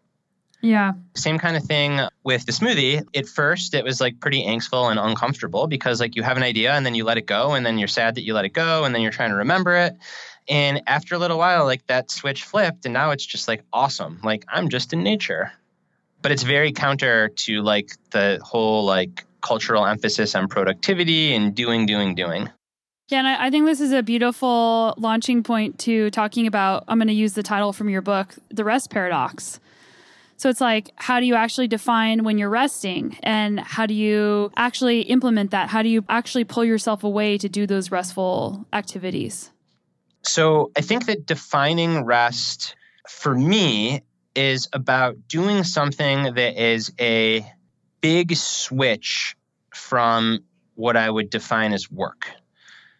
Yeah. 0.61 0.93
Same 1.15 1.37
kind 1.37 1.55
of 1.55 1.63
thing 1.63 1.99
with 2.23 2.47
the 2.47 2.51
smoothie. 2.51 3.05
At 3.15 3.27
first, 3.27 3.75
it 3.75 3.83
was 3.83 4.01
like 4.01 4.19
pretty 4.19 4.43
angstful 4.43 4.89
and 4.89 4.99
uncomfortable 4.99 5.67
because 5.67 5.99
like 5.99 6.15
you 6.15 6.23
have 6.23 6.37
an 6.37 6.43
idea 6.43 6.73
and 6.73 6.83
then 6.83 6.95
you 6.95 7.03
let 7.03 7.19
it 7.19 7.27
go 7.27 7.53
and 7.53 7.63
then 7.63 7.77
you're 7.77 7.87
sad 7.87 8.15
that 8.15 8.23
you 8.23 8.33
let 8.33 8.45
it 8.45 8.53
go 8.53 8.85
and 8.85 8.95
then 8.95 9.03
you're 9.03 9.11
trying 9.11 9.29
to 9.29 9.35
remember 9.35 9.75
it. 9.75 9.95
And 10.49 10.81
after 10.87 11.13
a 11.13 11.19
little 11.19 11.37
while, 11.37 11.65
like 11.65 11.85
that 11.85 12.09
switch 12.09 12.43
flipped 12.43 12.85
and 12.85 12.93
now 12.93 13.11
it's 13.11 13.25
just 13.25 13.47
like 13.47 13.61
awesome. 13.71 14.19
Like 14.23 14.45
I'm 14.47 14.69
just 14.69 14.93
in 14.93 15.03
nature. 15.03 15.51
But 16.25 16.31
it's 16.31 16.41
very 16.41 16.71
counter 16.71 17.29
to 17.29 17.61
like 17.61 17.91
the 18.09 18.39
whole 18.43 18.83
like 18.83 19.23
cultural 19.41 19.85
emphasis 19.85 20.33
on 20.33 20.47
productivity 20.47 21.35
and 21.35 21.53
doing, 21.53 21.85
doing, 21.85 22.15
doing. 22.15 22.49
Yeah, 23.09 23.19
and 23.19 23.27
I, 23.27 23.45
I 23.45 23.49
think 23.51 23.67
this 23.67 23.79
is 23.79 23.91
a 23.91 24.01
beautiful 24.01 24.95
launching 24.97 25.43
point 25.43 25.77
to 25.81 26.09
talking 26.09 26.47
about. 26.47 26.85
I'm 26.87 26.97
going 26.97 27.09
to 27.09 27.13
use 27.13 27.33
the 27.33 27.43
title 27.43 27.73
from 27.73 27.89
your 27.89 28.01
book, 28.01 28.33
The 28.49 28.63
Rest 28.63 28.89
Paradox. 28.89 29.59
So 30.37 30.49
it's 30.49 30.59
like, 30.59 30.89
how 30.95 31.19
do 31.19 31.27
you 31.27 31.35
actually 31.35 31.67
define 31.67 32.23
when 32.23 32.39
you're 32.39 32.49
resting? 32.49 33.19
And 33.21 33.59
how 33.59 33.85
do 33.85 33.93
you 33.93 34.51
actually 34.57 35.01
implement 35.01 35.51
that? 35.51 35.69
How 35.69 35.83
do 35.83 35.89
you 35.89 36.03
actually 36.09 36.45
pull 36.45 36.65
yourself 36.65 37.03
away 37.03 37.37
to 37.37 37.47
do 37.47 37.67
those 37.67 37.91
restful 37.91 38.65
activities? 38.73 39.51
So 40.23 40.71
I 40.75 40.81
think 40.81 41.05
that 41.05 41.27
defining 41.27 42.03
rest 42.03 42.75
for 43.07 43.35
me 43.35 44.01
is 44.35 44.67
about 44.73 45.27
doing 45.27 45.63
something 45.63 46.35
that 46.35 46.61
is 46.61 46.91
a 46.99 47.45
big 48.01 48.35
switch 48.35 49.35
from 49.73 50.43
what 50.75 50.97
I 50.97 51.09
would 51.09 51.29
define 51.29 51.73
as 51.73 51.89
work. 51.89 52.29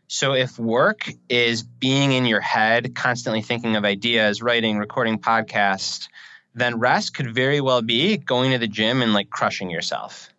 So 0.08 0.34
if 0.34 0.58
work 0.58 1.10
is 1.30 1.64
being 1.64 2.12
in 2.12 2.26
your 2.26 2.42
head, 2.42 2.96
constantly 2.96 3.42
thinking 3.42 3.76
of 3.76 3.86
ideas, 3.86 4.42
writing, 4.42 4.78
recording 4.78 5.20
podcasts, 5.20 6.08
then 6.54 6.80
rest 6.80 7.16
could 7.16 7.34
very 7.34 7.60
well 7.60 7.82
be 7.82 8.18
going 8.18 8.52
to 8.52 8.58
the 8.58 8.68
gym 8.68 9.02
and 9.02 9.14
like 9.14 9.30
crushing 9.30 9.70
yourself. 9.70 10.30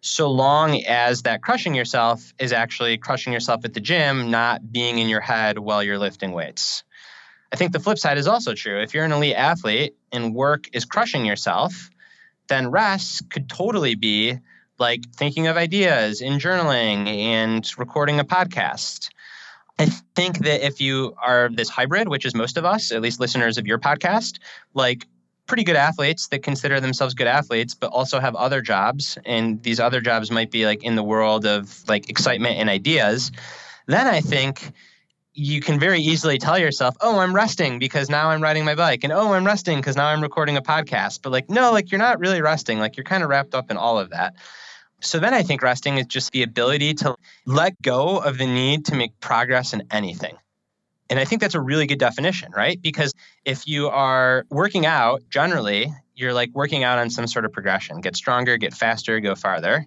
So 0.00 0.30
long 0.30 0.82
as 0.84 1.22
that 1.22 1.42
crushing 1.42 1.74
yourself 1.74 2.32
is 2.38 2.52
actually 2.52 2.96
crushing 2.98 3.32
yourself 3.32 3.64
at 3.64 3.74
the 3.74 3.80
gym, 3.80 4.30
not 4.30 4.70
being 4.70 4.98
in 4.98 5.08
your 5.08 5.20
head 5.20 5.58
while 5.58 5.82
you're 5.82 5.98
lifting 5.98 6.32
weights. 6.32 6.84
I 7.52 7.56
think 7.56 7.72
the 7.72 7.80
flip 7.80 7.98
side 7.98 8.16
is 8.16 8.28
also 8.28 8.54
true. 8.54 8.80
If 8.80 8.94
you're 8.94 9.04
an 9.04 9.12
elite 9.12 9.34
athlete 9.34 9.96
and 10.12 10.34
work 10.34 10.68
is 10.72 10.84
crushing 10.84 11.24
yourself, 11.24 11.90
then 12.48 12.70
rest 12.70 13.30
could 13.30 13.48
totally 13.48 13.94
be 13.94 14.38
like 14.78 15.02
thinking 15.14 15.46
of 15.46 15.56
ideas 15.56 16.20
and 16.20 16.40
journaling 16.40 17.06
and 17.06 17.70
recording 17.78 18.18
a 18.18 18.24
podcast. 18.24 19.10
I 19.78 19.86
think 20.14 20.38
that 20.38 20.64
if 20.64 20.80
you 20.80 21.14
are 21.22 21.48
this 21.52 21.68
hybrid, 21.68 22.08
which 22.08 22.26
is 22.26 22.34
most 22.34 22.56
of 22.56 22.64
us, 22.64 22.92
at 22.92 23.00
least 23.00 23.20
listeners 23.20 23.56
of 23.56 23.66
your 23.66 23.78
podcast, 23.78 24.38
like 24.74 25.06
pretty 25.46 25.64
good 25.64 25.76
athletes 25.76 26.28
that 26.28 26.42
consider 26.42 26.80
themselves 26.80 27.14
good 27.14 27.26
athletes, 27.26 27.74
but 27.74 27.88
also 27.88 28.20
have 28.20 28.34
other 28.36 28.60
jobs, 28.60 29.18
and 29.24 29.62
these 29.62 29.80
other 29.80 30.00
jobs 30.00 30.30
might 30.30 30.50
be 30.50 30.66
like 30.66 30.84
in 30.84 30.96
the 30.96 31.02
world 31.02 31.46
of 31.46 31.82
like 31.88 32.10
excitement 32.10 32.56
and 32.56 32.68
ideas, 32.68 33.32
then 33.86 34.06
I 34.06 34.20
think 34.20 34.72
you 35.40 35.62
can 35.62 35.80
very 35.80 36.00
easily 36.02 36.36
tell 36.36 36.58
yourself, 36.58 36.94
oh, 37.00 37.18
I'm 37.18 37.34
resting 37.34 37.78
because 37.78 38.10
now 38.10 38.28
I'm 38.28 38.42
riding 38.42 38.66
my 38.66 38.74
bike. 38.74 39.04
And 39.04 39.12
oh, 39.12 39.32
I'm 39.32 39.46
resting 39.46 39.78
because 39.78 39.96
now 39.96 40.06
I'm 40.08 40.20
recording 40.20 40.58
a 40.58 40.62
podcast. 40.62 41.22
But 41.22 41.32
like, 41.32 41.48
no, 41.48 41.72
like 41.72 41.90
you're 41.90 41.98
not 41.98 42.20
really 42.20 42.42
resting. 42.42 42.78
Like 42.78 42.98
you're 42.98 43.04
kind 43.04 43.22
of 43.22 43.30
wrapped 43.30 43.54
up 43.54 43.70
in 43.70 43.78
all 43.78 43.98
of 43.98 44.10
that. 44.10 44.34
So 45.00 45.18
then 45.18 45.32
I 45.32 45.42
think 45.42 45.62
resting 45.62 45.96
is 45.96 46.04
just 46.04 46.30
the 46.32 46.42
ability 46.42 46.92
to 46.94 47.16
let 47.46 47.80
go 47.80 48.18
of 48.18 48.36
the 48.36 48.44
need 48.44 48.84
to 48.86 48.94
make 48.94 49.18
progress 49.18 49.72
in 49.72 49.84
anything. 49.90 50.36
And 51.08 51.18
I 51.18 51.24
think 51.24 51.40
that's 51.40 51.54
a 51.54 51.60
really 51.60 51.86
good 51.86 51.98
definition, 51.98 52.52
right? 52.54 52.80
Because 52.80 53.14
if 53.46 53.66
you 53.66 53.88
are 53.88 54.44
working 54.50 54.84
out, 54.84 55.22
generally, 55.30 55.90
you're 56.14 56.34
like 56.34 56.50
working 56.52 56.84
out 56.84 56.98
on 56.98 57.08
some 57.08 57.26
sort 57.26 57.46
of 57.46 57.52
progression 57.52 58.02
get 58.02 58.14
stronger, 58.14 58.58
get 58.58 58.74
faster, 58.74 59.18
go 59.20 59.34
farther. 59.34 59.86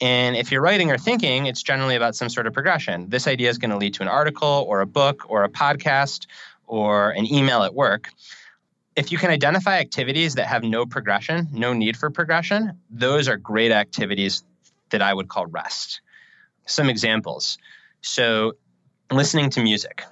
And 0.00 0.36
if 0.36 0.50
you're 0.50 0.62
writing 0.62 0.90
or 0.90 0.98
thinking, 0.98 1.46
it's 1.46 1.62
generally 1.62 1.94
about 1.94 2.16
some 2.16 2.30
sort 2.30 2.46
of 2.46 2.54
progression. 2.54 3.10
This 3.10 3.26
idea 3.26 3.50
is 3.50 3.58
going 3.58 3.70
to 3.70 3.76
lead 3.76 3.94
to 3.94 4.02
an 4.02 4.08
article 4.08 4.64
or 4.66 4.80
a 4.80 4.86
book 4.86 5.28
or 5.28 5.44
a 5.44 5.48
podcast 5.48 6.26
or 6.66 7.10
an 7.10 7.30
email 7.30 7.62
at 7.62 7.74
work. 7.74 8.08
If 8.96 9.12
you 9.12 9.18
can 9.18 9.30
identify 9.30 9.78
activities 9.78 10.36
that 10.36 10.46
have 10.46 10.62
no 10.62 10.86
progression, 10.86 11.48
no 11.52 11.72
need 11.72 11.96
for 11.96 12.10
progression, 12.10 12.78
those 12.90 13.28
are 13.28 13.36
great 13.36 13.72
activities 13.72 14.42
that 14.90 15.02
I 15.02 15.12
would 15.12 15.28
call 15.28 15.46
rest. 15.46 16.00
Some 16.66 16.88
examples. 16.88 17.58
So, 18.00 18.54
listening 19.10 19.50
to 19.50 19.62
music. 19.62 20.04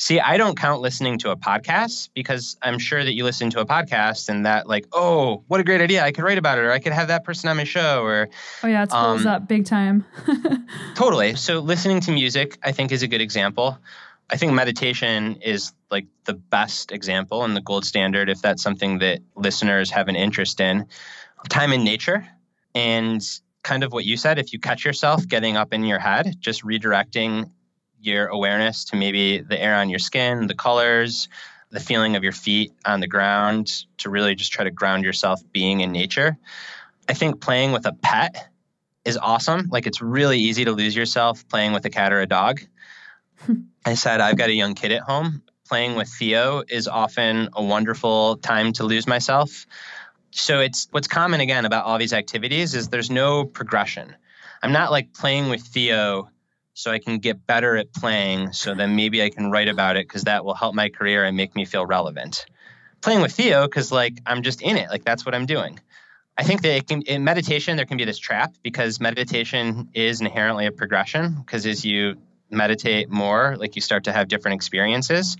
See, 0.00 0.18
I 0.18 0.38
don't 0.38 0.56
count 0.56 0.80
listening 0.80 1.18
to 1.18 1.30
a 1.30 1.36
podcast 1.36 2.08
because 2.14 2.56
I'm 2.62 2.78
sure 2.78 3.04
that 3.04 3.12
you 3.12 3.22
listen 3.22 3.50
to 3.50 3.60
a 3.60 3.66
podcast 3.66 4.30
and 4.30 4.46
that, 4.46 4.66
like, 4.66 4.86
oh, 4.94 5.44
what 5.46 5.60
a 5.60 5.62
great 5.62 5.82
idea. 5.82 6.02
I 6.02 6.10
could 6.10 6.24
write 6.24 6.38
about 6.38 6.56
it 6.56 6.62
or 6.62 6.72
I 6.72 6.78
could 6.78 6.94
have 6.94 7.08
that 7.08 7.22
person 7.22 7.50
on 7.50 7.58
my 7.58 7.64
show 7.64 8.02
or 8.02 8.30
Oh, 8.62 8.66
yeah, 8.66 8.84
it 8.84 8.90
fills 8.90 9.20
Um, 9.20 9.26
up 9.26 9.46
big 9.46 9.66
time. 9.66 10.06
Totally. 10.94 11.34
So 11.34 11.58
listening 11.60 12.00
to 12.00 12.12
music, 12.12 12.56
I 12.64 12.72
think, 12.72 12.92
is 12.92 13.02
a 13.02 13.08
good 13.08 13.20
example. 13.20 13.76
I 14.30 14.36
think 14.38 14.54
meditation 14.54 15.36
is 15.42 15.74
like 15.90 16.06
the 16.24 16.32
best 16.34 16.92
example 16.92 17.44
and 17.44 17.54
the 17.54 17.60
gold 17.60 17.84
standard 17.84 18.30
if 18.30 18.40
that's 18.40 18.62
something 18.62 19.00
that 19.00 19.20
listeners 19.36 19.90
have 19.90 20.08
an 20.08 20.16
interest 20.16 20.60
in. 20.62 20.86
Time 21.50 21.74
in 21.74 21.84
nature 21.84 22.26
and 22.74 23.20
kind 23.62 23.84
of 23.84 23.92
what 23.92 24.06
you 24.06 24.16
said, 24.16 24.38
if 24.38 24.54
you 24.54 24.60
catch 24.60 24.82
yourself 24.86 25.28
getting 25.28 25.58
up 25.58 25.74
in 25.74 25.84
your 25.84 25.98
head, 25.98 26.36
just 26.40 26.64
redirecting 26.64 27.50
your 28.00 28.26
awareness 28.26 28.86
to 28.86 28.96
maybe 28.96 29.38
the 29.38 29.60
air 29.60 29.76
on 29.76 29.88
your 29.90 29.98
skin, 29.98 30.46
the 30.46 30.54
colors, 30.54 31.28
the 31.70 31.80
feeling 31.80 32.16
of 32.16 32.22
your 32.22 32.32
feet 32.32 32.72
on 32.84 33.00
the 33.00 33.06
ground 33.06 33.84
to 33.98 34.10
really 34.10 34.34
just 34.34 34.52
try 34.52 34.64
to 34.64 34.70
ground 34.70 35.04
yourself 35.04 35.40
being 35.52 35.80
in 35.80 35.92
nature. 35.92 36.36
I 37.08 37.14
think 37.14 37.40
playing 37.40 37.72
with 37.72 37.86
a 37.86 37.92
pet 37.92 38.48
is 39.04 39.16
awesome. 39.16 39.68
Like 39.70 39.86
it's 39.86 40.02
really 40.02 40.38
easy 40.38 40.64
to 40.64 40.72
lose 40.72 40.94
yourself 40.94 41.46
playing 41.48 41.72
with 41.72 41.84
a 41.84 41.90
cat 41.90 42.12
or 42.12 42.20
a 42.20 42.26
dog. 42.26 42.60
I 43.84 43.94
said 43.94 44.20
I've 44.20 44.36
got 44.36 44.48
a 44.48 44.54
young 44.54 44.74
kid 44.74 44.92
at 44.92 45.02
home, 45.02 45.42
playing 45.66 45.94
with 45.94 46.08
Theo 46.08 46.62
is 46.68 46.88
often 46.88 47.48
a 47.52 47.62
wonderful 47.62 48.36
time 48.36 48.72
to 48.74 48.84
lose 48.84 49.06
myself. 49.06 49.66
So 50.32 50.60
it's 50.60 50.88
what's 50.90 51.08
common 51.08 51.40
again 51.40 51.64
about 51.64 51.84
all 51.84 51.98
these 51.98 52.12
activities 52.12 52.74
is 52.74 52.88
there's 52.88 53.10
no 53.10 53.44
progression. 53.44 54.14
I'm 54.62 54.72
not 54.72 54.90
like 54.90 55.14
playing 55.14 55.48
with 55.48 55.62
Theo 55.62 56.28
so 56.74 56.90
I 56.90 56.98
can 56.98 57.18
get 57.18 57.46
better 57.46 57.76
at 57.76 57.92
playing 57.92 58.52
so 58.52 58.74
then 58.74 58.96
maybe 58.96 59.22
I 59.22 59.30
can 59.30 59.50
write 59.50 59.68
about 59.68 59.96
it 59.96 60.06
because 60.06 60.24
that 60.24 60.44
will 60.44 60.54
help 60.54 60.74
my 60.74 60.88
career 60.88 61.24
and 61.24 61.36
make 61.36 61.54
me 61.54 61.64
feel 61.64 61.84
relevant. 61.84 62.46
Playing 63.00 63.22
with 63.22 63.32
Theo 63.32 63.66
because 63.66 63.90
like 63.90 64.18
I'm 64.26 64.42
just 64.42 64.62
in 64.62 64.76
it, 64.76 64.90
like 64.90 65.04
that's 65.04 65.24
what 65.26 65.34
I'm 65.34 65.46
doing. 65.46 65.80
I 66.38 66.44
think 66.44 66.62
that 66.62 66.86
can, 66.86 67.02
in 67.02 67.24
meditation 67.24 67.76
there 67.76 67.86
can 67.86 67.96
be 67.96 68.04
this 68.04 68.18
trap 68.18 68.54
because 68.62 69.00
meditation 69.00 69.90
is 69.94 70.20
inherently 70.20 70.66
a 70.66 70.72
progression 70.72 71.34
because 71.34 71.66
as 71.66 71.84
you 71.84 72.16
meditate 72.50 73.10
more, 73.10 73.56
like 73.58 73.76
you 73.76 73.82
start 73.82 74.04
to 74.04 74.12
have 74.12 74.28
different 74.28 74.56
experiences. 74.56 75.36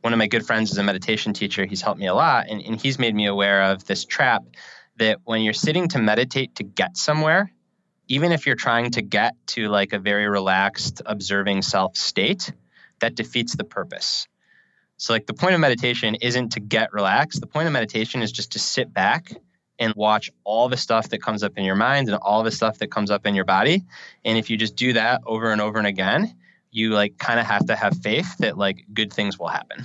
One 0.00 0.12
of 0.12 0.18
my 0.18 0.26
good 0.26 0.46
friends 0.46 0.70
is 0.70 0.78
a 0.78 0.82
meditation 0.82 1.32
teacher. 1.32 1.66
He's 1.66 1.82
helped 1.82 2.00
me 2.00 2.06
a 2.06 2.14
lot, 2.14 2.46
and, 2.48 2.62
and 2.62 2.80
he's 2.80 2.98
made 2.98 3.14
me 3.14 3.26
aware 3.26 3.62
of 3.64 3.84
this 3.84 4.04
trap 4.04 4.42
that 4.96 5.18
when 5.24 5.42
you're 5.42 5.52
sitting 5.52 5.88
to 5.88 5.98
meditate 5.98 6.56
to 6.56 6.64
get 6.64 6.96
somewhere, 6.96 7.52
even 8.10 8.32
if 8.32 8.44
you're 8.44 8.56
trying 8.56 8.90
to 8.90 9.02
get 9.02 9.34
to 9.46 9.68
like 9.68 9.92
a 9.92 9.98
very 9.98 10.28
relaxed, 10.28 11.00
observing 11.06 11.62
self 11.62 11.96
state, 11.96 12.52
that 12.98 13.14
defeats 13.14 13.54
the 13.54 13.64
purpose. 13.64 14.26
So, 14.96 15.14
like, 15.14 15.26
the 15.26 15.32
point 15.32 15.54
of 15.54 15.60
meditation 15.60 16.16
isn't 16.16 16.50
to 16.50 16.60
get 16.60 16.92
relaxed. 16.92 17.40
The 17.40 17.46
point 17.46 17.68
of 17.68 17.72
meditation 17.72 18.20
is 18.20 18.32
just 18.32 18.52
to 18.52 18.58
sit 18.58 18.92
back 18.92 19.32
and 19.78 19.94
watch 19.94 20.30
all 20.44 20.68
the 20.68 20.76
stuff 20.76 21.08
that 21.10 21.22
comes 21.22 21.42
up 21.42 21.56
in 21.56 21.64
your 21.64 21.76
mind 21.76 22.08
and 22.08 22.18
all 22.18 22.42
the 22.42 22.50
stuff 22.50 22.78
that 22.78 22.90
comes 22.90 23.10
up 23.10 23.26
in 23.26 23.34
your 23.34 23.46
body. 23.46 23.84
And 24.24 24.36
if 24.36 24.50
you 24.50 24.58
just 24.58 24.76
do 24.76 24.92
that 24.92 25.22
over 25.24 25.52
and 25.52 25.60
over 25.60 25.78
and 25.78 25.86
again, 25.86 26.36
you 26.72 26.90
like 26.90 27.16
kind 27.16 27.40
of 27.40 27.46
have 27.46 27.66
to 27.66 27.76
have 27.76 27.96
faith 27.96 28.36
that 28.38 28.58
like 28.58 28.84
good 28.92 29.12
things 29.12 29.38
will 29.38 29.48
happen. 29.48 29.84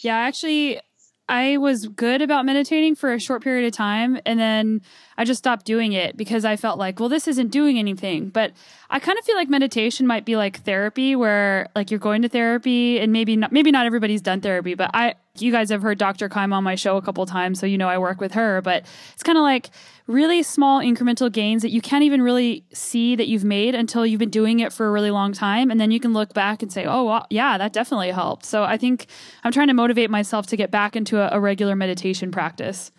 Yeah, 0.00 0.16
actually 0.16 0.80
I 1.28 1.58
was 1.58 1.86
good 1.88 2.22
about 2.22 2.46
meditating 2.46 2.94
for 2.94 3.12
a 3.12 3.20
short 3.20 3.42
period 3.42 3.66
of 3.66 3.72
time 3.72 4.18
and 4.24 4.40
then 4.40 4.80
I 5.16 5.24
just 5.24 5.38
stopped 5.38 5.66
doing 5.66 5.92
it 5.92 6.16
because 6.16 6.44
I 6.44 6.56
felt 6.56 6.78
like, 6.78 7.00
well, 7.00 7.08
this 7.08 7.28
isn't 7.28 7.48
doing 7.48 7.78
anything. 7.78 8.30
But 8.30 8.52
I 8.88 8.98
kind 8.98 9.18
of 9.18 9.24
feel 9.24 9.36
like 9.36 9.48
meditation 9.48 10.06
might 10.06 10.24
be 10.24 10.36
like 10.36 10.62
therapy 10.62 11.16
where 11.16 11.68
like 11.74 11.90
you're 11.90 12.00
going 12.00 12.22
to 12.22 12.28
therapy 12.28 12.98
and 12.98 13.12
maybe 13.12 13.36
not 13.36 13.52
maybe 13.52 13.70
not 13.70 13.84
everybody's 13.84 14.22
done 14.22 14.40
therapy, 14.40 14.74
but 14.74 14.90
I 14.94 15.14
you 15.40 15.52
guys 15.52 15.70
have 15.70 15.82
heard 15.82 15.98
Dr. 15.98 16.28
Keim 16.28 16.52
on 16.52 16.64
my 16.64 16.74
show 16.74 16.96
a 16.96 17.02
couple 17.02 17.24
times, 17.26 17.58
so 17.58 17.66
you 17.66 17.78
know 17.78 17.88
I 17.88 17.98
work 17.98 18.20
with 18.20 18.32
her, 18.32 18.60
but 18.62 18.84
it's 19.12 19.22
kind 19.22 19.38
of 19.38 19.42
like 19.42 19.70
really 20.06 20.42
small 20.42 20.80
incremental 20.80 21.30
gains 21.30 21.62
that 21.62 21.70
you 21.70 21.80
can't 21.80 22.02
even 22.02 22.22
really 22.22 22.64
see 22.72 23.14
that 23.16 23.28
you've 23.28 23.44
made 23.44 23.74
until 23.74 24.06
you've 24.06 24.18
been 24.18 24.30
doing 24.30 24.60
it 24.60 24.72
for 24.72 24.86
a 24.86 24.90
really 24.90 25.10
long 25.10 25.32
time 25.32 25.70
and 25.70 25.78
then 25.78 25.90
you 25.90 26.00
can 26.00 26.12
look 26.12 26.32
back 26.34 26.62
and 26.62 26.72
say, 26.72 26.84
"Oh, 26.84 27.04
well, 27.04 27.26
yeah, 27.30 27.58
that 27.58 27.72
definitely 27.72 28.10
helped." 28.10 28.44
So 28.44 28.64
I 28.64 28.76
think 28.76 29.06
I'm 29.44 29.52
trying 29.52 29.68
to 29.68 29.74
motivate 29.74 30.10
myself 30.10 30.46
to 30.48 30.56
get 30.56 30.70
back 30.70 30.96
into 30.96 31.18
a, 31.18 31.36
a 31.36 31.40
regular 31.40 31.76
meditation 31.76 32.30
practice. 32.30 32.90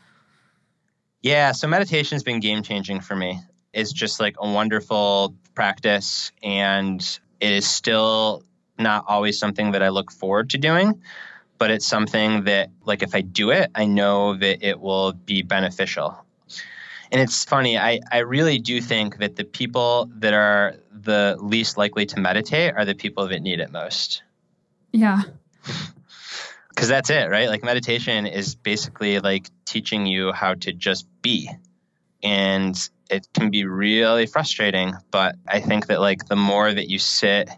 Yeah, 1.22 1.52
so 1.52 1.68
meditation's 1.68 2.24
been 2.24 2.40
game 2.40 2.64
changing 2.64 3.02
for 3.02 3.16
me. 3.16 3.40
It's 3.74 3.92
just 3.92 4.20
like 4.20 4.36
a 4.40 4.50
wonderful 4.50 5.36
practice 5.54 6.32
and 6.42 7.02
it 7.40 7.52
is 7.52 7.68
still 7.70 8.44
not 8.78 9.06
always 9.08 9.38
something 9.38 9.72
that 9.72 9.84
I 9.84 9.90
look 9.90 10.12
forward 10.12 10.50
to 10.52 10.58
doing, 10.58 11.02
but 11.60 11.70
it's 11.70 11.86
something 11.86 12.46
that 12.46 12.72
like 12.86 13.04
if 13.04 13.14
I 13.14 13.22
do 13.22 13.52
it, 13.52 13.70
I 13.76 13.86
know 13.86 14.36
that 14.36 14.66
it 14.68 14.80
will 14.80 15.12
be 15.12 15.44
beneficial. 15.44 16.18
And 17.12 17.22
it's 17.22 17.44
funny, 17.44 17.78
I, 17.78 18.00
I 18.12 18.20
really 18.20 18.60
do 18.60 18.82
think 18.82 19.18
that 19.18 19.36
the 19.36 19.44
people 19.44 20.10
that 20.18 20.34
are 20.34 20.76
the 20.92 21.38
least 21.40 21.78
likely 21.78 22.06
to 22.08 22.20
meditate 22.20 22.76
are 22.76 22.86
the 22.86 22.96
people 22.96 23.28
that 23.28 23.42
need 23.42 23.60
it 23.60 23.72
most. 23.72 24.24
Yeah. 24.92 25.22
Because 26.70 26.88
that's 26.88 27.10
it, 27.10 27.30
right? 27.30 27.50
Like 27.50 27.62
meditation 27.62 28.26
is 28.26 28.56
basically 28.56 29.20
like 29.20 29.50
teaching 29.66 30.06
you 30.06 30.32
how 30.32 30.54
to 30.54 30.72
just 30.72 31.06
be. 31.22 31.50
And 32.24 32.90
it 33.10 33.28
can 33.34 33.50
be 33.50 33.66
really 33.66 34.28
frustrating, 34.28 34.94
but 35.12 35.36
I 35.46 35.60
think 35.60 35.88
that 35.88 36.00
like 36.00 36.28
the 36.28 36.38
more 36.38 36.74
that 36.74 36.90
you 36.90 36.98
sit 36.98 37.50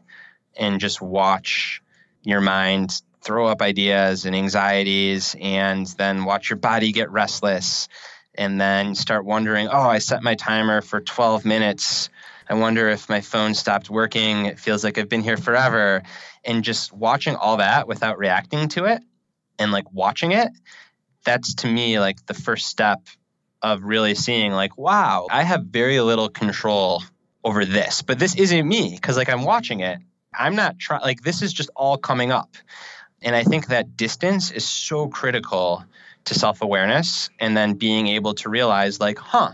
and 0.58 0.80
just 0.80 1.04
watch 1.04 1.84
your 2.24 2.42
mind 2.42 3.00
throw 3.22 3.48
up 3.48 3.62
ideas 3.62 4.26
and 4.26 4.36
anxieties 4.36 5.36
and 5.40 5.86
then 5.98 6.26
watch 6.26 6.50
your 6.50 6.58
body 6.58 6.92
get 6.92 7.12
restless 7.12 7.88
and 8.36 8.60
then 8.60 8.96
start 8.96 9.26
wondering, 9.26 9.68
oh, 9.68 9.90
I 9.90 10.00
set 10.00 10.24
my 10.24 10.36
timer 10.36 10.82
for 10.82 11.02
12 11.02 11.46
minutes. 11.46 12.10
I 12.50 12.56
wonder 12.56 12.90
if 12.90 13.10
my 13.10 13.22
phone 13.22 13.54
stopped 13.54 13.90
working. 13.90 14.46
It 14.46 14.60
feels 14.60 14.84
like 14.84 14.98
I've 14.98 15.10
been 15.10 15.22
here 15.22 15.38
forever. 15.38 16.04
And 16.44 16.64
just 16.64 16.92
watching 16.92 17.36
all 17.36 17.58
that 17.58 17.88
without 17.88 18.18
reacting 18.18 18.70
to 18.70 18.86
it 18.86 19.04
and 19.60 19.72
like 19.72 19.92
watching 19.92 20.32
it, 20.32 20.50
that's 21.24 21.56
to 21.56 21.68
me 21.68 22.00
like 22.00 22.26
the 22.26 22.34
first 22.34 22.68
step 22.68 23.00
of 23.62 23.84
really 23.84 24.16
seeing, 24.16 24.54
like, 24.54 24.78
wow, 24.78 25.28
I 25.30 25.44
have 25.44 25.66
very 25.66 26.00
little 26.02 26.30
control 26.30 27.04
over 27.44 27.64
this, 27.64 28.02
but 28.02 28.18
this 28.18 28.36
isn't 28.36 28.68
me 28.68 28.96
because 28.96 29.18
like 29.18 29.30
I'm 29.30 29.44
watching 29.44 29.82
it. 29.82 30.00
I'm 30.34 30.56
not 30.56 30.80
trying, 30.80 31.02
like, 31.02 31.22
this 31.22 31.42
is 31.42 31.52
just 31.54 31.70
all 31.76 31.98
coming 31.98 32.32
up. 32.32 32.56
And 33.22 33.36
I 33.36 33.44
think 33.44 33.68
that 33.68 33.96
distance 33.98 34.52
is 34.52 34.68
so 34.68 35.08
critical 35.08 35.86
to 36.26 36.34
self 36.34 36.62
awareness 36.62 37.30
and 37.40 37.56
then 37.56 37.74
being 37.74 38.08
able 38.08 38.34
to 38.36 38.50
realize, 38.50 39.00
like, 39.00 39.18
huh, 39.18 39.52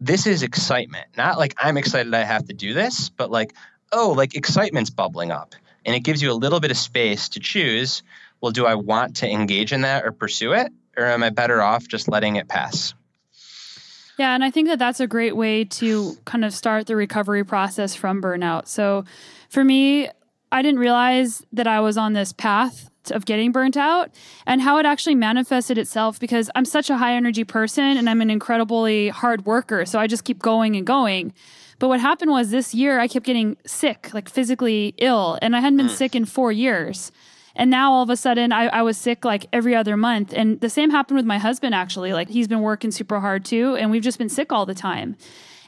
this 0.00 0.26
is 0.26 0.42
excitement. 0.42 1.06
Not 1.16 1.38
like 1.38 1.54
I'm 1.58 1.76
excited 1.76 2.14
I 2.14 2.24
have 2.24 2.46
to 2.46 2.54
do 2.54 2.74
this, 2.74 3.08
but 3.08 3.30
like, 3.30 3.54
oh, 3.92 4.14
like 4.16 4.34
excitement's 4.34 4.90
bubbling 4.90 5.30
up. 5.30 5.54
And 5.84 5.96
it 5.96 6.00
gives 6.00 6.20
you 6.20 6.30
a 6.30 6.34
little 6.34 6.60
bit 6.60 6.70
of 6.70 6.76
space 6.76 7.30
to 7.30 7.40
choose 7.40 8.02
well, 8.40 8.52
do 8.52 8.66
I 8.66 8.74
want 8.76 9.16
to 9.16 9.28
engage 9.28 9.72
in 9.72 9.82
that 9.82 10.04
or 10.04 10.12
pursue 10.12 10.52
it? 10.52 10.72
Or 10.96 11.04
am 11.04 11.22
I 11.22 11.30
better 11.30 11.60
off 11.60 11.86
just 11.88 12.08
letting 12.08 12.36
it 12.36 12.48
pass? 12.48 12.94
Yeah, 14.18 14.34
and 14.34 14.42
I 14.42 14.50
think 14.50 14.68
that 14.68 14.80
that's 14.80 15.00
a 15.00 15.06
great 15.06 15.36
way 15.36 15.64
to 15.64 16.16
kind 16.24 16.44
of 16.44 16.52
start 16.52 16.86
the 16.86 16.96
recovery 16.96 17.44
process 17.44 17.94
from 17.94 18.20
burnout. 18.20 18.66
So 18.66 19.04
for 19.48 19.62
me, 19.62 20.08
I 20.50 20.62
didn't 20.62 20.80
realize 20.80 21.44
that 21.52 21.66
I 21.66 21.80
was 21.80 21.96
on 21.96 22.12
this 22.12 22.32
path 22.32 22.90
of 23.10 23.24
getting 23.24 23.52
burnt 23.52 23.76
out 23.76 24.10
and 24.46 24.60
how 24.60 24.78
it 24.78 24.86
actually 24.86 25.14
manifested 25.14 25.78
itself 25.78 26.18
because 26.20 26.50
I'm 26.54 26.64
such 26.64 26.90
a 26.90 26.96
high 26.96 27.14
energy 27.14 27.44
person 27.44 27.96
and 27.96 28.08
I'm 28.08 28.20
an 28.20 28.30
incredibly 28.30 29.08
hard 29.08 29.46
worker. 29.46 29.86
So 29.86 29.98
I 29.98 30.06
just 30.06 30.24
keep 30.24 30.40
going 30.40 30.76
and 30.76 30.86
going. 30.86 31.32
But 31.78 31.88
what 31.88 32.00
happened 32.00 32.30
was 32.30 32.50
this 32.50 32.74
year 32.74 32.98
I 32.98 33.08
kept 33.08 33.24
getting 33.24 33.56
sick, 33.64 34.12
like 34.12 34.28
physically 34.28 34.94
ill, 34.98 35.38
and 35.40 35.54
I 35.54 35.60
hadn't 35.60 35.76
been 35.76 35.86
mm. 35.86 35.96
sick 35.96 36.14
in 36.14 36.24
four 36.24 36.50
years. 36.50 37.12
And 37.54 37.70
now 37.70 37.92
all 37.92 38.02
of 38.02 38.10
a 38.10 38.16
sudden 38.16 38.52
I, 38.52 38.66
I 38.66 38.82
was 38.82 38.96
sick 38.96 39.24
like 39.24 39.46
every 39.52 39.74
other 39.74 39.96
month. 39.96 40.32
And 40.34 40.60
the 40.60 40.70
same 40.70 40.90
happened 40.90 41.16
with 41.16 41.26
my 41.26 41.38
husband 41.38 41.74
actually. 41.74 42.12
Like 42.12 42.28
he's 42.28 42.48
been 42.48 42.60
working 42.60 42.90
super 42.90 43.20
hard 43.20 43.44
too, 43.44 43.76
and 43.76 43.90
we've 43.90 44.02
just 44.02 44.18
been 44.18 44.28
sick 44.28 44.52
all 44.52 44.66
the 44.66 44.74
time. 44.74 45.16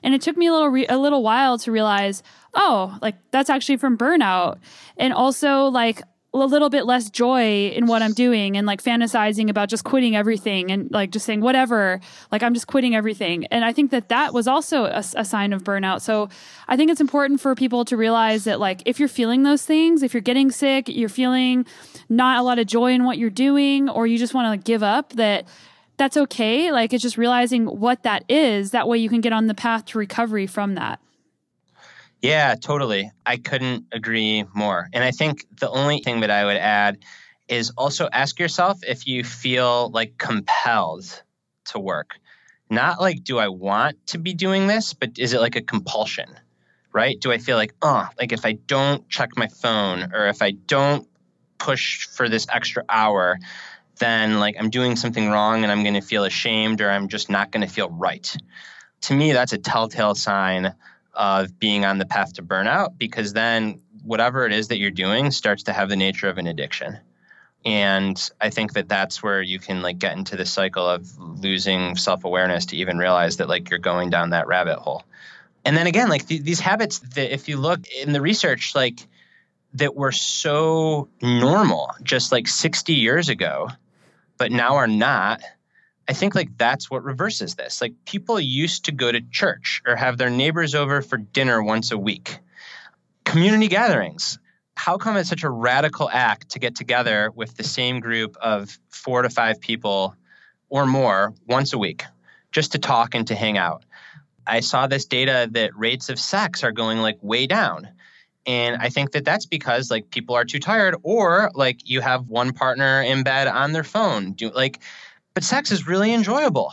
And 0.03 0.15
it 0.15 0.23
took 0.23 0.37
me 0.37 0.47
a 0.47 0.53
little 0.53 0.69
re- 0.69 0.87
a 0.87 0.99
little 0.99 1.23
while 1.23 1.59
to 1.59 1.73
realize, 1.73 2.23
oh, 2.55 2.97
like 3.03 3.17
that's 3.31 3.51
actually 3.51 3.77
from 3.77 3.97
burnout. 3.97 4.59
And 4.97 5.13
also 5.13 5.65
like 5.65 6.03
a 6.33 6.39
little 6.39 6.71
bit 6.71 6.87
less 6.87 7.11
joy 7.11 7.69
in 7.69 7.87
what 7.87 8.03
I'm 8.03 8.13
doing 8.13 8.57
and 8.57 8.65
like 8.65 8.83
fantasizing 8.83 9.51
about 9.51 9.69
just 9.69 9.83
quitting 9.83 10.15
everything 10.15 10.71
and 10.71 10.89
like 10.91 11.11
just 11.11 11.27
saying 11.27 11.41
whatever, 11.41 12.01
like 12.31 12.45
I'm 12.45 12.55
just 12.55 12.69
quitting 12.69 12.95
everything. 12.95 13.47
And 13.47 13.65
I 13.65 13.73
think 13.73 13.91
that 13.91 14.11
that 14.11 14.33
was 14.33 14.47
also 14.47 14.85
a, 14.85 15.03
a, 15.17 15.25
sign 15.25 15.53
of 15.53 15.65
burnout. 15.65 16.03
So 16.03 16.29
I 16.69 16.77
think 16.77 16.91
it's 16.91 17.01
important 17.01 17.41
for 17.41 17.57
people 17.57 17.85
to 17.87 17.97
realize 17.97 18.45
that 18.45 18.61
like 18.61 18.83
if 18.87 19.01
you're 19.01 19.09
feeling 19.09 19.43
those 19.43 19.67
things, 19.67 20.05
if 20.05 20.15
you're 20.15 20.21
getting 20.21 20.53
sick, 20.53 20.89
you're 20.89 21.09
feeling 21.09 21.67
not 22.09 22.39
a 22.39 22.43
lot 22.43 22.61
of 22.61 22.67
joy 22.67 22.93
in 22.93 23.05
what 23.05 23.19
you're 23.19 23.29
doing, 23.29 23.89
or 23.89 24.07
you 24.07 24.17
just 24.17 24.33
want 24.33 24.47
to 24.47 24.51
like, 24.51 24.65
give 24.65 24.85
up, 24.85 25.13
that 25.15 25.47
that's 26.01 26.17
okay. 26.17 26.73
Like 26.73 26.95
it's 26.95 27.03
just 27.03 27.19
realizing 27.19 27.67
what 27.67 28.05
that 28.05 28.25
is. 28.27 28.71
That 28.71 28.89
way 28.89 28.97
you 28.97 29.11
can 29.11 29.21
get 29.21 29.35
on 29.35 29.49
the 29.49 29.55
path 29.55 29.85
to 29.87 29.99
recovery 29.99 30.47
from 30.47 30.77
that. 30.77 30.99
Yeah, 32.23 32.55
totally. 32.55 33.13
I 33.27 33.37
couldn't 33.37 33.85
agree 33.93 34.45
more. 34.55 34.89
And 34.95 35.05
I 35.05 35.11
think 35.11 35.45
the 35.61 35.69
only 35.69 36.01
thing 36.01 36.21
that 36.21 36.31
I 36.31 36.47
would 36.47 36.57
add 36.57 37.05
is 37.49 37.71
also 37.77 38.09
ask 38.11 38.41
yourself 38.41 38.79
if 38.83 39.07
you 39.07 39.25
feel 39.25 39.91
like 39.91 40.17
compelled 40.17 41.23
to 41.67 41.79
work. 41.79 42.19
Not 42.71 42.99
like, 42.99 43.23
do 43.23 43.39
I 43.39 43.49
want 43.49 44.07
to 44.07 44.19
be 44.19 44.33
doing 44.33 44.69
this, 44.69 44.95
but 44.95 45.19
is 45.19 45.35
it 45.35 45.41
like 45.43 45.57
a 45.57 45.61
compulsion, 45.63 46.31
right? 46.95 47.21
Do 47.21 47.31
I 47.31 47.37
feel 47.37 47.59
like, 47.59 47.75
oh, 47.83 48.09
like 48.19 48.33
if 48.33 48.47
I 48.47 48.53
don't 48.53 49.07
check 49.11 49.37
my 49.37 49.49
phone 49.49 50.15
or 50.15 50.29
if 50.29 50.41
I 50.41 50.53
don't 50.53 51.07
push 51.59 52.07
for 52.07 52.31
this 52.31 52.47
extra 52.51 52.85
hour, 52.89 53.39
then 54.01 54.41
like 54.41 54.57
I'm 54.59 54.71
doing 54.71 54.97
something 54.97 55.31
wrong 55.31 55.63
and 55.63 55.71
I'm 55.71 55.83
going 55.83 55.95
to 55.95 56.01
feel 56.01 56.25
ashamed 56.25 56.81
or 56.81 56.91
I'm 56.91 57.09
just 57.09 57.31
not 57.31 57.53
going 57.53 57.67
to 57.67 57.73
feel 57.73 57.89
right. 57.89 58.37
To 59.03 59.15
me, 59.15 59.33
that's 59.33 59.53
a 59.53 59.59
telltale 59.59 60.15
sign 60.15 60.75
of 61.15 61.59
being 61.59 61.85
on 61.85 61.99
the 61.99 62.07
path 62.07 62.35
to 62.35 62.43
burnout 62.43 62.99
because 62.99 63.33
then 63.33 63.81
whatever 64.03 64.45
it 64.47 64.53
is 64.53 64.69
that 64.69 64.79
you're 64.79 64.91
doing 64.91 65.31
starts 65.31 65.63
to 65.65 65.73
have 65.73 65.89
the 65.89 65.97
nature 65.97 66.29
of 66.29 66.39
an 66.39 66.47
addiction 66.47 66.99
and 67.67 68.31
i 68.41 68.49
think 68.49 68.73
that 68.73 68.89
that's 68.89 69.23
where 69.23 69.43
you 69.43 69.59
can 69.59 69.83
like 69.83 69.99
get 69.99 70.17
into 70.17 70.37
the 70.37 70.47
cycle 70.47 70.89
of 70.89 71.19
losing 71.19 71.95
self-awareness 71.97 72.65
to 72.65 72.77
even 72.77 72.97
realize 72.97 73.37
that 73.37 73.49
like 73.49 73.69
you're 73.69 73.79
going 73.79 74.09
down 74.09 74.31
that 74.31 74.47
rabbit 74.47 74.79
hole 74.79 75.03
and 75.65 75.77
then 75.77 75.87
again 75.87 76.09
like 76.09 76.27
th- 76.27 76.43
these 76.43 76.61
habits 76.61 77.01
that 77.01 77.35
if 77.35 77.49
you 77.49 77.59
look 77.59 77.87
in 77.89 78.13
the 78.13 78.21
research 78.21 78.75
like 78.75 79.07
that 79.75 79.95
were 79.95 80.13
so 80.13 81.09
normal 81.23 81.91
just 82.03 82.33
like 82.33 82.49
60 82.49 82.95
years 82.95 83.29
ago, 83.29 83.69
but 84.41 84.51
now 84.51 84.77
are 84.77 84.87
not. 84.87 85.43
I 86.09 86.15
think 86.15 86.35
like 86.35 86.57
that's 86.57 86.91
what 86.91 87.05
reverses 87.05 87.57
this. 87.57 87.83
Like 87.83 87.93
people 88.07 88.41
used 88.41 88.87
to 88.87 88.93
go 88.93 89.13
to 89.13 89.21
church 89.21 89.83
or 89.87 89.95
have 89.97 90.17
their 90.17 90.31
neighbors 90.31 90.75
over 90.75 91.03
for 91.03 91.19
dinner 91.19 91.63
once 91.63 91.93
a 91.93 91.99
week. 91.99 92.39
Community 93.27 93.69
gatherings. 93.69 94.39
How 94.75 94.97
come 94.97 95.19
it's 95.19 95.29
such 95.29 95.45
a 95.45 95.51
radical 95.51 96.09
act 96.11 96.53
to 96.53 96.59
get 96.59 96.75
together 96.75 97.31
with 97.37 97.55
the 97.55 97.65
same 97.65 98.01
group 98.01 98.39
of 98.41 98.79
four 98.89 99.21
to 99.21 99.29
five 99.29 99.61
people 99.61 100.17
or 100.71 100.87
more 100.87 101.35
once 101.47 101.75
a 101.75 101.79
week 101.79 102.05
just 102.51 102.73
to 102.73 102.79
talk 102.79 103.15
and 103.15 103.27
to 103.27 103.35
hang 103.35 103.59
out? 103.59 103.85
I 104.47 104.61
saw 104.61 104.87
this 104.87 105.05
data 105.05 105.51
that 105.53 105.77
rates 105.77 106.09
of 106.09 106.19
sex 106.19 106.65
are 106.65 106.73
going 106.73 106.97
like 106.97 107.19
way 107.21 107.47
down. 107.47 107.91
And 108.47 108.77
I 108.81 108.89
think 108.89 109.13
that 109.13 109.25
that's 109.25 109.47
because 109.47 109.91
like 109.91 110.11
people 110.11 110.35
are 110.35 110.45
too 110.45 110.61
tired 110.61 110.97
or 111.03 111.51
like 111.55 111.89
you 111.89 112.01
have 112.01 112.29
one 112.29 112.53
partner 112.53 113.03
in 113.03 113.23
bed 113.23 113.47
on 113.49 113.73
their 113.73 113.85
phone. 113.85 114.33
Do 114.33 114.51
like 114.51 114.81
but 115.35 115.45
sex 115.45 115.71
is 115.71 115.87
really 115.87 116.13
enjoyable. 116.13 116.73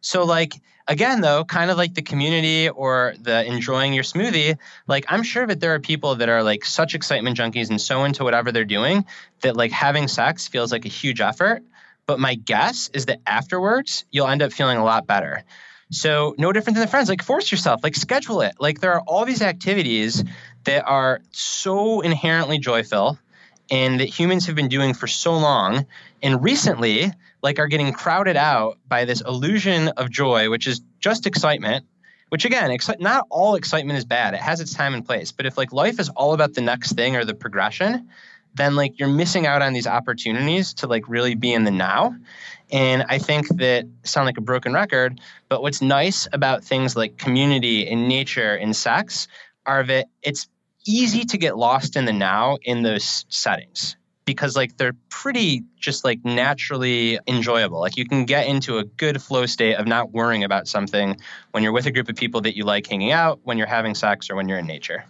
So 0.00 0.24
like 0.24 0.54
again 0.86 1.20
though, 1.20 1.44
kind 1.44 1.70
of 1.70 1.76
like 1.76 1.94
the 1.94 2.02
community 2.02 2.68
or 2.68 3.14
the 3.20 3.44
enjoying 3.44 3.94
your 3.94 4.04
smoothie, 4.04 4.58
like 4.86 5.06
I'm 5.08 5.22
sure 5.22 5.46
that 5.46 5.60
there 5.60 5.74
are 5.74 5.80
people 5.80 6.16
that 6.16 6.28
are 6.28 6.42
like 6.42 6.64
such 6.64 6.94
excitement 6.94 7.38
junkies 7.38 7.70
and 7.70 7.80
so 7.80 8.04
into 8.04 8.22
whatever 8.22 8.52
they're 8.52 8.64
doing 8.64 9.04
that 9.40 9.56
like 9.56 9.72
having 9.72 10.08
sex 10.08 10.46
feels 10.46 10.72
like 10.72 10.84
a 10.84 10.90
huge 10.90 11.20
effort. 11.20 11.62
But 12.06 12.20
my 12.20 12.34
guess 12.34 12.90
is 12.92 13.06
that 13.06 13.20
afterwards 13.26 14.04
you'll 14.10 14.28
end 14.28 14.42
up 14.42 14.52
feeling 14.52 14.78
a 14.78 14.84
lot 14.84 15.06
better. 15.06 15.44
So 15.90 16.34
no 16.38 16.52
different 16.52 16.76
than 16.76 16.84
the 16.84 16.90
friends. 16.90 17.08
Like 17.08 17.22
force 17.22 17.50
yourself, 17.50 17.82
like 17.82 17.94
schedule 17.94 18.42
it. 18.42 18.56
Like 18.58 18.80
there 18.80 18.92
are 18.92 19.00
all 19.00 19.24
these 19.24 19.42
activities 19.42 20.22
that 20.64 20.86
are 20.86 21.20
so 21.32 22.00
inherently 22.00 22.58
joyful 22.58 23.18
and 23.70 24.00
that 24.00 24.06
humans 24.06 24.46
have 24.46 24.56
been 24.56 24.68
doing 24.68 24.94
for 24.94 25.06
so 25.06 25.36
long 25.36 25.86
and 26.22 26.42
recently 26.42 27.12
like 27.42 27.58
are 27.58 27.68
getting 27.68 27.92
crowded 27.92 28.36
out 28.36 28.78
by 28.88 29.04
this 29.04 29.20
illusion 29.20 29.88
of 29.88 30.10
joy 30.10 30.50
which 30.50 30.66
is 30.66 30.80
just 31.00 31.26
excitement 31.26 31.84
which 32.30 32.44
again 32.44 32.70
exci- 32.70 33.00
not 33.00 33.26
all 33.30 33.54
excitement 33.54 33.98
is 33.98 34.04
bad 34.04 34.34
it 34.34 34.40
has 34.40 34.60
its 34.60 34.74
time 34.74 34.94
and 34.94 35.04
place 35.04 35.32
but 35.32 35.46
if 35.46 35.56
like 35.56 35.72
life 35.72 36.00
is 36.00 36.08
all 36.10 36.34
about 36.34 36.54
the 36.54 36.60
next 36.60 36.92
thing 36.92 37.16
or 37.16 37.24
the 37.24 37.34
progression 37.34 38.08
then 38.54 38.74
like 38.74 38.98
you're 38.98 39.08
missing 39.08 39.46
out 39.46 39.62
on 39.62 39.72
these 39.72 39.86
opportunities 39.86 40.74
to 40.74 40.86
like 40.86 41.08
really 41.08 41.34
be 41.34 41.52
in 41.52 41.64
the 41.64 41.70
now 41.70 42.14
and 42.70 43.04
i 43.08 43.18
think 43.18 43.48
that 43.56 43.86
sound 44.04 44.26
like 44.26 44.38
a 44.38 44.42
broken 44.42 44.72
record 44.72 45.20
but 45.48 45.62
what's 45.62 45.82
nice 45.82 46.28
about 46.32 46.62
things 46.62 46.96
like 46.96 47.18
community 47.18 47.88
and 47.88 48.08
nature 48.08 48.54
and 48.54 48.74
sex 48.74 49.28
are 49.66 49.84
that 49.84 50.08
it's 50.22 50.48
easy 50.86 51.24
to 51.24 51.36
get 51.36 51.56
lost 51.56 51.96
in 51.96 52.04
the 52.04 52.12
now 52.12 52.56
in 52.62 52.82
those 52.82 53.26
settings 53.28 53.96
because 54.28 54.54
like 54.56 54.76
they're 54.76 54.96
pretty 55.08 55.64
just 55.78 56.04
like 56.04 56.22
naturally 56.22 57.18
enjoyable. 57.26 57.80
Like 57.80 57.96
you 57.96 58.06
can 58.06 58.26
get 58.26 58.46
into 58.46 58.76
a 58.76 58.84
good 58.84 59.22
flow 59.22 59.46
state 59.46 59.76
of 59.76 59.86
not 59.86 60.12
worrying 60.12 60.44
about 60.44 60.68
something 60.68 61.16
when 61.52 61.62
you're 61.62 61.72
with 61.72 61.86
a 61.86 61.90
group 61.90 62.10
of 62.10 62.16
people 62.16 62.42
that 62.42 62.54
you 62.54 62.64
like 62.64 62.86
hanging 62.86 63.10
out, 63.10 63.40
when 63.44 63.56
you're 63.56 63.66
having 63.66 63.94
sex 63.94 64.28
or 64.28 64.36
when 64.36 64.46
you're 64.46 64.58
in 64.58 64.66
nature. 64.66 65.06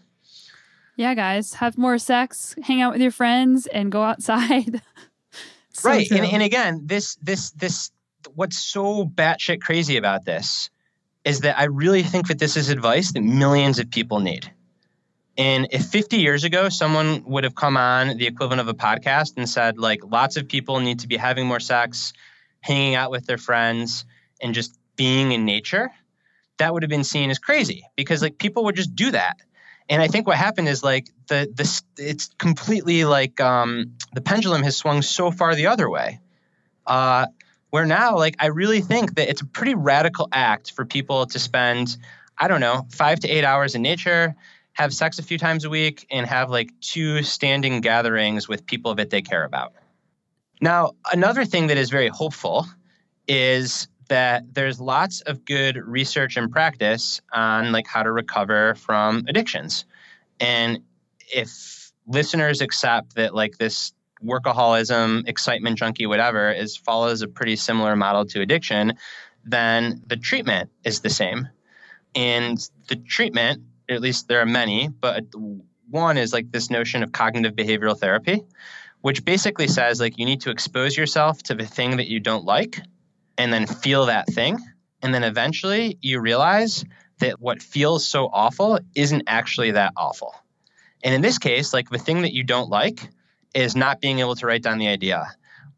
Yeah, 0.95 1.15
guys, 1.15 1.55
have 1.55 1.77
more 1.77 1.99
sex, 1.99 2.55
hang 2.63 2.81
out 2.81 2.93
with 2.93 3.03
your 3.03 3.11
friends 3.11 3.67
and 3.67 3.91
go 3.91 4.03
outside. 4.03 4.83
so 5.79 5.91
right. 5.91 6.11
And, 6.11 6.25
and 6.25 6.43
again, 6.43 6.83
this 6.87 7.17
this 7.17 7.51
this 7.53 7.91
what's 8.35 8.59
so 8.59 9.05
batshit 9.05 9.61
crazy 9.61 9.97
about 9.97 10.25
this 10.25 10.71
is 11.25 11.41
that 11.41 11.59
I 11.59 11.65
really 11.65 12.03
think 12.03 12.29
that 12.29 12.39
this 12.39 12.57
is 12.57 12.69
advice 12.69 13.13
that 13.13 13.23
millions 13.23 13.79
of 13.79 13.91
people 13.91 14.21
need. 14.21 14.51
And 15.37 15.69
if 15.71 15.87
50 15.87 16.17
years 16.17 16.45
ago 16.45 16.69
someone 16.69 17.23
would 17.27 17.45
have 17.45 17.55
come 17.55 17.77
on 17.77 18.17
the 18.17 18.27
equivalent 18.27 18.61
of 18.61 18.69
a 18.69 18.75
podcast 18.75 19.37
and 19.37 19.49
said, 19.49 19.79
like, 19.79 20.01
lots 20.05 20.37
of 20.37 20.49
people 20.49 20.81
need 20.81 21.01
to 21.01 21.09
be 21.09 21.17
having 21.17 21.47
more 21.47 21.61
sex, 21.61 22.13
hanging 22.61 22.95
out 22.95 23.11
with 23.11 23.27
their 23.27 23.39
friends, 23.39 24.05
and 24.41 24.55
just 24.55 24.77
being 24.97 25.33
in 25.33 25.45
nature, 25.45 25.91
that 26.59 26.75
would 26.75 26.83
have 26.83 26.91
been 26.91 27.05
seen 27.05 27.31
as 27.31 27.39
crazy 27.39 27.85
because 27.97 28.21
like 28.21 28.39
people 28.39 28.65
would 28.65 28.77
just 28.77 28.95
do 28.95 29.11
that. 29.13 29.37
And 29.89 30.03
I 30.03 30.09
think 30.09 30.27
what 30.27 30.37
happened 30.37 30.69
is 30.69 30.83
like 30.83 31.09
the 31.29 31.51
this 31.53 31.83
it's 31.97 32.31
completely 32.39 33.05
like 33.05 33.41
um, 33.41 33.95
the 34.13 34.21
pendulum 34.21 34.63
has 34.63 34.77
swung 34.77 35.03
so 35.03 35.31
far 35.31 35.55
the 35.55 35.69
other 35.69 35.89
way. 35.89 36.21
Uh, 36.87 37.27
where 37.71 37.85
now, 37.85 38.17
like, 38.17 38.37
I 38.39 38.47
really 38.47 38.81
think 38.81 39.17
that 39.17 39.29
it's 39.29 39.43
a 39.43 39.47
pretty 39.47 39.75
radical 39.75 40.29
act 40.33 40.73
for 40.73 40.87
people 40.87 41.27
to 41.27 41.39
spend, 41.39 41.97
I 42.37 42.49
don't 42.49 42.61
know, 42.61 42.87
five 42.91 43.21
to 43.21 43.29
eight 43.29 43.45
hours 43.45 43.75
in 43.75 43.83
nature, 43.83 44.35
have 44.73 44.95
sex 44.95 45.19
a 45.19 45.23
few 45.23 45.39
times 45.39 45.65
a 45.65 45.71
week, 45.71 46.07
and 46.11 46.27
have 46.27 46.51
like 46.51 46.71
two 46.81 47.23
standing 47.23 47.81
gatherings 47.81 48.49
with 48.49 48.65
people 48.65 48.95
that 48.95 49.11
they 49.11 49.23
care 49.23 49.45
about. 49.45 49.75
Now, 50.61 50.93
another 51.13 51.45
thing 51.45 51.69
that 51.69 51.77
is 51.77 51.91
very 51.91 52.09
hopeful 52.09 52.67
is 53.27 53.89
that 54.09 54.55
there's 54.55 54.81
lots 54.81 55.21
of 55.23 55.45
good 55.45 55.77
research 55.77 56.37
and 56.37 56.51
practice 56.51 57.21
on 57.33 57.73
like 57.73 57.87
how 57.87 58.03
to 58.03 58.11
recover 58.11 58.75
from 58.75 59.25
addictions. 59.29 59.85
And 60.41 60.81
if 61.33 61.93
listeners 62.07 62.61
accept 62.61 63.17
that 63.17 63.35
like 63.35 63.59
this 63.59 63.93
workaholism, 64.25 65.29
excitement 65.29 65.79
junkie, 65.79 66.07
whatever, 66.07 66.51
is 66.51 66.77
follows 66.77 67.23
a 67.23 67.29
pretty 67.29 67.57
similar 67.57 67.95
model 67.97 68.25
to 68.27 68.41
addiction, 68.41 68.95
then 69.45 70.03
the 70.07 70.17
treatment 70.17 70.71
is 70.85 71.01
the 71.01 71.11
same. 71.11 71.49
And 72.15 72.59
the 72.89 72.97
treatment 72.97 73.63
at 73.89 74.01
least 74.01 74.29
there 74.29 74.41
are 74.41 74.47
many, 74.47 74.89
but 74.89 75.25
one 75.91 76.19
is 76.19 76.33
like 76.33 76.51
this 76.53 76.71
notion 76.71 77.03
of 77.03 77.13
cognitive 77.13 77.55
behavioral 77.55 77.99
therapy, 77.99 78.45
which 79.01 79.25
basically 79.25 79.69
says 79.69 80.01
like 80.01 80.19
you 80.19 80.27
need 80.27 80.43
to 80.43 80.51
expose 80.51 80.97
yourself 80.97 81.43
to 81.45 81.55
the 81.55 81.67
thing 81.67 81.97
that 81.97 82.09
you 82.09 82.21
don't 82.21 82.45
like 82.45 82.81
and 83.39 83.53
then 83.53 83.67
feel 83.67 84.07
that 84.07 84.29
thing. 84.29 84.59
And 85.01 85.15
then 85.15 85.23
eventually 85.23 85.97
you 86.03 86.21
realize 86.21 86.85
that 87.21 87.41
what 87.41 87.63
feels 87.63 88.07
so 88.07 88.27
awful 88.27 88.81
isn't 88.95 89.23
actually 89.27 89.73
that 89.73 89.93
awful. 89.97 90.35
And 91.03 91.15
in 91.15 91.23
this 91.23 91.39
case, 91.39 91.73
like 91.73 91.89
the 91.89 91.99
thing 91.99 92.23
that 92.23 92.33
you 92.33 92.43
don't 92.43 92.69
like 92.69 93.09
is 93.55 93.77
not 93.77 94.01
being 94.01 94.19
able 94.19 94.35
to 94.37 94.47
write 94.47 94.63
down 94.63 94.79
the 94.79 94.89
idea 94.89 95.29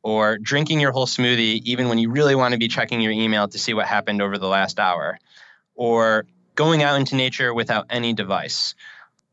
or 0.03 0.39
drinking 0.39 0.81
your 0.81 0.93
whole 0.93 1.07
smoothie 1.07 1.61
even 1.65 1.89
when 1.89 1.99
you 1.99 2.11
really 2.11 2.35
want 2.35 2.53
to 2.53 2.59
be 2.59 2.69
checking 2.69 3.01
your 3.01 3.13
email 3.13 3.47
to 3.47 3.59
see 3.59 3.75
what 3.75 3.87
happened 3.87 4.23
over 4.23 4.39
the 4.39 4.49
last 4.49 4.79
hour 4.79 5.19
or 5.75 6.27
going 6.55 6.83
out 6.83 6.99
into 6.99 7.17
nature 7.17 7.53
without 7.53 7.87
any 7.91 8.13
device. 8.13 8.75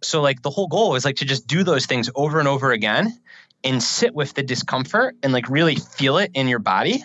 So 0.03 0.21
like 0.21 0.41
the 0.41 0.49
whole 0.49 0.67
goal 0.67 0.95
is 0.95 1.05
like 1.05 1.17
to 1.17 1.25
just 1.25 1.47
do 1.47 1.63
those 1.63 1.85
things 1.85 2.09
over 2.15 2.39
and 2.39 2.47
over 2.47 2.71
again 2.71 3.17
and 3.63 3.81
sit 3.81 4.13
with 4.13 4.33
the 4.33 4.43
discomfort 4.43 5.15
and 5.23 5.33
like 5.33 5.49
really 5.49 5.75
feel 5.75 6.17
it 6.17 6.31
in 6.33 6.47
your 6.47 6.59
body. 6.59 7.03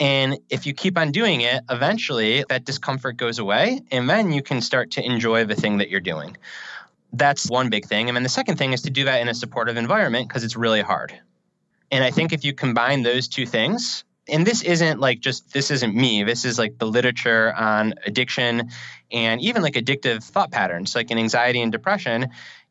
And 0.00 0.38
if 0.50 0.66
you 0.66 0.74
keep 0.74 0.98
on 0.98 1.12
doing 1.12 1.42
it, 1.42 1.62
eventually 1.70 2.44
that 2.48 2.64
discomfort 2.64 3.16
goes 3.16 3.38
away 3.38 3.80
and 3.90 4.10
then 4.10 4.32
you 4.32 4.42
can 4.42 4.60
start 4.60 4.92
to 4.92 5.04
enjoy 5.04 5.44
the 5.44 5.54
thing 5.54 5.78
that 5.78 5.88
you're 5.88 6.00
doing. 6.00 6.36
That's 7.12 7.48
one 7.48 7.70
big 7.70 7.86
thing. 7.86 8.08
And 8.08 8.16
then 8.16 8.24
the 8.24 8.28
second 8.28 8.56
thing 8.56 8.72
is 8.72 8.82
to 8.82 8.90
do 8.90 9.04
that 9.04 9.20
in 9.20 9.28
a 9.28 9.34
supportive 9.34 9.76
environment 9.76 10.28
because 10.28 10.42
it's 10.42 10.56
really 10.56 10.82
hard. 10.82 11.18
And 11.92 12.02
I 12.02 12.10
think 12.10 12.32
if 12.32 12.44
you 12.44 12.52
combine 12.52 13.02
those 13.02 13.28
two 13.28 13.46
things, 13.46 14.04
and 14.28 14.46
this 14.46 14.62
isn't 14.62 15.00
like 15.00 15.20
just 15.20 15.52
this 15.52 15.70
isn't 15.70 15.94
me 15.94 16.24
this 16.24 16.44
is 16.44 16.58
like 16.58 16.78
the 16.78 16.86
literature 16.86 17.52
on 17.54 17.94
addiction 18.06 18.70
and 19.12 19.40
even 19.40 19.62
like 19.62 19.74
addictive 19.74 20.22
thought 20.22 20.50
patterns 20.50 20.94
like 20.94 21.10
in 21.10 21.18
anxiety 21.18 21.60
and 21.60 21.72
depression 21.72 22.28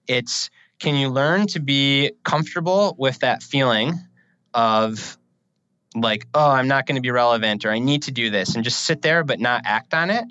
it's 0.07 0.49
can 0.80 0.95
you 0.95 1.09
learn 1.09 1.47
to 1.47 1.59
be 1.59 2.11
comfortable 2.24 2.95
with 2.97 3.19
that 3.19 3.43
feeling 3.43 3.93
of 4.53 5.17
like 5.95 6.27
oh 6.33 6.51
i'm 6.51 6.67
not 6.67 6.85
going 6.85 6.95
to 6.95 7.01
be 7.01 7.11
relevant 7.11 7.65
or 7.65 7.71
i 7.71 7.79
need 7.79 8.03
to 8.03 8.11
do 8.11 8.29
this 8.29 8.55
and 8.55 8.63
just 8.63 8.83
sit 8.83 9.01
there 9.01 9.23
but 9.23 9.39
not 9.39 9.61
act 9.65 9.93
on 9.93 10.09
it 10.09 10.25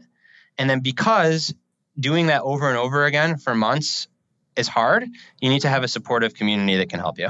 and 0.58 0.68
then 0.68 0.80
because 0.80 1.54
doing 1.98 2.26
that 2.28 2.42
over 2.42 2.68
and 2.68 2.78
over 2.78 3.04
again 3.04 3.36
for 3.36 3.54
months 3.54 4.08
is 4.56 4.68
hard 4.68 5.06
you 5.40 5.48
need 5.48 5.60
to 5.60 5.68
have 5.68 5.82
a 5.82 5.88
supportive 5.88 6.34
community 6.34 6.76
that 6.76 6.88
can 6.88 7.00
help 7.00 7.18
you 7.18 7.28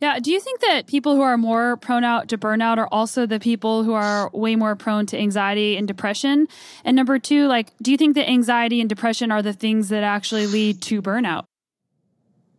yeah. 0.00 0.18
Do 0.18 0.30
you 0.30 0.40
think 0.40 0.60
that 0.60 0.86
people 0.86 1.16
who 1.16 1.22
are 1.22 1.38
more 1.38 1.78
prone 1.78 2.04
out 2.04 2.28
to 2.28 2.38
burnout 2.38 2.76
are 2.76 2.88
also 2.92 3.24
the 3.24 3.40
people 3.40 3.82
who 3.82 3.94
are 3.94 4.30
way 4.32 4.54
more 4.54 4.76
prone 4.76 5.06
to 5.06 5.18
anxiety 5.18 5.76
and 5.76 5.88
depression? 5.88 6.48
And 6.84 6.94
number 6.96 7.18
two, 7.18 7.46
like, 7.46 7.72
do 7.80 7.90
you 7.90 7.96
think 7.96 8.14
that 8.16 8.28
anxiety 8.28 8.80
and 8.80 8.88
depression 8.88 9.32
are 9.32 9.40
the 9.40 9.54
things 9.54 9.88
that 9.88 10.02
actually 10.02 10.46
lead 10.46 10.82
to 10.82 11.00
burnout? 11.00 11.44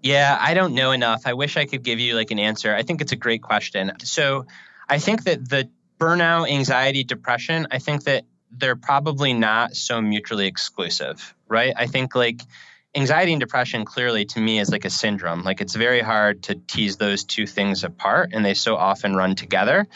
Yeah, 0.01 0.37
I 0.39 0.53
don't 0.53 0.73
know 0.73 0.91
enough. 0.91 1.23
I 1.25 1.33
wish 1.33 1.57
I 1.57 1.65
could 1.65 1.83
give 1.83 1.99
you 1.99 2.15
like 2.15 2.31
an 2.31 2.39
answer. 2.39 2.73
I 2.73 2.83
think 2.83 3.01
it's 3.01 3.11
a 3.11 3.15
great 3.15 3.43
question. 3.43 3.91
So 3.99 4.45
I 4.89 4.99
think 4.99 5.23
that 5.23 5.49
the 5.49 5.69
burnout, 5.99 6.49
anxiety, 6.49 7.03
depression, 7.03 7.67
I 7.71 7.79
think 7.79 8.03
that 8.03 8.25
they're 8.51 8.75
probably 8.75 9.33
not 9.33 9.75
so 9.75 10.01
mutually 10.01 10.47
exclusive, 10.47 11.35
right? 11.47 11.73
I 11.75 11.87
think 11.87 12.15
like 12.15 12.41
anxiety 12.95 13.33
and 13.33 13.39
depression 13.39 13.85
clearly 13.85 14.25
to 14.25 14.39
me 14.39 14.59
is 14.59 14.69
like 14.69 14.85
a 14.85 14.89
syndrome. 14.89 15.43
Like 15.43 15.61
it's 15.61 15.75
very 15.75 16.01
hard 16.01 16.43
to 16.43 16.55
tease 16.55 16.97
those 16.97 17.23
two 17.23 17.45
things 17.45 17.83
apart 17.83 18.31
and 18.33 18.45
they 18.45 18.53
so 18.53 18.75
often 18.75 19.15
run 19.15 19.35
together. 19.35 19.87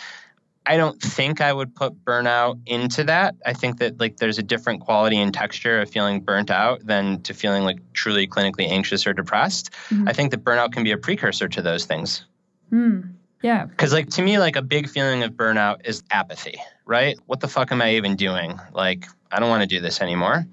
I 0.63 0.77
don't 0.77 1.01
think 1.01 1.41
I 1.41 1.51
would 1.51 1.73
put 1.73 2.05
burnout 2.05 2.59
into 2.67 3.05
that. 3.05 3.35
I 3.43 3.53
think 3.53 3.79
that 3.79 3.99
like 3.99 4.17
there's 4.17 4.37
a 4.37 4.43
different 4.43 4.81
quality 4.81 5.17
and 5.17 5.33
texture 5.33 5.81
of 5.81 5.89
feeling 5.89 6.21
burnt 6.21 6.51
out 6.51 6.85
than 6.85 7.21
to 7.23 7.33
feeling 7.33 7.63
like 7.63 7.79
truly 7.93 8.27
clinically 8.27 8.69
anxious 8.69 9.07
or 9.07 9.13
depressed. 9.13 9.71
Mm-hmm. 9.89 10.07
I 10.07 10.13
think 10.13 10.31
that 10.31 10.43
burnout 10.43 10.71
can 10.71 10.83
be 10.83 10.91
a 10.91 10.97
precursor 10.97 11.47
to 11.47 11.61
those 11.63 11.85
things. 11.85 12.25
Mm. 12.71 13.15
Yeah. 13.41 13.67
Cuz 13.77 13.93
like 13.93 14.09
to 14.11 14.21
me 14.21 14.39
like 14.39 14.55
a 14.55 14.61
big 14.61 14.89
feeling 14.89 15.23
of 15.23 15.31
burnout 15.31 15.85
is 15.85 16.03
apathy, 16.11 16.61
right? 16.85 17.17
What 17.25 17.39
the 17.39 17.47
fuck 17.47 17.71
am 17.71 17.81
I 17.81 17.95
even 17.95 18.15
doing? 18.15 18.59
Like 18.73 19.05
I 19.31 19.39
don't 19.39 19.49
want 19.49 19.61
to 19.61 19.67
do 19.67 19.81
this 19.81 20.01
anymore. 20.01 20.45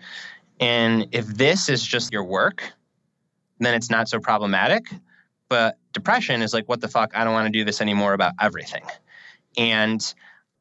And 0.61 1.09
if 1.12 1.26
this 1.26 1.68
is 1.68 1.84
just 1.84 2.12
your 2.12 2.24
work, 2.24 2.62
then 3.59 3.74
it's 3.74 3.91
not 3.91 4.09
so 4.09 4.20
problematic. 4.20 4.86
But 5.49 5.78
depression 5.93 6.43
is 6.43 6.53
like 6.53 6.68
what 6.68 6.80
the 6.80 6.89
fuck? 6.89 7.12
I 7.14 7.24
don't 7.24 7.32
want 7.32 7.47
to 7.47 7.59
do 7.59 7.64
this 7.64 7.80
anymore 7.80 8.12
about 8.12 8.32
everything. 8.41 8.84
And 9.57 10.03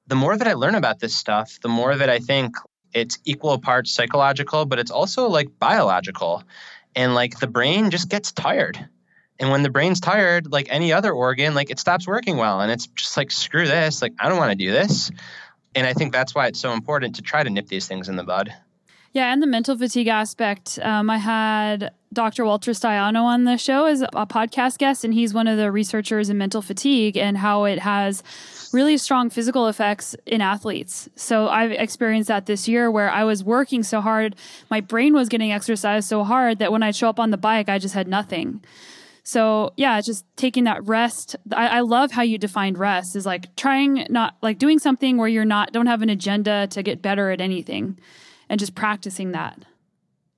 the 0.07 0.15
more 0.15 0.37
that 0.37 0.47
I 0.47 0.53
learn 0.53 0.75
about 0.75 0.99
this 0.99 1.15
stuff, 1.15 1.59
the 1.61 1.69
more 1.69 1.95
that 1.95 2.09
I 2.09 2.19
think 2.19 2.55
it's 2.93 3.19
equal 3.25 3.59
parts 3.59 3.91
psychological, 3.91 4.65
but 4.65 4.79
it's 4.79 4.91
also 4.91 5.27
like 5.27 5.59
biological. 5.59 6.43
And 6.95 7.13
like 7.13 7.39
the 7.39 7.47
brain 7.47 7.91
just 7.91 8.09
gets 8.09 8.31
tired. 8.31 8.89
And 9.39 9.49
when 9.49 9.63
the 9.63 9.69
brain's 9.69 9.99
tired, 9.99 10.51
like 10.51 10.67
any 10.69 10.93
other 10.93 11.11
organ, 11.11 11.53
like 11.53 11.69
it 11.69 11.79
stops 11.79 12.07
working 12.07 12.37
well. 12.37 12.61
And 12.61 12.71
it's 12.71 12.87
just 12.87 13.17
like, 13.17 13.31
screw 13.31 13.67
this. 13.67 14.01
Like, 14.01 14.13
I 14.19 14.29
don't 14.29 14.37
want 14.37 14.51
to 14.51 14.55
do 14.55 14.71
this. 14.71 15.11
And 15.75 15.85
I 15.85 15.93
think 15.93 16.11
that's 16.11 16.33
why 16.33 16.47
it's 16.47 16.59
so 16.59 16.73
important 16.73 17.15
to 17.17 17.21
try 17.21 17.43
to 17.43 17.49
nip 17.49 17.67
these 17.67 17.87
things 17.87 18.09
in 18.09 18.15
the 18.15 18.23
bud. 18.23 18.53
Yeah, 19.13 19.31
and 19.31 19.41
the 19.41 19.47
mental 19.47 19.77
fatigue 19.77 20.07
aspect. 20.07 20.77
Um, 20.81 21.09
I 21.09 21.17
had 21.17 21.91
Dr. 22.13 22.45
Walter 22.45 22.71
Staiano 22.71 23.23
on 23.23 23.45
the 23.45 23.57
show 23.57 23.85
as 23.85 24.01
a 24.01 24.27
podcast 24.27 24.77
guest, 24.77 25.03
and 25.03 25.13
he's 25.13 25.33
one 25.33 25.47
of 25.47 25.57
the 25.57 25.71
researchers 25.71 26.29
in 26.29 26.37
mental 26.37 26.61
fatigue 26.61 27.17
and 27.17 27.37
how 27.37 27.65
it 27.65 27.79
has 27.79 28.21
really 28.73 28.97
strong 28.97 29.29
physical 29.29 29.67
effects 29.67 30.15
in 30.25 30.41
athletes. 30.41 31.09
So 31.15 31.47
I've 31.47 31.71
experienced 31.71 32.27
that 32.27 32.45
this 32.45 32.67
year 32.67 32.91
where 32.91 33.09
I 33.09 33.23
was 33.23 33.43
working 33.43 33.81
so 33.81 34.01
hard, 34.01 34.35
my 34.69 34.81
brain 34.81 35.13
was 35.13 35.29
getting 35.29 35.51
exercised 35.51 36.07
so 36.07 36.23
hard 36.23 36.59
that 36.59 36.71
when 36.71 36.83
I'd 36.83 36.95
show 36.95 37.09
up 37.09 37.19
on 37.19 37.31
the 37.31 37.37
bike, 37.37 37.69
I 37.69 37.79
just 37.79 37.95
had 37.95 38.07
nothing. 38.07 38.61
So 39.27 39.73
yeah, 39.75 39.99
just 39.99 40.25
taking 40.37 40.63
that 40.63 40.87
rest. 40.87 41.35
I, 41.51 41.67
I, 41.67 41.79
love 41.81 42.11
how 42.11 42.21
you 42.21 42.37
defined 42.37 42.77
rest 42.77 43.13
is 43.13 43.25
like 43.25 43.53
trying 43.57 44.07
not 44.09 44.37
like 44.41 44.57
doing 44.57 44.79
something 44.79 45.17
where 45.17 45.27
you're 45.27 45.43
not 45.43 45.73
don't 45.73 45.87
have 45.87 46.01
an 46.01 46.09
agenda 46.09 46.65
to 46.67 46.81
get 46.81 47.01
better 47.01 47.29
at 47.29 47.41
anything 47.41 47.99
and 48.47 48.57
just 48.57 48.73
practicing 48.73 49.33
that. 49.33 49.59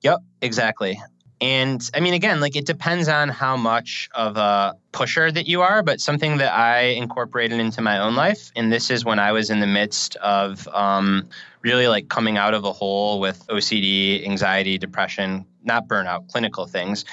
Yep, 0.00 0.18
exactly. 0.42 1.00
And 1.40 1.88
I 1.94 2.00
mean, 2.00 2.14
again, 2.14 2.40
like 2.40 2.56
it 2.56 2.66
depends 2.66 3.06
on 3.06 3.28
how 3.28 3.56
much 3.56 4.08
of 4.12 4.36
a 4.36 4.74
pusher 4.90 5.30
that 5.30 5.46
you 5.46 5.62
are, 5.62 5.84
but 5.84 6.00
something 6.00 6.38
that 6.38 6.52
I 6.52 6.80
incorporated 6.80 7.60
into 7.60 7.80
my 7.82 8.00
own 8.00 8.16
life. 8.16 8.50
And 8.56 8.72
this 8.72 8.90
is 8.90 9.04
when 9.04 9.20
I 9.20 9.30
was 9.30 9.50
in 9.50 9.60
the 9.60 9.68
midst 9.68 10.16
of 10.16 10.66
um, 10.66 11.28
really 11.62 11.86
like 11.86 12.08
coming 12.08 12.38
out 12.38 12.54
of 12.54 12.64
a 12.64 12.72
hole 12.72 13.20
with 13.20 13.46
OCD, 13.46 14.26
anxiety, 14.26 14.78
depression, 14.78 15.46
not 15.62 15.86
burnout, 15.86 16.28
clinical 16.28 16.66
things. 16.66 17.04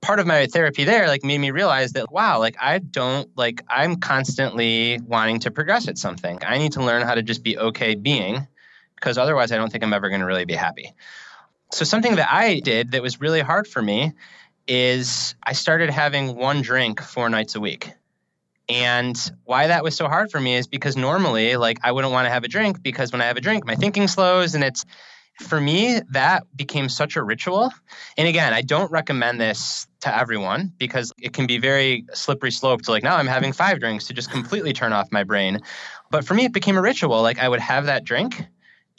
Part 0.00 0.20
of 0.20 0.26
my 0.26 0.46
therapy 0.46 0.84
there 0.84 1.08
like 1.08 1.24
made 1.24 1.38
me 1.38 1.50
realize 1.50 1.92
that 1.92 2.10
wow, 2.12 2.38
like 2.38 2.56
I 2.60 2.78
don't 2.78 3.28
like 3.36 3.64
I'm 3.68 3.96
constantly 3.96 5.00
wanting 5.04 5.40
to 5.40 5.50
progress 5.50 5.88
at 5.88 5.98
something. 5.98 6.38
I 6.46 6.58
need 6.58 6.72
to 6.72 6.82
learn 6.82 7.02
how 7.02 7.14
to 7.14 7.22
just 7.22 7.42
be 7.42 7.58
okay 7.58 7.94
being 7.94 8.46
because 8.94 9.18
otherwise 9.18 9.52
I 9.52 9.56
don't 9.56 9.70
think 9.70 9.84
I'm 9.84 9.92
ever 9.92 10.08
going 10.08 10.20
to 10.20 10.26
really 10.26 10.44
be 10.44 10.54
happy. 10.54 10.92
So, 11.72 11.84
something 11.84 12.16
that 12.16 12.28
I 12.32 12.60
did 12.60 12.92
that 12.92 13.02
was 13.02 13.20
really 13.20 13.40
hard 13.40 13.66
for 13.66 13.82
me 13.82 14.12
is 14.66 15.34
I 15.42 15.52
started 15.52 15.90
having 15.90 16.34
one 16.34 16.62
drink 16.62 17.00
four 17.00 17.28
nights 17.28 17.54
a 17.54 17.60
week. 17.60 17.92
And 18.70 19.16
why 19.44 19.68
that 19.68 19.82
was 19.82 19.96
so 19.96 20.08
hard 20.08 20.30
for 20.30 20.40
me 20.40 20.56
is 20.56 20.66
because 20.66 20.96
normally, 20.96 21.56
like, 21.56 21.78
I 21.82 21.92
wouldn't 21.92 22.12
want 22.12 22.26
to 22.26 22.30
have 22.30 22.44
a 22.44 22.48
drink 22.48 22.82
because 22.82 23.12
when 23.12 23.22
I 23.22 23.26
have 23.26 23.38
a 23.38 23.40
drink, 23.40 23.66
my 23.66 23.74
thinking 23.74 24.08
slows. 24.08 24.54
And 24.54 24.62
it's 24.62 24.84
for 25.38 25.60
me, 25.60 26.00
that 26.10 26.44
became 26.56 26.88
such 26.88 27.16
a 27.16 27.22
ritual. 27.22 27.72
And 28.16 28.26
again, 28.26 28.52
I 28.52 28.62
don't 28.62 28.90
recommend 28.90 29.40
this 29.40 29.86
to 30.00 30.16
everyone 30.16 30.72
because 30.78 31.12
it 31.20 31.32
can 31.32 31.46
be 31.46 31.58
very 31.58 32.04
slippery 32.12 32.50
slope 32.50 32.82
to 32.82 32.90
like, 32.90 33.02
now 33.02 33.16
I'm 33.16 33.26
having 33.26 33.52
five 33.52 33.80
drinks 33.80 34.06
to 34.08 34.14
just 34.14 34.30
completely 34.30 34.72
turn 34.72 34.92
off 34.92 35.12
my 35.12 35.24
brain. 35.24 35.60
But 36.10 36.24
for 36.24 36.34
me, 36.34 36.44
it 36.44 36.52
became 36.52 36.76
a 36.76 36.82
ritual. 36.82 37.22
Like, 37.22 37.38
I 37.38 37.48
would 37.48 37.60
have 37.60 37.86
that 37.86 38.04
drink 38.04 38.44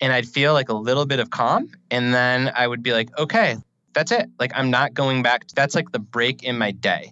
and 0.01 0.13
I'd 0.13 0.27
feel 0.27 0.53
like 0.53 0.69
a 0.69 0.73
little 0.73 1.05
bit 1.05 1.19
of 1.19 1.29
calm. 1.29 1.71
And 1.91 2.13
then 2.13 2.51
I 2.55 2.67
would 2.67 2.83
be 2.83 2.93
like, 2.93 3.17
okay, 3.17 3.57
that's 3.93 4.11
it. 4.11 4.29
Like, 4.39 4.51
I'm 4.55 4.69
not 4.69 4.93
going 4.93 5.23
back. 5.23 5.47
That's 5.55 5.75
like 5.75 5.91
the 5.91 5.99
break 5.99 6.43
in 6.43 6.57
my 6.57 6.71
day. 6.71 7.11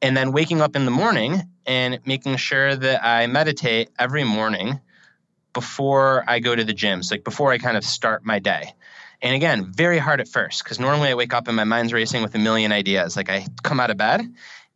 And 0.00 0.16
then 0.16 0.32
waking 0.32 0.60
up 0.60 0.76
in 0.76 0.84
the 0.84 0.90
morning 0.90 1.42
and 1.66 1.98
making 2.04 2.36
sure 2.36 2.76
that 2.76 3.04
I 3.04 3.26
meditate 3.26 3.90
every 3.98 4.22
morning 4.22 4.78
before 5.54 6.24
I 6.26 6.40
go 6.40 6.54
to 6.54 6.64
the 6.64 6.74
gym. 6.74 7.02
So, 7.02 7.14
like, 7.14 7.24
before 7.24 7.52
I 7.52 7.58
kind 7.58 7.76
of 7.76 7.84
start 7.84 8.24
my 8.24 8.38
day. 8.38 8.74
And 9.22 9.34
again, 9.34 9.72
very 9.72 9.98
hard 9.98 10.20
at 10.20 10.28
first 10.28 10.62
because 10.62 10.78
normally 10.78 11.08
I 11.08 11.14
wake 11.14 11.32
up 11.32 11.48
and 11.48 11.56
my 11.56 11.64
mind's 11.64 11.92
racing 11.92 12.22
with 12.22 12.34
a 12.34 12.38
million 12.38 12.72
ideas. 12.72 13.16
Like, 13.16 13.30
I 13.30 13.46
come 13.62 13.80
out 13.80 13.90
of 13.90 13.96
bed 13.96 14.20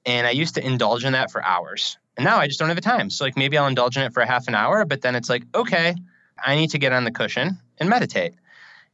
and 0.07 0.27
I 0.27 0.31
used 0.31 0.55
to 0.55 0.65
indulge 0.65 1.05
in 1.05 1.13
that 1.13 1.31
for 1.31 1.45
hours. 1.45 1.99
And 2.17 2.25
now 2.25 2.39
I 2.39 2.47
just 2.47 2.59
don't 2.59 2.69
have 2.69 2.77
the 2.77 2.83
time. 2.83 3.11
So, 3.11 3.25
like, 3.25 3.37
maybe 3.37 3.59
I'll 3.59 3.67
indulge 3.67 3.97
in 3.97 4.05
it 4.05 4.15
for 4.15 4.21
a 4.21 4.27
half 4.27 4.49
an 4.49 4.55
hour, 4.55 4.87
but 4.87 5.03
then 5.03 5.15
it's 5.15 5.29
like, 5.29 5.45
okay, 5.55 5.95
I 6.43 6.55
need 6.57 6.71
to 6.71 6.79
get 6.79 6.93
on 6.93 7.05
the 7.05 7.11
cushion 7.11 7.59
and 7.79 7.91
meditate. 7.91 8.35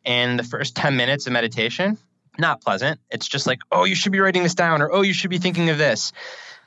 And 0.04 0.38
the 0.38 0.44
first 0.44 0.74
10 0.74 0.96
minutes 0.96 1.26
of 1.26 1.32
meditation, 1.32 1.98
not 2.38 2.60
pleasant. 2.60 3.00
It's 3.10 3.28
just 3.28 3.46
like, 3.46 3.60
oh, 3.70 3.84
you 3.84 3.94
should 3.94 4.12
be 4.12 4.20
writing 4.20 4.42
this 4.42 4.54
down, 4.54 4.82
or 4.82 4.92
oh, 4.92 5.02
you 5.02 5.12
should 5.12 5.30
be 5.30 5.38
thinking 5.38 5.70
of 5.70 5.78
this. 5.78 6.12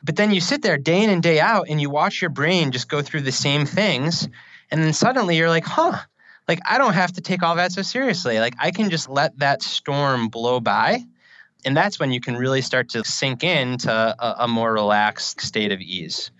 But 0.03 0.15
then 0.15 0.32
you 0.32 0.41
sit 0.41 0.61
there 0.61 0.78
day 0.78 1.03
in 1.03 1.09
and 1.09 1.22
day 1.22 1.39
out 1.39 1.68
and 1.70 1.82
you 1.82 1.89
watch 1.89 2.22
your 2.22 2.30
brain 2.30 2.72
just 2.72 2.89
go 2.89 3.01
through 3.01 3.22
the 3.22 3.32
same 3.32 3.65
things. 3.65 4.28
And 4.72 4.84
then 4.84 4.93
suddenly 4.93 5.38
you're 5.38 5.49
like, 5.49 5.65
huh, 5.65 5.97
like 6.47 6.59
I 6.68 6.78
don't 6.78 6.93
have 6.93 7.13
to 7.13 7.22
take 7.22 7.43
all 7.43 7.55
that 7.55 7.72
so 7.72 7.82
seriously. 7.82 8.39
Like 8.39 8.55
I 8.59 8.72
can 8.72 8.89
just 8.89 9.09
let 9.09 9.38
that 9.39 9.61
storm 9.61 10.30
blow 10.30 10.59
by. 10.59 11.03
And 11.65 11.76
that's 11.76 11.99
when 11.99 12.11
you 12.11 12.22
can 12.22 12.36
really 12.38 12.61
start 12.61 12.89
to 12.89 13.03
sink 13.03 13.43
into 13.43 13.91
a, 13.91 14.36
a 14.39 14.47
more 14.47 14.72
relaxed 14.72 15.41
state 15.41 15.72
of 15.72 15.82
ease. 15.82 16.32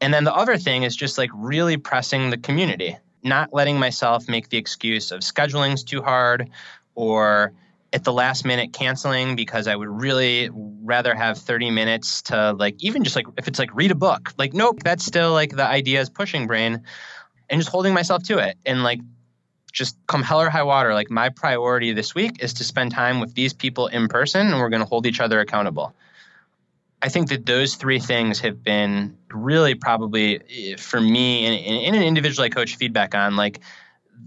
And 0.00 0.14
then 0.14 0.24
the 0.24 0.34
other 0.34 0.56
thing 0.56 0.84
is 0.84 0.94
just 0.94 1.18
like 1.18 1.30
really 1.34 1.76
pressing 1.76 2.30
the 2.30 2.38
community 2.38 2.96
not 3.22 3.52
letting 3.52 3.78
myself 3.78 4.28
make 4.28 4.48
the 4.48 4.58
excuse 4.58 5.10
of 5.12 5.22
scheduling's 5.22 5.84
too 5.84 6.02
hard 6.02 6.50
or 6.94 7.52
at 7.92 8.04
the 8.04 8.12
last 8.12 8.44
minute 8.44 8.72
canceling 8.72 9.34
because 9.34 9.66
I 9.66 9.74
would 9.74 9.88
really 9.88 10.50
rather 10.52 11.14
have 11.14 11.38
30 11.38 11.70
minutes 11.70 12.22
to 12.22 12.52
like 12.52 12.76
even 12.80 13.02
just 13.02 13.16
like 13.16 13.26
if 13.36 13.48
it's 13.48 13.58
like 13.58 13.74
read 13.74 13.90
a 13.90 13.94
book. 13.94 14.32
Like 14.36 14.52
nope, 14.52 14.82
that's 14.82 15.04
still 15.04 15.32
like 15.32 15.56
the 15.56 15.66
ideas 15.66 16.10
pushing 16.10 16.46
brain 16.46 16.82
and 17.50 17.60
just 17.60 17.70
holding 17.70 17.94
myself 17.94 18.22
to 18.24 18.38
it 18.38 18.56
and 18.66 18.82
like 18.82 19.00
just 19.72 19.96
come 20.06 20.22
hell 20.22 20.40
or 20.40 20.50
high 20.50 20.62
water 20.62 20.94
like 20.94 21.10
my 21.10 21.28
priority 21.28 21.92
this 21.92 22.14
week 22.14 22.42
is 22.42 22.54
to 22.54 22.64
spend 22.64 22.90
time 22.90 23.20
with 23.20 23.34
these 23.34 23.52
people 23.52 23.86
in 23.86 24.08
person 24.08 24.48
and 24.48 24.58
we're 24.58 24.70
going 24.70 24.82
to 24.82 24.88
hold 24.88 25.06
each 25.06 25.20
other 25.20 25.40
accountable. 25.40 25.94
I 27.00 27.10
think 27.10 27.28
that 27.28 27.46
those 27.46 27.76
three 27.76 28.00
things 28.00 28.40
have 28.40 28.64
been 28.64 29.16
really 29.30 29.74
probably 29.74 30.40
eh, 30.50 30.76
for 30.76 31.00
me 31.00 31.46
in, 31.46 31.52
in, 31.52 31.94
an 31.94 32.02
individual 32.02 32.44
I 32.44 32.48
coach 32.48 32.76
feedback 32.76 33.14
on 33.14 33.36
like 33.36 33.60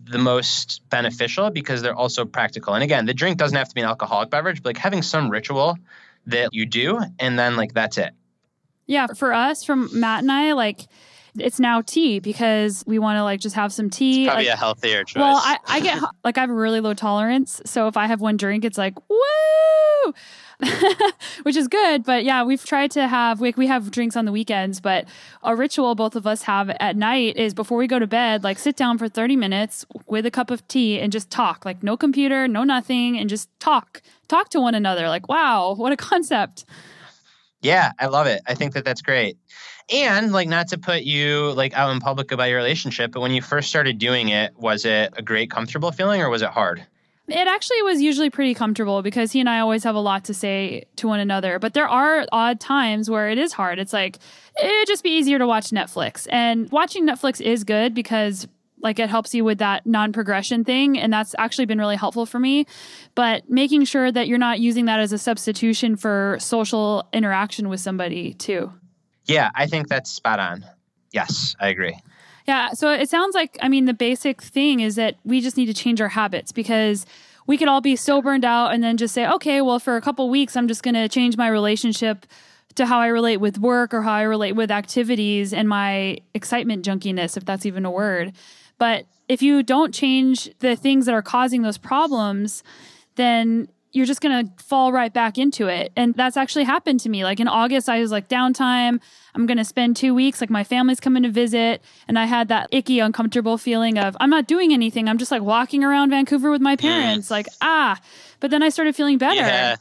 the 0.06 0.18
most 0.18 0.82
beneficial 0.90 1.50
because 1.50 1.82
they're 1.82 1.96
also 1.96 2.24
practical. 2.24 2.74
And 2.74 2.84
again, 2.84 3.06
the 3.06 3.14
drink 3.14 3.38
doesn't 3.38 3.58
have 3.58 3.68
to 3.68 3.76
be 3.76 3.82
an 3.82 3.88
alcoholic 3.88 4.30
beverage, 4.30 4.64
but 4.64 4.70
like 4.70 4.78
having 4.78 5.02
some 5.02 5.30
ritual 5.30 5.78
that 6.28 6.54
you 6.54 6.66
do 6.66 7.02
and 7.20 7.38
then 7.38 7.58
like 7.58 7.74
that's 7.74 7.98
it. 7.98 8.12
Yeah, 8.86 9.08
for 9.08 9.34
us, 9.34 9.64
from 9.64 9.90
Matt 9.98 10.22
and 10.22 10.32
I, 10.32 10.54
like 10.54 10.88
it's 11.38 11.60
now 11.60 11.82
tea 11.82 12.20
because 12.20 12.84
we 12.88 13.00
want 13.00 13.18
to 13.18 13.24
like 13.24 13.40
just 13.40 13.56
have 13.56 13.72
some 13.72 13.90
tea. 13.90 14.24
It's 14.24 14.30
probably 14.30 14.46
like, 14.46 14.54
a 14.54 14.58
healthier 14.58 15.04
choice. 15.04 15.20
Well, 15.20 15.38
I, 15.38 15.58
I 15.68 15.80
get 15.80 16.02
like 16.24 16.38
I 16.38 16.42
have 16.42 16.50
a 16.50 16.54
really 16.54 16.80
low 16.80 16.94
tolerance, 16.94 17.62
so 17.66 17.88
if 17.88 17.98
I 17.98 18.08
have 18.08 18.22
one 18.22 18.38
drink, 18.38 18.66
it's 18.66 18.78
like 18.78 18.98
woo. 19.10 20.14
which 21.44 21.56
is 21.56 21.68
good. 21.68 22.04
But 22.04 22.24
yeah, 22.24 22.44
we've 22.44 22.64
tried 22.64 22.92
to 22.92 23.08
have 23.08 23.42
we, 23.42 23.54
we 23.58 23.68
have 23.68 23.92
drinks 23.92 24.16
on 24.16 24.26
the 24.26 24.32
weekends, 24.32 24.80
but 24.80 25.06
a 25.44 25.56
ritual 25.56 25.96
both 25.96 26.16
of 26.16 26.28
us 26.28 26.44
have 26.44 26.70
at 26.70 26.96
night 26.96 27.36
is 27.38 27.54
before 27.54 27.78
we 27.78 27.88
go 27.88 28.00
to 28.00 28.08
bed, 28.08 28.44
like 28.44 28.60
sit 28.60 28.76
down 28.76 28.98
for 28.98 29.08
30 29.08 29.36
minutes 29.36 29.86
with 30.08 30.26
a 30.26 30.32
cup 30.32 30.52
of 30.52 30.68
tea 30.68 31.00
and 31.00 31.12
just 31.12 31.30
talk. 31.30 31.66
Like 31.66 31.84
no 31.84 31.98
computer, 31.98 32.48
no 32.48 32.64
nothing, 32.64 33.18
and 33.18 33.30
just 33.30 33.50
talk. 33.60 34.02
Talk 34.28 34.50
to 34.50 34.62
one 34.62 34.76
another. 34.76 35.10
Like, 35.10 35.28
wow, 35.28 35.74
what 35.74 35.92
a 35.92 35.98
concept. 35.98 36.66
Yeah, 37.62 37.92
I 38.00 38.08
love 38.08 38.28
it. 38.28 38.42
I 38.48 38.56
think 38.56 38.74
that 38.74 38.84
that's 38.84 39.02
great. 39.02 39.38
And 39.92 40.32
like 40.32 40.48
not 40.48 40.70
to 40.70 40.78
put 40.78 41.04
you 41.04 41.52
like 41.52 41.74
out 41.74 41.92
in 41.92 42.00
public 42.00 42.32
about 42.32 42.46
your 42.46 42.58
relationship, 42.58 43.12
but 43.12 43.20
when 43.20 43.32
you 43.32 43.42
first 43.42 43.70
started 43.70 43.98
doing 43.98 44.30
it, 44.30 44.56
was 44.58 44.86
it 44.86 45.14
a 45.18 45.22
great 45.22 45.52
comfortable 45.52 45.92
feeling 45.92 46.22
or 46.22 46.30
was 46.30 46.42
it 46.42 46.50
hard? 46.50 46.86
It 47.28 47.48
actually 47.48 47.82
was 47.84 48.02
usually 48.02 48.30
pretty 48.30 48.54
comfortable 48.54 49.02
because 49.02 49.32
he 49.32 49.40
and 49.40 49.50
I 49.50 49.60
always 49.60 49.84
have 49.84 49.96
a 49.96 50.00
lot 50.00 50.26
to 50.26 50.34
say 50.34 50.86
to 50.98 51.08
one 51.08 51.20
another. 51.20 51.60
But 51.60 51.74
there 51.74 51.88
are 51.88 52.26
odd 52.32 52.60
times 52.60 53.10
where 53.10 53.30
it 53.30 53.38
is 53.38 53.54
hard. 53.54 53.80
It's 53.80 53.94
like, 53.94 54.18
it'd 54.62 54.88
just 54.88 55.04
be 55.04 55.12
easier 55.12 55.38
to 55.38 55.48
watch 55.48 55.70
Netflix. 55.70 56.28
And 56.30 56.70
watching 56.72 57.08
Netflix 57.08 57.40
is 57.40 57.64
good 57.64 57.94
because 57.94 58.48
like 58.82 59.00
it 59.00 59.10
helps 59.10 59.34
you 59.34 59.44
with 59.44 59.58
that 59.60 59.86
non-progression 59.86 60.64
thing 60.64 60.98
and 60.98 61.12
that's 61.12 61.36
actually 61.38 61.66
been 61.66 61.78
really 61.78 61.96
helpful 61.96 62.26
for 62.26 62.40
me 62.40 62.66
but 63.16 63.50
making 63.50 63.84
sure 63.86 64.12
that 64.12 64.28
you're 64.28 64.38
not 64.38 64.60
using 64.60 64.86
that 64.86 65.00
as 65.00 65.12
a 65.12 65.18
substitution 65.18 65.96
for 65.96 66.38
social 66.40 67.08
interaction 67.14 67.70
with 67.70 67.80
somebody 67.80 68.34
too 68.34 68.72
yeah 69.26 69.50
i 69.56 69.66
think 69.68 69.88
that's 69.88 70.12
spot 70.12 70.40
on 70.40 70.66
yes 71.12 71.56
i 71.60 71.68
agree 71.68 71.98
Yeah. 72.48 72.74
So 72.74 72.92
it 72.92 73.08
sounds 73.08 73.36
like, 73.36 73.56
I 73.62 73.70
mean, 73.70 73.86
the 73.86 73.94
basic 73.94 74.42
thing 74.42 74.80
is 74.80 74.96
that 74.96 75.16
we 75.24 75.42
just 75.42 75.58
need 75.58 75.68
to 75.68 75.76
change 75.76 76.02
our 76.02 76.10
habits 76.10 76.52
because 76.52 77.06
we 77.46 77.56
could 77.56 77.68
all 77.68 77.82
be 77.82 77.96
so 77.96 78.20
burned 78.20 78.44
out 78.44 78.74
and 78.74 78.84
then 78.84 78.98
just 78.98 79.14
say, 79.14 79.28
okay, 79.28 79.62
well, 79.62 79.78
for 79.78 79.96
a 79.96 80.02
couple 80.02 80.28
weeks, 80.28 80.56
I'm 80.56 80.68
just 80.68 80.82
going 80.82 80.96
to 80.96 81.08
change 81.08 81.38
my 81.38 81.48
relationship 81.48 82.26
to 82.76 82.86
how 82.86 83.00
I 83.00 83.08
relate 83.08 83.38
with 83.38 83.60
work 83.60 83.94
or 83.94 84.02
how 84.02 84.14
I 84.14 84.24
relate 84.24 84.54
with 84.54 84.72
activities 84.72 85.54
and 85.54 85.70
my 85.70 86.18
excitement 86.34 86.84
junkiness, 86.84 87.38
if 87.38 87.46
that's 87.46 87.66
even 87.66 87.86
a 87.86 87.92
word. 87.92 88.34
But 88.82 89.06
if 89.28 89.44
you 89.44 89.62
don't 89.62 89.94
change 89.94 90.50
the 90.58 90.76
things 90.76 91.06
that 91.06 91.14
are 91.14 91.22
causing 91.22 91.62
those 91.62 91.78
problems, 91.78 92.64
then 93.14 93.70
you're 93.92 94.08
just 94.08 94.22
going 94.22 94.44
to 94.48 94.64
fall 94.64 94.92
right 94.92 95.14
back 95.14 95.38
into 95.38 95.68
it. 95.68 95.92
And 95.96 96.16
that's 96.16 96.36
actually 96.36 96.64
happened 96.64 97.00
to 97.02 97.10
me. 97.10 97.24
Like 97.24 97.40
in 97.40 97.48
August, 97.48 97.90
I 97.90 98.00
was 98.00 98.12
like, 98.12 98.28
downtime. 98.28 99.00
I'm 99.36 99.46
going 99.46 99.60
to 99.60 99.66
spend 99.66 99.98
two 99.98 100.16
weeks. 100.16 100.42
Like 100.42 100.50
my 100.50 100.64
family's 100.64 101.00
coming 101.00 101.22
to 101.22 101.30
visit. 101.30 101.84
And 102.08 102.18
I 102.18 102.26
had 102.26 102.48
that 102.48 102.70
icky, 102.72 102.98
uncomfortable 102.98 103.60
feeling 103.60 104.00
of, 104.00 104.18
I'm 104.20 104.32
not 104.32 104.48
doing 104.48 104.74
anything. 104.74 105.08
I'm 105.08 105.20
just 105.20 105.30
like 105.30 105.44
walking 105.44 105.84
around 105.84 106.10
Vancouver 106.10 106.50
with 106.50 106.62
my 106.62 106.76
parents. 106.76 107.30
Like, 107.30 107.46
ah. 107.62 108.02
But 108.40 108.50
then 108.50 108.64
I 108.64 108.70
started 108.70 108.96
feeling 108.96 109.20
better. 109.20 109.36
Yeah. 109.36 109.76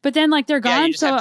But 0.00 0.14
then 0.14 0.30
like 0.30 0.46
they're 0.46 0.60
gone. 0.60 0.92
Yeah, 0.92 0.96
so 0.96 1.18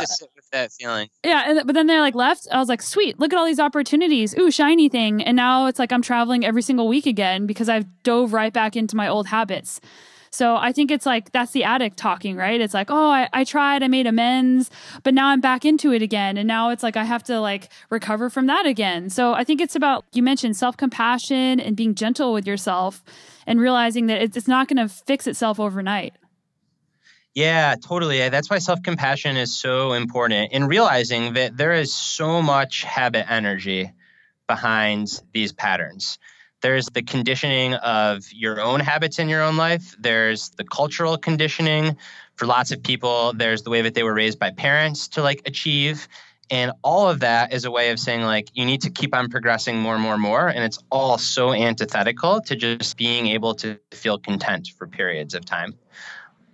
that 0.52 0.72
feeling. 0.72 1.10
Yeah, 1.24 1.44
and, 1.48 1.62
but 1.66 1.74
then 1.74 1.88
they're 1.88 2.02
like 2.02 2.16
left. 2.16 2.48
I 2.52 2.60
was 2.60 2.70
like, 2.70 2.82
sweet, 2.82 3.20
look 3.20 3.34
at 3.34 3.40
all 3.40 3.46
these 3.46 3.60
opportunities. 3.60 4.38
Ooh, 4.38 4.52
shiny 4.52 4.90
thing. 4.90 5.24
And 5.24 5.36
now 5.36 5.68
it's 5.68 5.80
like 5.80 5.92
I'm 5.92 6.02
traveling 6.02 6.46
every 6.46 6.62
single 6.62 6.88
week 6.88 7.06
again 7.06 7.46
because 7.46 7.70
I've 7.70 7.86
dove 8.04 8.34
right 8.34 8.54
back 8.54 8.76
into 8.76 8.96
my 8.96 9.08
old 9.08 9.28
habits. 9.28 9.80
So 10.36 10.58
I 10.58 10.74
think 10.74 10.92
it's 10.92 11.06
like 11.06 11.32
that's 11.32 11.54
the 11.54 11.64
addict 11.64 11.96
talking, 11.96 12.36
right? 12.36 12.60
It's 12.60 12.74
like, 12.74 12.92
oh, 12.92 13.10
I, 13.10 13.30
I 13.32 13.46
tried, 13.46 13.84
I 13.84 13.88
made 13.88 14.06
amends, 14.06 14.70
but 15.02 15.14
now 15.14 15.28
I'm 15.28 15.40
back 15.40 15.64
into 15.64 15.94
it 15.94 16.02
again. 16.02 16.36
And 16.36 16.46
now 16.46 16.72
it's 16.72 16.84
like 16.84 16.98
I 16.98 17.06
have 17.06 17.24
to 17.24 17.40
like 17.40 17.70
recover 17.90 18.30
from 18.30 18.48
that 18.48 18.66
again. 18.66 19.10
So 19.10 19.34
I 19.34 19.46
think 19.46 19.62
it's 19.62 19.78
about, 19.78 20.04
you 20.12 20.22
mentioned 20.22 20.58
self 20.58 20.76
compassion 20.76 21.62
and 21.62 21.78
being 21.78 21.96
gentle 21.96 22.34
with 22.34 22.46
yourself 22.46 23.02
and 23.48 23.62
realizing 23.62 24.08
that 24.08 24.22
it's 24.22 24.48
not 24.48 24.68
going 24.68 24.86
to 24.86 24.94
fix 24.94 25.26
itself 25.26 25.58
overnight. 25.58 26.14
Yeah, 27.36 27.76
totally. 27.76 28.30
That's 28.30 28.50
why 28.50 28.60
self 28.60 28.82
compassion 28.82 29.36
is 29.36 29.54
so 29.56 29.92
important 29.92 30.54
in 30.54 30.68
realizing 30.68 31.34
that 31.34 31.58
there 31.58 31.74
is 31.74 31.94
so 31.94 32.42
much 32.42 32.84
habit 32.84 33.30
energy 33.30 33.92
behind 34.48 35.22
these 35.34 35.52
patterns. 35.52 36.18
There's 36.62 36.88
the 36.88 37.04
conditioning 37.04 37.74
of 37.74 38.24
your 38.32 38.62
own 38.62 38.80
habits 38.80 39.20
in 39.20 39.28
your 39.28 39.44
own 39.44 39.58
life. 39.58 39.96
There's 40.00 40.50
the 40.52 40.64
cultural 40.64 41.18
conditioning 41.18 41.98
for 42.36 42.46
lots 42.46 42.72
of 42.72 42.82
people. 42.82 43.34
There's 43.34 43.64
the 43.64 43.70
way 43.70 43.82
that 43.82 43.94
they 43.96 44.04
were 44.04 44.14
raised 44.14 44.40
by 44.40 44.52
parents 44.52 45.10
to 45.10 45.22
like 45.22 45.42
achieve. 45.46 46.08
And 46.50 46.72
all 46.84 47.10
of 47.10 47.20
that 47.20 47.54
is 47.54 47.66
a 47.66 47.72
way 47.72 47.90
of 47.90 48.00
saying, 48.00 48.22
like, 48.22 48.50
you 48.54 48.66
need 48.66 48.82
to 48.84 48.92
keep 48.92 49.14
on 49.16 49.30
progressing 49.30 49.80
more 49.80 49.96
and 49.96 50.04
more 50.04 50.14
and 50.14 50.22
more. 50.22 50.48
And 50.48 50.64
it's 50.64 50.80
all 50.92 51.18
so 51.18 51.54
antithetical 51.54 52.40
to 52.42 52.56
just 52.56 52.98
being 52.98 53.28
able 53.28 53.56
to 53.56 53.78
feel 53.92 54.20
content 54.20 54.70
for 54.78 54.88
periods 54.88 55.34
of 55.34 55.44
time. 55.44 55.74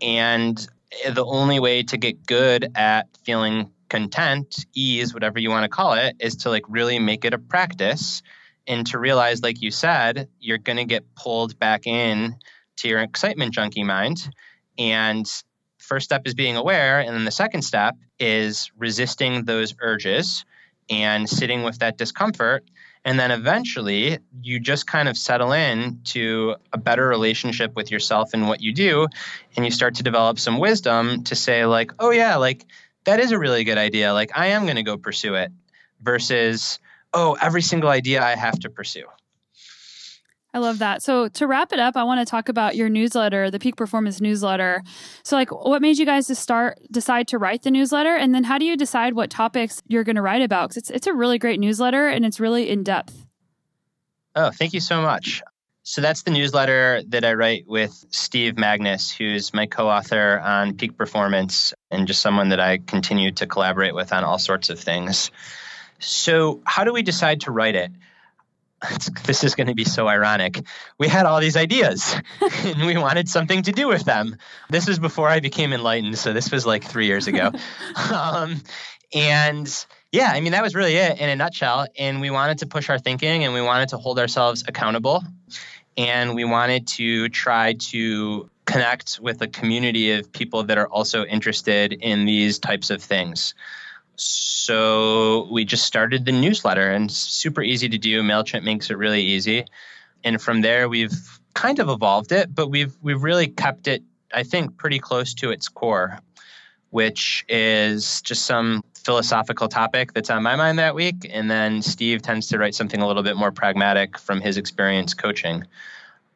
And 0.01 0.67
the 1.09 1.25
only 1.25 1.59
way 1.59 1.83
to 1.83 1.97
get 1.97 2.25
good 2.25 2.71
at 2.75 3.07
feeling 3.23 3.71
content, 3.89 4.65
ease, 4.73 5.13
whatever 5.13 5.39
you 5.39 5.49
want 5.49 5.63
to 5.63 5.69
call 5.69 5.93
it, 5.93 6.15
is 6.19 6.35
to 6.37 6.49
like 6.49 6.63
really 6.67 6.99
make 6.99 7.25
it 7.25 7.33
a 7.33 7.37
practice 7.37 8.21
and 8.67 8.85
to 8.87 8.99
realize 8.99 9.41
like 9.41 9.61
you 9.61 9.71
said 9.71 10.29
you're 10.39 10.57
going 10.57 10.77
to 10.77 10.85
get 10.85 11.15
pulled 11.15 11.57
back 11.59 11.87
in 11.87 12.35
to 12.77 12.87
your 12.87 12.99
excitement 12.99 13.53
junkie 13.53 13.83
mind. 13.83 14.29
And 14.77 15.29
first 15.77 16.05
step 16.05 16.21
is 16.25 16.33
being 16.33 16.55
aware 16.55 16.99
and 16.99 17.15
then 17.15 17.25
the 17.25 17.31
second 17.31 17.63
step 17.63 17.95
is 18.19 18.71
resisting 18.77 19.45
those 19.45 19.75
urges 19.81 20.45
and 20.89 21.27
sitting 21.27 21.63
with 21.63 21.79
that 21.79 21.97
discomfort 21.97 22.63
and 23.03 23.19
then 23.19 23.31
eventually 23.31 24.19
you 24.41 24.59
just 24.59 24.85
kind 24.87 25.09
of 25.09 25.17
settle 25.17 25.51
in 25.51 25.99
to 26.03 26.55
a 26.71 26.77
better 26.77 27.07
relationship 27.07 27.75
with 27.75 27.91
yourself 27.91 28.33
and 28.33 28.47
what 28.47 28.61
you 28.61 28.73
do 28.73 29.07
and 29.55 29.65
you 29.65 29.71
start 29.71 29.95
to 29.95 30.03
develop 30.03 30.39
some 30.39 30.59
wisdom 30.59 31.23
to 31.23 31.35
say 31.35 31.65
like 31.65 31.91
oh 31.99 32.11
yeah 32.11 32.35
like 32.35 32.65
that 33.03 33.19
is 33.19 33.31
a 33.31 33.39
really 33.39 33.63
good 33.63 33.77
idea 33.77 34.13
like 34.13 34.31
i 34.35 34.47
am 34.47 34.63
going 34.63 34.75
to 34.75 34.83
go 34.83 34.97
pursue 34.97 35.35
it 35.35 35.51
versus 36.01 36.79
oh, 37.13 37.37
every 37.41 37.61
single 37.61 37.89
idea 37.89 38.23
I 38.23 38.35
have 38.35 38.59
to 38.59 38.69
pursue. 38.69 39.05
I 40.53 40.59
love 40.59 40.79
that. 40.79 41.01
So 41.01 41.29
to 41.29 41.47
wrap 41.47 41.71
it 41.71 41.79
up, 41.79 41.95
I 41.95 42.03
want 42.03 42.19
to 42.19 42.29
talk 42.29 42.49
about 42.49 42.75
your 42.75 42.89
newsletter, 42.89 43.49
the 43.49 43.59
Peak 43.59 43.77
Performance 43.77 44.19
newsletter. 44.19 44.83
So 45.23 45.37
like 45.37 45.49
what 45.51 45.81
made 45.81 45.97
you 45.97 46.05
guys 46.05 46.27
to 46.27 46.35
start 46.35 46.77
decide 46.91 47.29
to 47.29 47.37
write 47.37 47.63
the 47.63 47.71
newsletter 47.71 48.15
and 48.15 48.35
then 48.35 48.43
how 48.43 48.57
do 48.57 48.65
you 48.65 48.75
decide 48.75 49.13
what 49.13 49.29
topics 49.29 49.81
you're 49.87 50.03
going 50.03 50.17
to 50.17 50.21
write 50.21 50.41
about 50.41 50.69
cuz 50.69 50.77
it's 50.77 50.89
it's 50.89 51.07
a 51.07 51.13
really 51.13 51.37
great 51.37 51.59
newsletter 51.59 52.07
and 52.07 52.25
it's 52.25 52.39
really 52.39 52.69
in 52.69 52.83
depth. 52.83 53.25
Oh, 54.35 54.51
thank 54.51 54.73
you 54.73 54.81
so 54.81 55.01
much. 55.01 55.41
So 55.83 55.99
that's 56.01 56.23
the 56.23 56.31
newsletter 56.31 57.01
that 57.07 57.25
I 57.25 57.33
write 57.33 57.67
with 57.67 58.05
Steve 58.11 58.55
Magness, 58.55 59.11
who's 59.11 59.53
my 59.53 59.65
co-author 59.65 60.39
on 60.39 60.75
Peak 60.75 60.95
Performance 60.95 61.73
and 61.89 62.07
just 62.07 62.21
someone 62.21 62.49
that 62.49 62.59
I 62.59 62.77
continue 62.77 63.31
to 63.31 63.47
collaborate 63.47 63.95
with 63.95 64.13
on 64.13 64.23
all 64.23 64.37
sorts 64.37 64.69
of 64.69 64.79
things. 64.79 65.31
So, 65.99 66.61
how 66.65 66.83
do 66.83 66.93
we 66.93 67.01
decide 67.01 67.41
to 67.41 67.51
write 67.51 67.75
it? 67.75 67.91
this 69.25 69.43
is 69.43 69.55
going 69.55 69.67
to 69.67 69.75
be 69.75 69.84
so 69.84 70.07
ironic. 70.07 70.63
We 70.97 71.07
had 71.07 71.25
all 71.25 71.39
these 71.39 71.57
ideas 71.57 72.15
and 72.41 72.86
we 72.86 72.97
wanted 72.97 73.29
something 73.29 73.63
to 73.63 73.71
do 73.71 73.88
with 73.88 74.03
them. 74.03 74.38
This 74.69 74.88
was 74.88 74.99
before 74.99 75.27
I 75.27 75.39
became 75.39 75.73
enlightened. 75.73 76.17
So, 76.17 76.34
this 76.34 76.51
was 76.51 76.65
like 76.65 76.84
three 76.84 77.05
years 77.05 77.27
ago. 77.27 77.51
um, 78.13 78.61
and 79.13 79.86
yeah, 80.11 80.32
I 80.34 80.41
mean, 80.41 80.53
that 80.53 80.63
was 80.63 80.75
really 80.75 80.95
it 80.95 81.19
in 81.19 81.29
a 81.29 81.36
nutshell. 81.36 81.88
And 81.97 82.21
we 82.21 82.29
wanted 82.29 82.59
to 82.59 82.65
push 82.65 82.89
our 82.89 82.99
thinking 82.99 83.43
and 83.43 83.53
we 83.53 83.61
wanted 83.61 83.89
to 83.89 83.97
hold 83.97 84.19
ourselves 84.19 84.63
accountable. 84.67 85.23
And 85.97 86.36
we 86.36 86.45
wanted 86.45 86.88
to 86.88 87.29
try 87.29 87.73
to 87.73 88.49
connect 88.65 89.19
with 89.21 89.41
a 89.41 89.47
community 89.47 90.13
of 90.13 90.32
people 90.32 90.63
that 90.63 90.77
are 90.77 90.88
also 90.88 91.25
interested 91.25 91.93
in 91.93 92.25
these 92.25 92.59
types 92.59 92.89
of 92.89 93.03
things. 93.03 93.53
So 94.16 95.47
we 95.51 95.66
just 95.66 95.86
started 95.86 96.26
the 96.26 96.32
newsletter 96.32 96.91
and 96.91 97.12
super 97.12 97.62
easy 97.62 97.89
to 97.89 97.97
do. 97.97 98.22
MailChimp 98.22 98.64
makes 98.64 98.89
it 98.89 98.97
really 98.97 99.22
easy. 99.22 99.66
And 100.24 100.41
from 100.41 100.62
there 100.62 100.88
we've 100.88 101.39
kind 101.53 101.80
of 101.80 101.89
evolved 101.89 102.32
it, 102.32 102.53
but 102.53 102.68
we've 102.68 102.95
we've 103.01 103.24
really 103.24 103.47
kept 103.47 103.88
it, 103.88 104.03
I 104.34 104.43
think, 104.43 104.78
pretty 104.78 104.99
close 104.99 105.34
to 105.36 105.51
its 105.51 105.68
core, 105.70 106.20
which 106.89 107.45
is 107.49 108.22
just 108.22 108.45
some 108.45 108.84
philosophical 108.95 109.68
topic 109.68 110.14
that's 110.14 110.30
on 110.30 110.43
my 110.43 110.55
mind 110.55 110.78
that 110.80 110.95
week. 110.95 111.28
And 111.30 111.49
then 111.49 111.82
Steve 111.82 112.22
tends 112.22 112.47
to 112.47 112.59
write 112.59 112.76
something 112.76 113.01
a 113.01 113.07
little 113.07 113.24
bit 113.24 113.36
more 113.36 113.51
pragmatic 113.51 114.18
from 114.18 114.41
his 114.41 114.57
experience 114.57 115.14
coaching. 115.14 115.66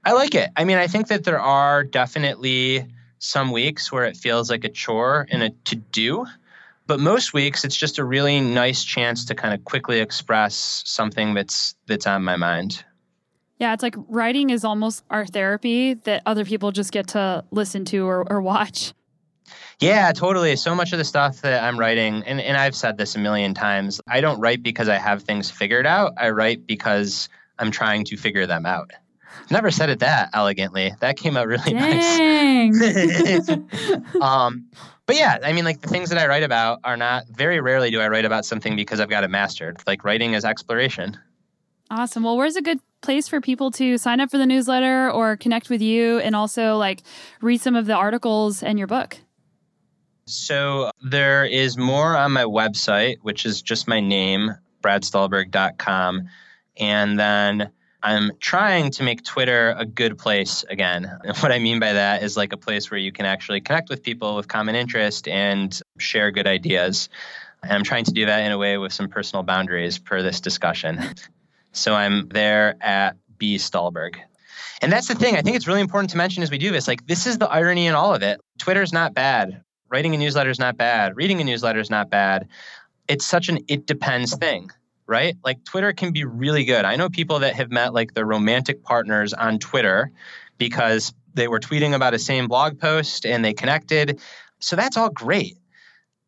I 0.03 0.13
like 0.13 0.35
it. 0.35 0.49
I 0.55 0.65
mean, 0.65 0.77
I 0.77 0.87
think 0.87 1.07
that 1.07 1.23
there 1.23 1.39
are 1.39 1.83
definitely 1.83 2.87
some 3.19 3.51
weeks 3.51 3.91
where 3.91 4.05
it 4.05 4.17
feels 4.17 4.49
like 4.49 4.63
a 4.63 4.69
chore 4.69 5.27
and 5.29 5.43
a 5.43 5.49
to 5.65 5.75
do. 5.75 6.25
But 6.87 6.99
most 6.99 7.33
weeks, 7.33 7.65
it's 7.65 7.75
just 7.75 7.97
a 7.97 8.03
really 8.03 8.39
nice 8.39 8.83
chance 8.83 9.25
to 9.25 9.35
kind 9.35 9.53
of 9.53 9.63
quickly 9.63 9.99
express 9.99 10.83
something 10.85 11.33
that's 11.33 11.75
that's 11.87 12.05
on 12.05 12.23
my 12.23 12.35
mind. 12.35 12.83
Yeah, 13.59 13.73
it's 13.73 13.83
like 13.83 13.95
writing 14.07 14.49
is 14.49 14.65
almost 14.65 15.03
our 15.09 15.25
therapy 15.25 15.93
that 15.93 16.21
other 16.25 16.43
people 16.43 16.71
just 16.71 16.91
get 16.91 17.07
to 17.09 17.45
listen 17.51 17.85
to 17.85 18.05
or, 18.05 18.29
or 18.29 18.41
watch. 18.41 18.93
Yeah, 19.79 20.11
totally. 20.11 20.55
So 20.55 20.75
much 20.75 20.91
of 20.91 20.97
the 20.97 21.05
stuff 21.05 21.41
that 21.41 21.63
I'm 21.63 21.79
writing, 21.79 22.23
and, 22.25 22.39
and 22.41 22.57
I've 22.57 22.75
said 22.75 22.97
this 22.97 23.15
a 23.15 23.19
million 23.19 23.53
times, 23.53 24.01
I 24.07 24.21
don't 24.21 24.39
write 24.39 24.63
because 24.63 24.89
I 24.89 24.95
have 24.97 25.23
things 25.23 25.51
figured 25.51 25.85
out. 25.85 26.13
I 26.17 26.29
write 26.31 26.65
because 26.65 27.29
I'm 27.59 27.71
trying 27.71 28.05
to 28.05 28.17
figure 28.17 28.45
them 28.45 28.65
out. 28.65 28.91
Never 29.51 29.71
said 29.71 29.89
it 29.89 29.99
that 29.99 30.29
elegantly. 30.33 30.93
That 30.99 31.17
came 31.17 31.37
out 31.37 31.47
really 31.47 31.71
Dang. 31.73 32.71
nice. 32.71 33.49
um, 34.21 34.65
but 35.05 35.15
yeah, 35.15 35.37
I 35.43 35.53
mean, 35.53 35.65
like 35.65 35.81
the 35.81 35.87
things 35.87 36.09
that 36.09 36.17
I 36.17 36.27
write 36.27 36.43
about 36.43 36.79
are 36.83 36.97
not 36.97 37.27
very 37.27 37.59
rarely 37.61 37.91
do 37.91 38.01
I 38.01 38.07
write 38.07 38.25
about 38.25 38.45
something 38.45 38.75
because 38.75 38.99
I've 38.99 39.09
got 39.09 39.23
it 39.23 39.29
mastered. 39.29 39.77
Like 39.85 40.03
writing 40.03 40.33
is 40.33 40.45
exploration. 40.45 41.17
Awesome. 41.91 42.23
Well, 42.23 42.37
where's 42.37 42.55
a 42.55 42.61
good 42.61 42.79
place 43.01 43.27
for 43.27 43.39
people 43.39 43.69
to 43.71 43.97
sign 43.99 44.19
up 44.19 44.31
for 44.31 44.39
the 44.39 44.45
newsletter 44.47 45.11
or 45.11 45.37
connect 45.37 45.69
with 45.69 45.81
you 45.81 46.19
and 46.19 46.35
also 46.35 46.77
like 46.77 47.03
read 47.41 47.61
some 47.61 47.75
of 47.75 47.85
the 47.85 47.93
articles 47.93 48.63
and 48.63 48.79
your 48.79 48.87
book? 48.87 49.17
So 50.25 50.89
there 51.03 51.45
is 51.45 51.77
more 51.77 52.17
on 52.17 52.31
my 52.31 52.45
website, 52.45 53.17
which 53.21 53.45
is 53.45 53.61
just 53.61 53.87
my 53.87 53.99
name, 53.99 54.55
bradstulberg.com. 54.81 56.27
And 56.77 57.19
then 57.19 57.69
I'm 58.05 58.33
trying 58.39 58.91
to 58.91 59.03
make 59.03 59.23
Twitter 59.23 59.73
a 59.75 59.83
good 59.83 60.19
place 60.19 60.63
again. 60.69 61.11
And 61.23 61.35
what 61.39 61.51
I 61.51 61.57
mean 61.57 61.79
by 61.79 61.93
that 61.93 62.21
is 62.21 62.37
like 62.37 62.53
a 62.53 62.57
place 62.57 62.91
where 62.91 62.99
you 62.99 63.11
can 63.11 63.25
actually 63.25 63.61
connect 63.61 63.89
with 63.89 64.03
people 64.03 64.35
with 64.35 64.47
common 64.47 64.75
interest 64.75 65.27
and 65.27 65.77
share 65.97 66.29
good 66.29 66.45
ideas. 66.45 67.09
And 67.63 67.71
I'm 67.71 67.83
trying 67.83 68.03
to 68.03 68.11
do 68.11 68.27
that 68.27 68.41
in 68.41 68.51
a 68.51 68.59
way 68.59 68.77
with 68.77 68.93
some 68.93 69.09
personal 69.09 69.41
boundaries 69.41 69.97
per 69.97 70.21
this 70.21 70.39
discussion. 70.39 71.01
So 71.77 71.93
I'm 71.93 72.29
there 72.29 72.77
at 72.79 73.17
B 73.37 73.57
Stulberg. 73.57 74.15
And 74.81 74.89
that's 74.89 75.09
the 75.09 75.15
thing. 75.15 75.35
I 75.35 75.41
think 75.41 75.57
it's 75.57 75.67
really 75.67 75.81
important 75.81 76.11
to 76.11 76.17
mention 76.17 76.41
as 76.41 76.49
we 76.49 76.57
do 76.57 76.71
this. 76.71 76.87
Like, 76.87 77.05
this 77.05 77.27
is 77.27 77.37
the 77.37 77.49
irony 77.49 77.87
in 77.87 77.95
all 77.95 78.15
of 78.15 78.23
it. 78.23 78.39
Twitter's 78.59 78.93
not 78.93 79.13
bad. 79.13 79.61
Writing 79.89 80.15
a 80.15 80.17
newsletter 80.17 80.49
is 80.49 80.57
not 80.57 80.77
bad. 80.77 81.17
Reading 81.17 81.41
a 81.41 81.43
newsletter 81.43 81.81
is 81.81 81.89
not 81.89 82.09
bad. 82.09 82.47
It's 83.09 83.25
such 83.25 83.49
an 83.49 83.59
it 83.67 83.85
depends 83.85 84.33
thing 84.37 84.71
right? 85.07 85.37
Like 85.43 85.63
Twitter 85.63 85.93
can 85.93 86.11
be 86.11 86.25
really 86.25 86.65
good. 86.65 86.85
I 86.85 86.95
know 86.95 87.09
people 87.09 87.39
that 87.39 87.55
have 87.55 87.71
met 87.71 87.93
like 87.93 88.13
their 88.13 88.25
romantic 88.25 88.83
partners 88.83 89.33
on 89.33 89.59
Twitter 89.59 90.11
because 90.57 91.13
they 91.33 91.47
were 91.47 91.59
tweeting 91.59 91.93
about 91.93 92.13
a 92.13 92.19
same 92.19 92.47
blog 92.47 92.79
post 92.79 93.25
and 93.25 93.43
they 93.43 93.53
connected. 93.53 94.19
So 94.59 94.75
that's 94.75 94.97
all 94.97 95.09
great. 95.09 95.57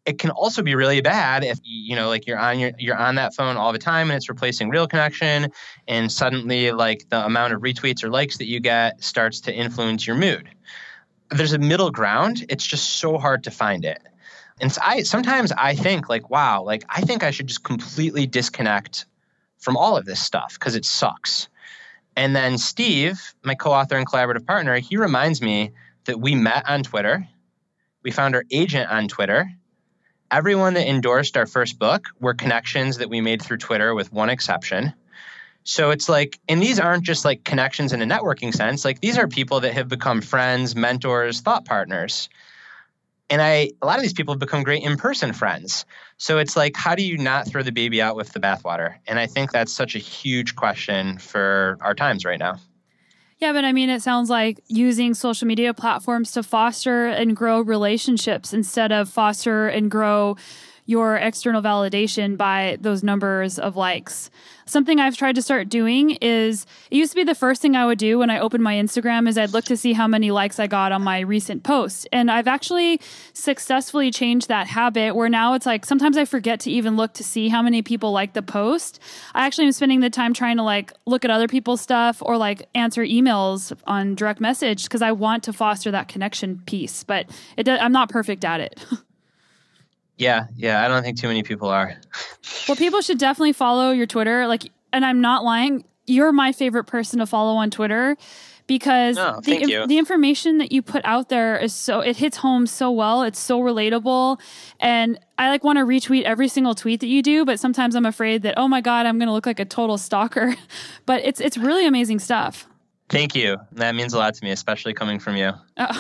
It 0.05 0.19
can 0.19 0.29
also 0.29 0.61
be 0.61 0.75
really 0.75 1.01
bad 1.01 1.43
if 1.43 1.59
you 1.63 1.95
know 1.95 2.07
like 2.07 2.27
you're 2.27 2.39
on 2.39 2.59
your 2.59 2.71
you're 2.77 2.97
on 2.97 3.15
that 3.15 3.35
phone 3.35 3.57
all 3.57 3.73
the 3.73 3.79
time 3.79 4.09
and 4.09 4.15
it's 4.15 4.29
replacing 4.29 4.69
real 4.69 4.87
connection 4.87 5.51
and 5.85 6.09
suddenly 6.09 6.71
like 6.71 7.09
the 7.09 7.25
amount 7.25 7.53
of 7.53 7.61
retweets 7.61 8.05
or 8.05 8.09
likes 8.09 8.37
that 8.37 8.47
you 8.47 8.61
get 8.61 9.03
starts 9.03 9.41
to 9.41 9.53
influence 9.53 10.07
your 10.07 10.15
mood. 10.15 10.47
There's 11.29 11.51
a 11.51 11.57
middle 11.57 11.91
ground. 11.91 12.45
It's 12.47 12.65
just 12.65 12.89
so 13.01 13.17
hard 13.17 13.43
to 13.45 13.51
find 13.51 13.83
it. 13.83 14.01
And 14.59 14.71
so 14.71 14.81
I 14.83 15.03
sometimes 15.03 15.51
I 15.51 15.75
think 15.75 16.09
like, 16.09 16.29
wow, 16.29 16.63
like 16.63 16.83
I 16.89 17.01
think 17.01 17.23
I 17.23 17.31
should 17.31 17.47
just 17.47 17.63
completely 17.63 18.25
disconnect 18.25 19.05
from 19.59 19.77
all 19.77 19.97
of 19.97 20.05
this 20.05 20.19
stuff 20.19 20.53
because 20.53 20.75
it 20.75 20.85
sucks. 20.85 21.47
And 22.15 22.35
then 22.35 22.57
Steve, 22.57 23.21
my 23.43 23.53
co-author 23.53 23.95
and 23.95 24.07
collaborative 24.07 24.45
partner, 24.45 24.79
he 24.79 24.97
reminds 24.97 25.41
me 25.41 25.71
that 26.05 26.19
we 26.19 26.33
met 26.33 26.67
on 26.67 26.83
Twitter. 26.83 27.27
We 28.01 28.11
found 28.11 28.35
our 28.35 28.43
agent 28.51 28.89
on 28.89 29.07
Twitter. 29.07 29.51
Everyone 30.31 30.73
that 30.73 30.87
endorsed 30.87 31.37
our 31.37 31.45
first 31.45 31.77
book 31.77 32.05
were 32.19 32.33
connections 32.33 32.97
that 32.97 33.09
we 33.09 33.21
made 33.21 33.41
through 33.41 33.57
Twitter 33.57 33.93
with 33.93 34.11
one 34.11 34.29
exception. 34.29 34.93
So 35.63 35.91
it's 35.91 36.09
like, 36.09 36.39
and 36.49 36.61
these 36.61 36.79
aren't 36.79 37.03
just 37.03 37.23
like 37.23 37.43
connections 37.43 37.93
in 37.93 38.01
a 38.01 38.05
networking 38.05 38.53
sense. 38.53 38.83
Like 38.83 38.99
these 38.99 39.17
are 39.17 39.27
people 39.27 39.59
that 39.59 39.73
have 39.73 39.87
become 39.87 40.21
friends, 40.21 40.75
mentors, 40.75 41.41
thought 41.41 41.65
partners 41.65 42.29
and 43.29 43.41
I 43.41 43.71
a 43.81 43.85
lot 43.85 43.97
of 43.97 44.03
these 44.03 44.13
people 44.13 44.33
have 44.33 44.39
become 44.39 44.63
great 44.63 44.83
in-person 44.83 45.33
friends. 45.33 45.85
So 46.17 46.37
it's 46.37 46.55
like, 46.55 46.75
how 46.75 46.95
do 46.95 47.03
you 47.03 47.17
not 47.17 47.47
throw 47.47 47.63
the 47.63 47.71
baby 47.71 48.01
out 48.01 48.15
with 48.15 48.31
the 48.33 48.39
bathwater? 48.39 48.95
And 49.07 49.19
I 49.19 49.27
think 49.27 49.51
that's 49.51 49.71
such 49.71 49.95
a 49.95 49.99
huge 49.99 50.55
question 50.55 51.17
for 51.17 51.77
our 51.81 51.93
times 51.93 52.25
right 52.25 52.39
now. 52.39 52.59
Yeah, 53.39 53.53
but 53.53 53.65
I 53.65 53.71
mean, 53.71 53.91
it 53.91 54.01
sounds 54.01 54.31
like 54.31 54.59
using 54.67 55.13
social 55.13 55.47
media 55.47 55.71
platforms 55.73 56.31
to 56.31 56.41
foster 56.41 57.05
and 57.05 57.35
grow 57.35 57.61
relationships 57.61 58.51
instead 58.51 58.91
of 58.91 59.09
foster 59.09 59.67
and 59.67 59.91
grow 59.91 60.37
your 60.87 61.17
external 61.17 61.61
validation 61.61 62.37
by 62.37 62.77
those 62.81 63.03
numbers 63.03 63.59
of 63.59 63.75
likes. 63.75 64.31
Something 64.65 64.99
I've 64.99 65.15
tried 65.15 65.35
to 65.35 65.41
start 65.41 65.69
doing 65.69 66.11
is 66.21 66.65
it 66.89 66.97
used 66.97 67.11
to 67.11 67.15
be 67.15 67.23
the 67.23 67.35
first 67.35 67.61
thing 67.61 67.75
I 67.75 67.85
would 67.85 67.97
do 67.97 68.19
when 68.19 68.29
I 68.29 68.39
opened 68.39 68.63
my 68.63 68.73
Instagram 68.73 69.27
is 69.27 69.37
I'd 69.37 69.51
look 69.51 69.65
to 69.65 69.77
see 69.77 69.93
how 69.93 70.07
many 70.07 70.31
likes 70.31 70.59
I 70.59 70.67
got 70.67 70.91
on 70.91 71.03
my 71.03 71.19
recent 71.19 71.63
post. 71.63 72.07
And 72.11 72.31
I've 72.31 72.47
actually 72.47 72.99
successfully 73.33 74.11
changed 74.11 74.47
that 74.47 74.67
habit 74.67 75.15
where 75.15 75.29
now 75.29 75.53
it's 75.53 75.65
like 75.65 75.85
sometimes 75.85 76.17
I 76.17 76.25
forget 76.25 76.61
to 76.61 76.71
even 76.71 76.97
look 76.97 77.13
to 77.13 77.23
see 77.23 77.49
how 77.49 77.61
many 77.61 77.81
people 77.81 78.11
like 78.11 78.33
the 78.33 78.41
post. 78.41 78.99
I 79.35 79.45
actually 79.45 79.67
am 79.67 79.73
spending 79.73 79.99
the 79.99 80.09
time 80.09 80.33
trying 80.33 80.57
to 80.57 80.63
like 80.63 80.93
look 81.05 81.25
at 81.25 81.31
other 81.31 81.47
people's 81.47 81.81
stuff 81.81 82.21
or 82.21 82.37
like 82.37 82.67
answer 82.75 83.03
emails 83.03 83.77
on 83.85 84.15
direct 84.15 84.39
message 84.39 84.83
because 84.83 85.01
I 85.01 85.11
want 85.11 85.43
to 85.43 85.53
foster 85.53 85.91
that 85.91 86.07
connection 86.07 86.61
piece, 86.65 87.03
but 87.03 87.29
it 87.57 87.63
does, 87.63 87.79
I'm 87.81 87.91
not 87.91 88.09
perfect 88.09 88.45
at 88.45 88.61
it. 88.61 88.85
Yeah, 90.17 90.47
yeah, 90.55 90.83
I 90.83 90.87
don't 90.87 91.03
think 91.03 91.19
too 91.19 91.27
many 91.27 91.43
people 91.43 91.69
are. 91.69 91.95
well, 92.67 92.75
people 92.75 93.01
should 93.01 93.19
definitely 93.19 93.53
follow 93.53 93.91
your 93.91 94.07
Twitter. 94.07 94.47
Like, 94.47 94.71
and 94.91 95.05
I'm 95.05 95.21
not 95.21 95.43
lying. 95.43 95.85
You're 96.05 96.31
my 96.31 96.51
favorite 96.51 96.85
person 96.85 97.19
to 97.19 97.25
follow 97.25 97.55
on 97.55 97.69
Twitter 97.69 98.17
because 98.67 99.17
oh, 99.17 99.39
the, 99.41 99.85
the 99.87 99.97
information 99.97 100.57
that 100.57 100.71
you 100.71 100.81
put 100.81 101.03
out 101.05 101.29
there 101.29 101.57
is 101.57 101.73
so 101.73 102.01
it 102.01 102.17
hits 102.17 102.37
home 102.37 102.67
so 102.67 102.91
well. 102.91 103.23
It's 103.23 103.39
so 103.39 103.59
relatable, 103.59 104.39
and 104.79 105.19
I 105.37 105.49
like 105.49 105.63
want 105.63 105.77
to 105.79 105.85
retweet 105.85 106.23
every 106.23 106.49
single 106.49 106.75
tweet 106.75 106.99
that 106.99 107.07
you 107.07 107.23
do. 107.23 107.45
But 107.45 107.59
sometimes 107.59 107.95
I'm 107.95 108.05
afraid 108.05 108.43
that 108.43 108.55
oh 108.57 108.67
my 108.67 108.81
god, 108.81 109.05
I'm 109.05 109.17
going 109.17 109.27
to 109.27 109.33
look 109.33 109.45
like 109.45 109.59
a 109.59 109.65
total 109.65 109.97
stalker. 109.97 110.55
but 111.05 111.23
it's 111.23 111.39
it's 111.39 111.57
really 111.57 111.87
amazing 111.87 112.19
stuff. 112.19 112.67
Thank 113.09 113.35
you. 113.35 113.57
That 113.71 113.95
means 113.95 114.13
a 114.13 114.17
lot 114.17 114.33
to 114.33 114.43
me, 114.43 114.51
especially 114.51 114.93
coming 114.93 115.19
from 115.19 115.37
you. 115.37 115.51
Uh, 115.77 115.97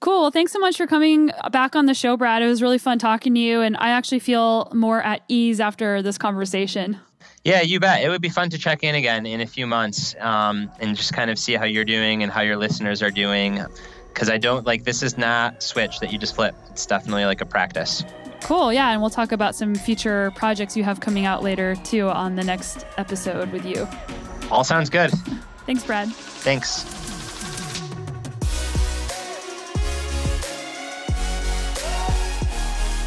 cool. 0.00 0.22
Well, 0.22 0.30
thanks 0.30 0.52
so 0.52 0.58
much 0.58 0.76
for 0.76 0.86
coming 0.86 1.30
back 1.52 1.76
on 1.76 1.86
the 1.86 1.94
show, 1.94 2.16
Brad. 2.16 2.42
It 2.42 2.46
was 2.46 2.60
really 2.60 2.78
fun 2.78 2.98
talking 2.98 3.34
to 3.34 3.40
you, 3.40 3.60
and 3.60 3.76
I 3.76 3.90
actually 3.90 4.18
feel 4.18 4.70
more 4.74 5.00
at 5.00 5.22
ease 5.28 5.60
after 5.60 6.02
this 6.02 6.18
conversation. 6.18 6.98
Yeah, 7.44 7.60
you 7.60 7.78
bet. 7.78 8.02
It 8.02 8.08
would 8.08 8.22
be 8.22 8.30
fun 8.30 8.50
to 8.50 8.58
check 8.58 8.82
in 8.82 8.94
again 8.94 9.26
in 9.26 9.40
a 9.40 9.46
few 9.46 9.66
months 9.66 10.16
um, 10.18 10.70
and 10.80 10.96
just 10.96 11.12
kind 11.12 11.30
of 11.30 11.38
see 11.38 11.54
how 11.54 11.64
you're 11.64 11.84
doing 11.84 12.22
and 12.22 12.32
how 12.32 12.40
your 12.40 12.56
listeners 12.56 13.02
are 13.02 13.10
doing. 13.10 13.62
Because 14.08 14.30
I 14.30 14.38
don't 14.38 14.64
like 14.66 14.84
this 14.84 15.02
is 15.02 15.18
not 15.18 15.62
switch 15.62 16.00
that 16.00 16.12
you 16.12 16.18
just 16.18 16.34
flip. 16.34 16.54
It's 16.70 16.86
definitely 16.86 17.26
like 17.26 17.40
a 17.40 17.46
practice. 17.46 18.02
Cool. 18.42 18.72
Yeah. 18.72 18.90
And 18.92 19.00
we'll 19.00 19.10
talk 19.10 19.32
about 19.32 19.54
some 19.54 19.74
future 19.74 20.30
projects 20.36 20.76
you 20.76 20.84
have 20.84 21.00
coming 21.00 21.26
out 21.26 21.42
later 21.42 21.74
too 21.76 22.08
on 22.08 22.36
the 22.36 22.44
next 22.44 22.86
episode 22.96 23.50
with 23.52 23.66
you. 23.66 23.88
All 24.50 24.64
sounds 24.64 24.88
good. 24.88 25.12
Thanks, 25.66 25.84
Brad. 25.84 26.12
Thanks. 26.12 26.84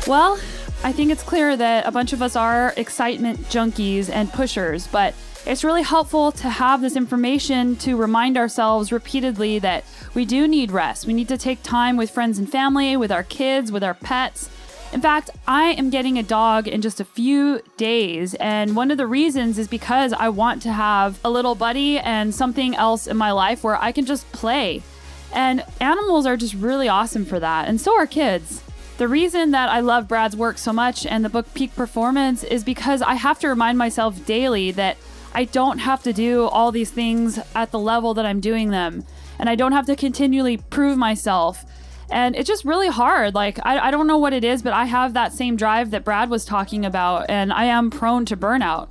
Well, 0.07 0.39
I 0.83 0.91
think 0.93 1.11
it's 1.11 1.23
clear 1.23 1.57
that 1.57 1.85
a 1.85 1.91
bunch 1.91 2.13
of 2.13 2.21
us 2.21 2.35
are 2.35 2.73
excitement 2.77 3.39
junkies 3.49 4.09
and 4.09 4.31
pushers, 4.31 4.87
but 4.87 5.13
it's 5.45 5.63
really 5.63 5.81
helpful 5.81 6.31
to 6.33 6.49
have 6.49 6.81
this 6.81 6.95
information 6.95 7.75
to 7.77 7.95
remind 7.95 8.37
ourselves 8.37 8.91
repeatedly 8.91 9.59
that 9.59 9.83
we 10.13 10.25
do 10.25 10.47
need 10.47 10.71
rest. 10.71 11.05
We 11.05 11.13
need 11.13 11.27
to 11.27 11.37
take 11.37 11.61
time 11.63 11.97
with 11.97 12.09
friends 12.09 12.37
and 12.37 12.49
family, 12.49 12.95
with 12.97 13.11
our 13.11 13.23
kids, 13.23 13.71
with 13.71 13.83
our 13.83 13.93
pets. 13.93 14.49
In 14.93 15.01
fact, 15.01 15.29
I 15.45 15.71
am 15.73 15.89
getting 15.89 16.17
a 16.17 16.23
dog 16.23 16.67
in 16.67 16.81
just 16.81 17.01
a 17.01 17.05
few 17.05 17.61
days, 17.75 18.33
and 18.35 18.75
one 18.75 18.89
of 18.89 18.97
the 18.97 19.05
reasons 19.05 19.59
is 19.59 19.67
because 19.67 20.13
I 20.13 20.29
want 20.29 20.61
to 20.61 20.71
have 20.71 21.19
a 21.25 21.29
little 21.29 21.55
buddy 21.55 21.99
and 21.99 22.33
something 22.33 22.73
else 22.73 23.05
in 23.05 23.17
my 23.17 23.31
life 23.31 23.63
where 23.63 23.81
I 23.81 23.91
can 23.91 24.05
just 24.05 24.31
play. 24.31 24.81
And 25.33 25.63
animals 25.81 26.25
are 26.25 26.37
just 26.37 26.53
really 26.53 26.87
awesome 26.87 27.25
for 27.25 27.39
that, 27.39 27.67
and 27.67 27.81
so 27.81 27.97
are 27.97 28.07
kids. 28.07 28.63
The 28.97 29.09
reason 29.09 29.51
that 29.51 29.69
I 29.69 29.81
love 29.81 30.07
Brad's 30.07 30.37
work 30.37 30.57
so 30.57 30.71
much 30.71 31.05
and 31.05 31.23
the 31.23 31.29
book 31.29 31.53
Peak 31.53 31.75
Performance 31.75 32.43
is 32.43 32.63
because 32.63 33.01
I 33.01 33.15
have 33.15 33.39
to 33.39 33.49
remind 33.49 33.77
myself 33.77 34.25
daily 34.25 34.71
that 34.71 34.97
I 35.33 35.43
don't 35.43 35.79
have 35.79 36.01
to 36.03 36.13
do 36.13 36.45
all 36.45 36.71
these 36.71 36.89
things 36.89 37.37
at 37.53 37.71
the 37.71 37.77
level 37.77 38.13
that 38.13 38.25
I'm 38.25 38.39
doing 38.39 38.69
them, 38.69 39.03
and 39.37 39.49
I 39.49 39.55
don't 39.55 39.73
have 39.73 39.85
to 39.87 39.95
continually 39.97 40.57
prove 40.57 40.97
myself 40.97 41.65
and 42.09 42.35
it's 42.35 42.47
just 42.47 42.65
really 42.65 42.87
hard. 42.87 43.35
Like, 43.35 43.59
I, 43.65 43.79
I 43.79 43.91
don't 43.91 44.07
know 44.07 44.17
what 44.17 44.33
it 44.33 44.43
is, 44.43 44.61
but 44.61 44.73
I 44.73 44.85
have 44.85 45.13
that 45.13 45.33
same 45.33 45.55
drive 45.55 45.91
that 45.91 46.03
Brad 46.03 46.29
was 46.29 46.45
talking 46.45 46.85
about, 46.85 47.25
and 47.29 47.51
I 47.51 47.65
am 47.65 47.89
prone 47.89 48.25
to 48.25 48.37
burnout. 48.37 48.89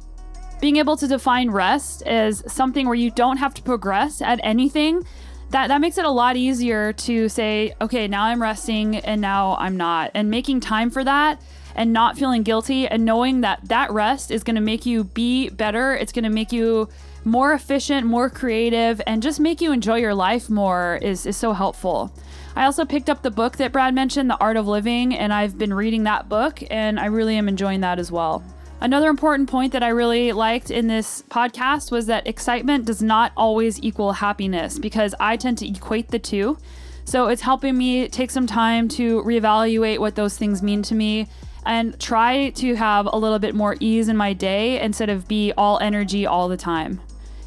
Being 0.60 0.76
able 0.76 0.96
to 0.96 1.06
define 1.06 1.50
rest 1.50 2.02
as 2.02 2.42
something 2.50 2.86
where 2.86 2.94
you 2.94 3.10
don't 3.10 3.36
have 3.36 3.54
to 3.54 3.62
progress 3.62 4.22
at 4.22 4.40
anything, 4.42 5.04
that, 5.50 5.68
that 5.68 5.80
makes 5.80 5.96
it 5.96 6.04
a 6.04 6.10
lot 6.10 6.36
easier 6.36 6.92
to 6.92 7.28
say, 7.28 7.74
okay, 7.80 8.08
now 8.08 8.24
I'm 8.24 8.42
resting 8.42 8.96
and 8.96 9.20
now 9.20 9.56
I'm 9.58 9.76
not. 9.76 10.10
And 10.14 10.30
making 10.30 10.60
time 10.60 10.90
for 10.90 11.04
that 11.04 11.40
and 11.74 11.92
not 11.92 12.18
feeling 12.18 12.42
guilty 12.42 12.88
and 12.88 13.04
knowing 13.04 13.42
that 13.42 13.68
that 13.68 13.90
rest 13.92 14.30
is 14.30 14.42
going 14.42 14.56
to 14.56 14.62
make 14.62 14.86
you 14.86 15.04
be 15.04 15.50
better. 15.50 15.94
It's 15.94 16.10
going 16.10 16.24
to 16.24 16.30
make 16.30 16.52
you 16.52 16.88
more 17.24 17.52
efficient, 17.52 18.06
more 18.06 18.30
creative, 18.30 19.00
and 19.06 19.22
just 19.22 19.38
make 19.38 19.60
you 19.60 19.72
enjoy 19.72 19.98
your 19.98 20.14
life 20.14 20.48
more 20.48 20.98
is, 21.02 21.26
is 21.26 21.36
so 21.36 21.52
helpful. 21.52 22.12
I 22.56 22.64
also 22.64 22.86
picked 22.86 23.10
up 23.10 23.20
the 23.20 23.30
book 23.30 23.58
that 23.58 23.70
Brad 23.70 23.94
mentioned, 23.94 24.30
The 24.30 24.40
Art 24.40 24.56
of 24.56 24.66
Living, 24.66 25.14
and 25.14 25.30
I've 25.30 25.58
been 25.58 25.74
reading 25.74 26.04
that 26.04 26.30
book, 26.30 26.62
and 26.70 26.98
I 26.98 27.04
really 27.04 27.36
am 27.36 27.50
enjoying 27.50 27.82
that 27.82 27.98
as 27.98 28.10
well. 28.10 28.42
Another 28.80 29.10
important 29.10 29.50
point 29.50 29.74
that 29.74 29.82
I 29.82 29.88
really 29.88 30.32
liked 30.32 30.70
in 30.70 30.86
this 30.86 31.22
podcast 31.28 31.90
was 31.90 32.06
that 32.06 32.26
excitement 32.26 32.86
does 32.86 33.02
not 33.02 33.32
always 33.36 33.82
equal 33.82 34.12
happiness 34.12 34.78
because 34.78 35.14
I 35.20 35.36
tend 35.36 35.58
to 35.58 35.68
equate 35.68 36.08
the 36.08 36.18
two. 36.18 36.56
So 37.04 37.28
it's 37.28 37.42
helping 37.42 37.76
me 37.76 38.08
take 38.08 38.30
some 38.30 38.46
time 38.46 38.88
to 38.88 39.22
reevaluate 39.22 39.98
what 39.98 40.14
those 40.14 40.38
things 40.38 40.62
mean 40.62 40.82
to 40.84 40.94
me 40.94 41.28
and 41.66 41.98
try 42.00 42.50
to 42.50 42.74
have 42.74 43.06
a 43.12 43.18
little 43.18 43.38
bit 43.38 43.54
more 43.54 43.76
ease 43.80 44.08
in 44.08 44.16
my 44.16 44.32
day 44.32 44.80
instead 44.80 45.10
of 45.10 45.28
be 45.28 45.52
all 45.58 45.78
energy 45.80 46.24
all 46.24 46.48
the 46.48 46.56
time. 46.56 47.02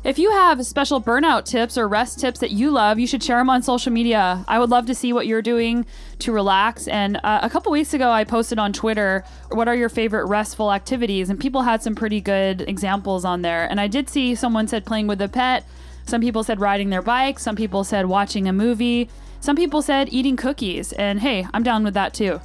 If 0.10 0.18
you 0.18 0.32
have 0.32 0.66
special 0.66 1.00
burnout 1.00 1.46
tips 1.46 1.78
or 1.78 1.88
rest 1.88 2.20
tips 2.20 2.40
that 2.40 2.50
you 2.50 2.72
love, 2.72 2.98
you 2.98 3.06
should 3.06 3.22
share 3.22 3.38
them 3.38 3.48
on 3.48 3.62
social 3.62 3.94
media. 3.94 4.44
I 4.48 4.58
would 4.58 4.72
love 4.72 4.88
to 4.88 4.96
see 4.96 5.14
what 5.14 5.28
you're 5.28 5.44
doing 5.44 5.86
to 6.18 6.32
relax. 6.32 6.88
And 6.88 7.18
uh, 7.18 7.42
a 7.44 7.50
couple 7.52 7.72
weeks 7.72 7.94
ago, 7.94 8.10
I 8.10 8.24
posted 8.24 8.58
on 8.58 8.74
Twitter, 8.74 9.24
What 9.52 9.68
are 9.68 9.76
your 9.76 9.88
favorite 9.88 10.26
restful 10.26 10.74
activities? 10.74 11.30
And 11.30 11.40
people 11.40 11.62
had 11.62 11.84
some 11.84 11.94
pretty 11.94 12.22
good 12.22 12.62
examples 12.62 13.24
on 13.24 13.44
there. 13.44 13.70
And 13.70 13.80
I 13.80 13.86
did 13.86 14.10
see 14.10 14.34
someone 14.34 14.68
said 14.68 14.84
playing 14.84 15.06
with 15.06 15.22
a 15.22 15.30
pet. 15.30 15.64
Some 16.08 16.22
people 16.22 16.44
said 16.44 16.60
riding 16.60 16.90
their 16.90 17.04
bike. 17.04 17.38
Some 17.38 17.56
people 17.56 17.84
said 17.84 18.08
watching 18.08 18.48
a 18.48 18.52
movie. 18.52 19.12
Some 19.42 19.56
people 19.56 19.84
said 19.84 20.10
eating 20.12 20.36
cookies. 20.36 20.92
And 20.94 21.20
hey, 21.20 21.46
I'm 21.54 21.62
down 21.62 21.84
with 21.84 21.94
that 21.94 22.16
too. 22.16 22.42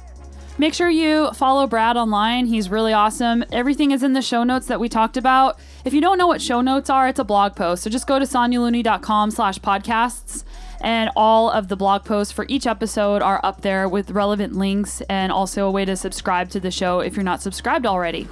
Make 0.57 0.73
sure 0.73 0.89
you 0.89 1.31
follow 1.33 1.67
Brad 1.67 1.97
online. 1.97 2.45
He's 2.45 2.69
really 2.69 2.93
awesome. 2.93 3.43
Everything 3.51 3.91
is 3.91 4.03
in 4.03 4.13
the 4.13 4.21
show 4.21 4.43
notes 4.43 4.67
that 4.67 4.79
we 4.79 4.87
talked 4.87 5.17
about. 5.17 5.59
If 5.83 5.93
you 5.93 5.99
don't 5.99 6.17
know 6.17 6.27
what 6.27 6.41
show 6.41 6.61
notes 6.61 6.89
are, 6.89 7.09
it's 7.09 7.19
a 7.19 7.25
blog 7.25 7.55
post. 7.55 7.83
So 7.83 7.89
just 7.89 8.07
go 8.07 8.19
to 8.19 8.25
sonyalooney.com 8.25 9.31
slash 9.31 9.59
podcasts 9.59 10.45
and 10.79 11.09
all 11.15 11.49
of 11.49 11.67
the 11.67 11.75
blog 11.75 12.05
posts 12.05 12.31
for 12.31 12.45
each 12.47 12.67
episode 12.67 13.21
are 13.21 13.41
up 13.43 13.61
there 13.61 13.89
with 13.89 14.11
relevant 14.11 14.55
links 14.55 15.01
and 15.09 15.31
also 15.31 15.67
a 15.67 15.71
way 15.71 15.83
to 15.83 15.95
subscribe 15.95 16.49
to 16.51 16.59
the 16.59 16.71
show 16.71 17.01
if 17.01 17.15
you're 17.15 17.23
not 17.23 17.41
subscribed 17.41 17.85
already. 17.85 18.27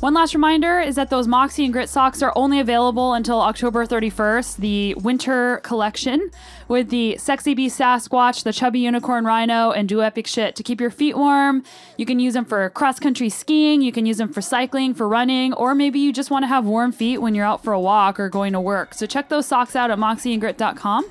One 0.00 0.12
last 0.12 0.34
reminder 0.34 0.80
is 0.80 0.96
that 0.96 1.08
those 1.08 1.26
Moxy 1.26 1.64
and 1.64 1.72
Grit 1.72 1.88
socks 1.88 2.20
are 2.20 2.32
only 2.36 2.60
available 2.60 3.14
until 3.14 3.40
October 3.40 3.86
31st, 3.86 4.56
the 4.58 4.94
winter 4.96 5.60
collection 5.62 6.30
with 6.68 6.90
the 6.90 7.16
Sexy 7.16 7.54
Bee 7.54 7.68
Sasquatch, 7.68 8.42
the 8.42 8.52
Chubby 8.52 8.80
Unicorn 8.80 9.24
Rhino, 9.24 9.70
and 9.70 9.88
Do 9.88 10.02
Epic 10.02 10.26
Shit 10.26 10.56
to 10.56 10.62
keep 10.62 10.80
your 10.80 10.90
feet 10.90 11.16
warm. 11.16 11.62
You 11.96 12.04
can 12.04 12.18
use 12.18 12.34
them 12.34 12.44
for 12.44 12.68
cross 12.70 12.98
country 12.98 13.30
skiing, 13.30 13.80
you 13.80 13.92
can 13.92 14.04
use 14.04 14.18
them 14.18 14.30
for 14.30 14.42
cycling, 14.42 14.92
for 14.92 15.08
running, 15.08 15.54
or 15.54 15.74
maybe 15.74 16.00
you 16.00 16.12
just 16.12 16.30
want 16.30 16.42
to 16.42 16.48
have 16.48 16.66
warm 16.66 16.92
feet 16.92 17.18
when 17.18 17.34
you're 17.34 17.46
out 17.46 17.64
for 17.64 17.72
a 17.72 17.80
walk 17.80 18.20
or 18.20 18.28
going 18.28 18.52
to 18.52 18.60
work. 18.60 18.92
So 18.92 19.06
check 19.06 19.30
those 19.30 19.46
socks 19.46 19.74
out 19.74 19.90
at 19.90 19.98
moxyandgrit.com. 19.98 21.10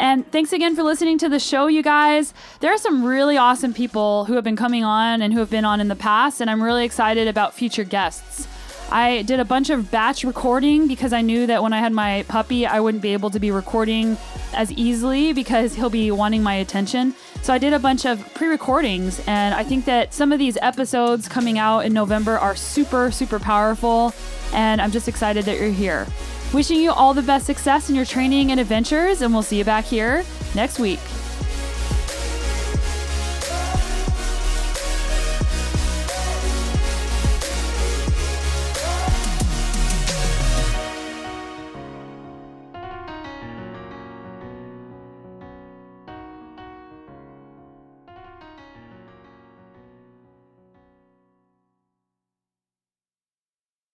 And 0.00 0.26
thanks 0.32 0.54
again 0.54 0.74
for 0.74 0.82
listening 0.82 1.18
to 1.18 1.28
the 1.28 1.38
show, 1.38 1.66
you 1.66 1.82
guys. 1.82 2.32
There 2.60 2.72
are 2.72 2.78
some 2.78 3.04
really 3.04 3.36
awesome 3.36 3.74
people 3.74 4.24
who 4.24 4.32
have 4.32 4.42
been 4.42 4.56
coming 4.56 4.82
on 4.82 5.20
and 5.20 5.30
who 5.30 5.40
have 5.40 5.50
been 5.50 5.66
on 5.66 5.78
in 5.78 5.88
the 5.88 5.94
past, 5.94 6.40
and 6.40 6.48
I'm 6.50 6.62
really 6.62 6.86
excited 6.86 7.28
about 7.28 7.52
future 7.52 7.84
guests. 7.84 8.48
I 8.90 9.20
did 9.22 9.40
a 9.40 9.44
bunch 9.44 9.68
of 9.68 9.90
batch 9.90 10.24
recording 10.24 10.88
because 10.88 11.12
I 11.12 11.20
knew 11.20 11.46
that 11.46 11.62
when 11.62 11.74
I 11.74 11.80
had 11.80 11.92
my 11.92 12.24
puppy, 12.28 12.64
I 12.64 12.80
wouldn't 12.80 13.02
be 13.02 13.12
able 13.12 13.28
to 13.28 13.38
be 13.38 13.50
recording 13.50 14.16
as 14.54 14.72
easily 14.72 15.34
because 15.34 15.74
he'll 15.74 15.90
be 15.90 16.10
wanting 16.10 16.42
my 16.42 16.54
attention. 16.54 17.14
So 17.42 17.52
I 17.52 17.58
did 17.58 17.74
a 17.74 17.78
bunch 17.78 18.06
of 18.06 18.32
pre 18.32 18.48
recordings, 18.48 19.22
and 19.26 19.54
I 19.54 19.64
think 19.64 19.84
that 19.84 20.14
some 20.14 20.32
of 20.32 20.38
these 20.38 20.56
episodes 20.62 21.28
coming 21.28 21.58
out 21.58 21.80
in 21.80 21.92
November 21.92 22.38
are 22.38 22.56
super, 22.56 23.10
super 23.10 23.38
powerful, 23.38 24.14
and 24.54 24.80
I'm 24.80 24.92
just 24.92 25.08
excited 25.08 25.44
that 25.44 25.60
you're 25.60 25.68
here. 25.68 26.06
Wishing 26.52 26.80
you 26.80 26.90
all 26.90 27.14
the 27.14 27.22
best 27.22 27.46
success 27.46 27.90
in 27.90 27.94
your 27.94 28.04
training 28.04 28.50
and 28.50 28.58
adventures, 28.58 29.22
and 29.22 29.32
we'll 29.32 29.42
see 29.42 29.58
you 29.58 29.64
back 29.64 29.84
here 29.84 30.24
next 30.56 30.80
week. 30.80 30.98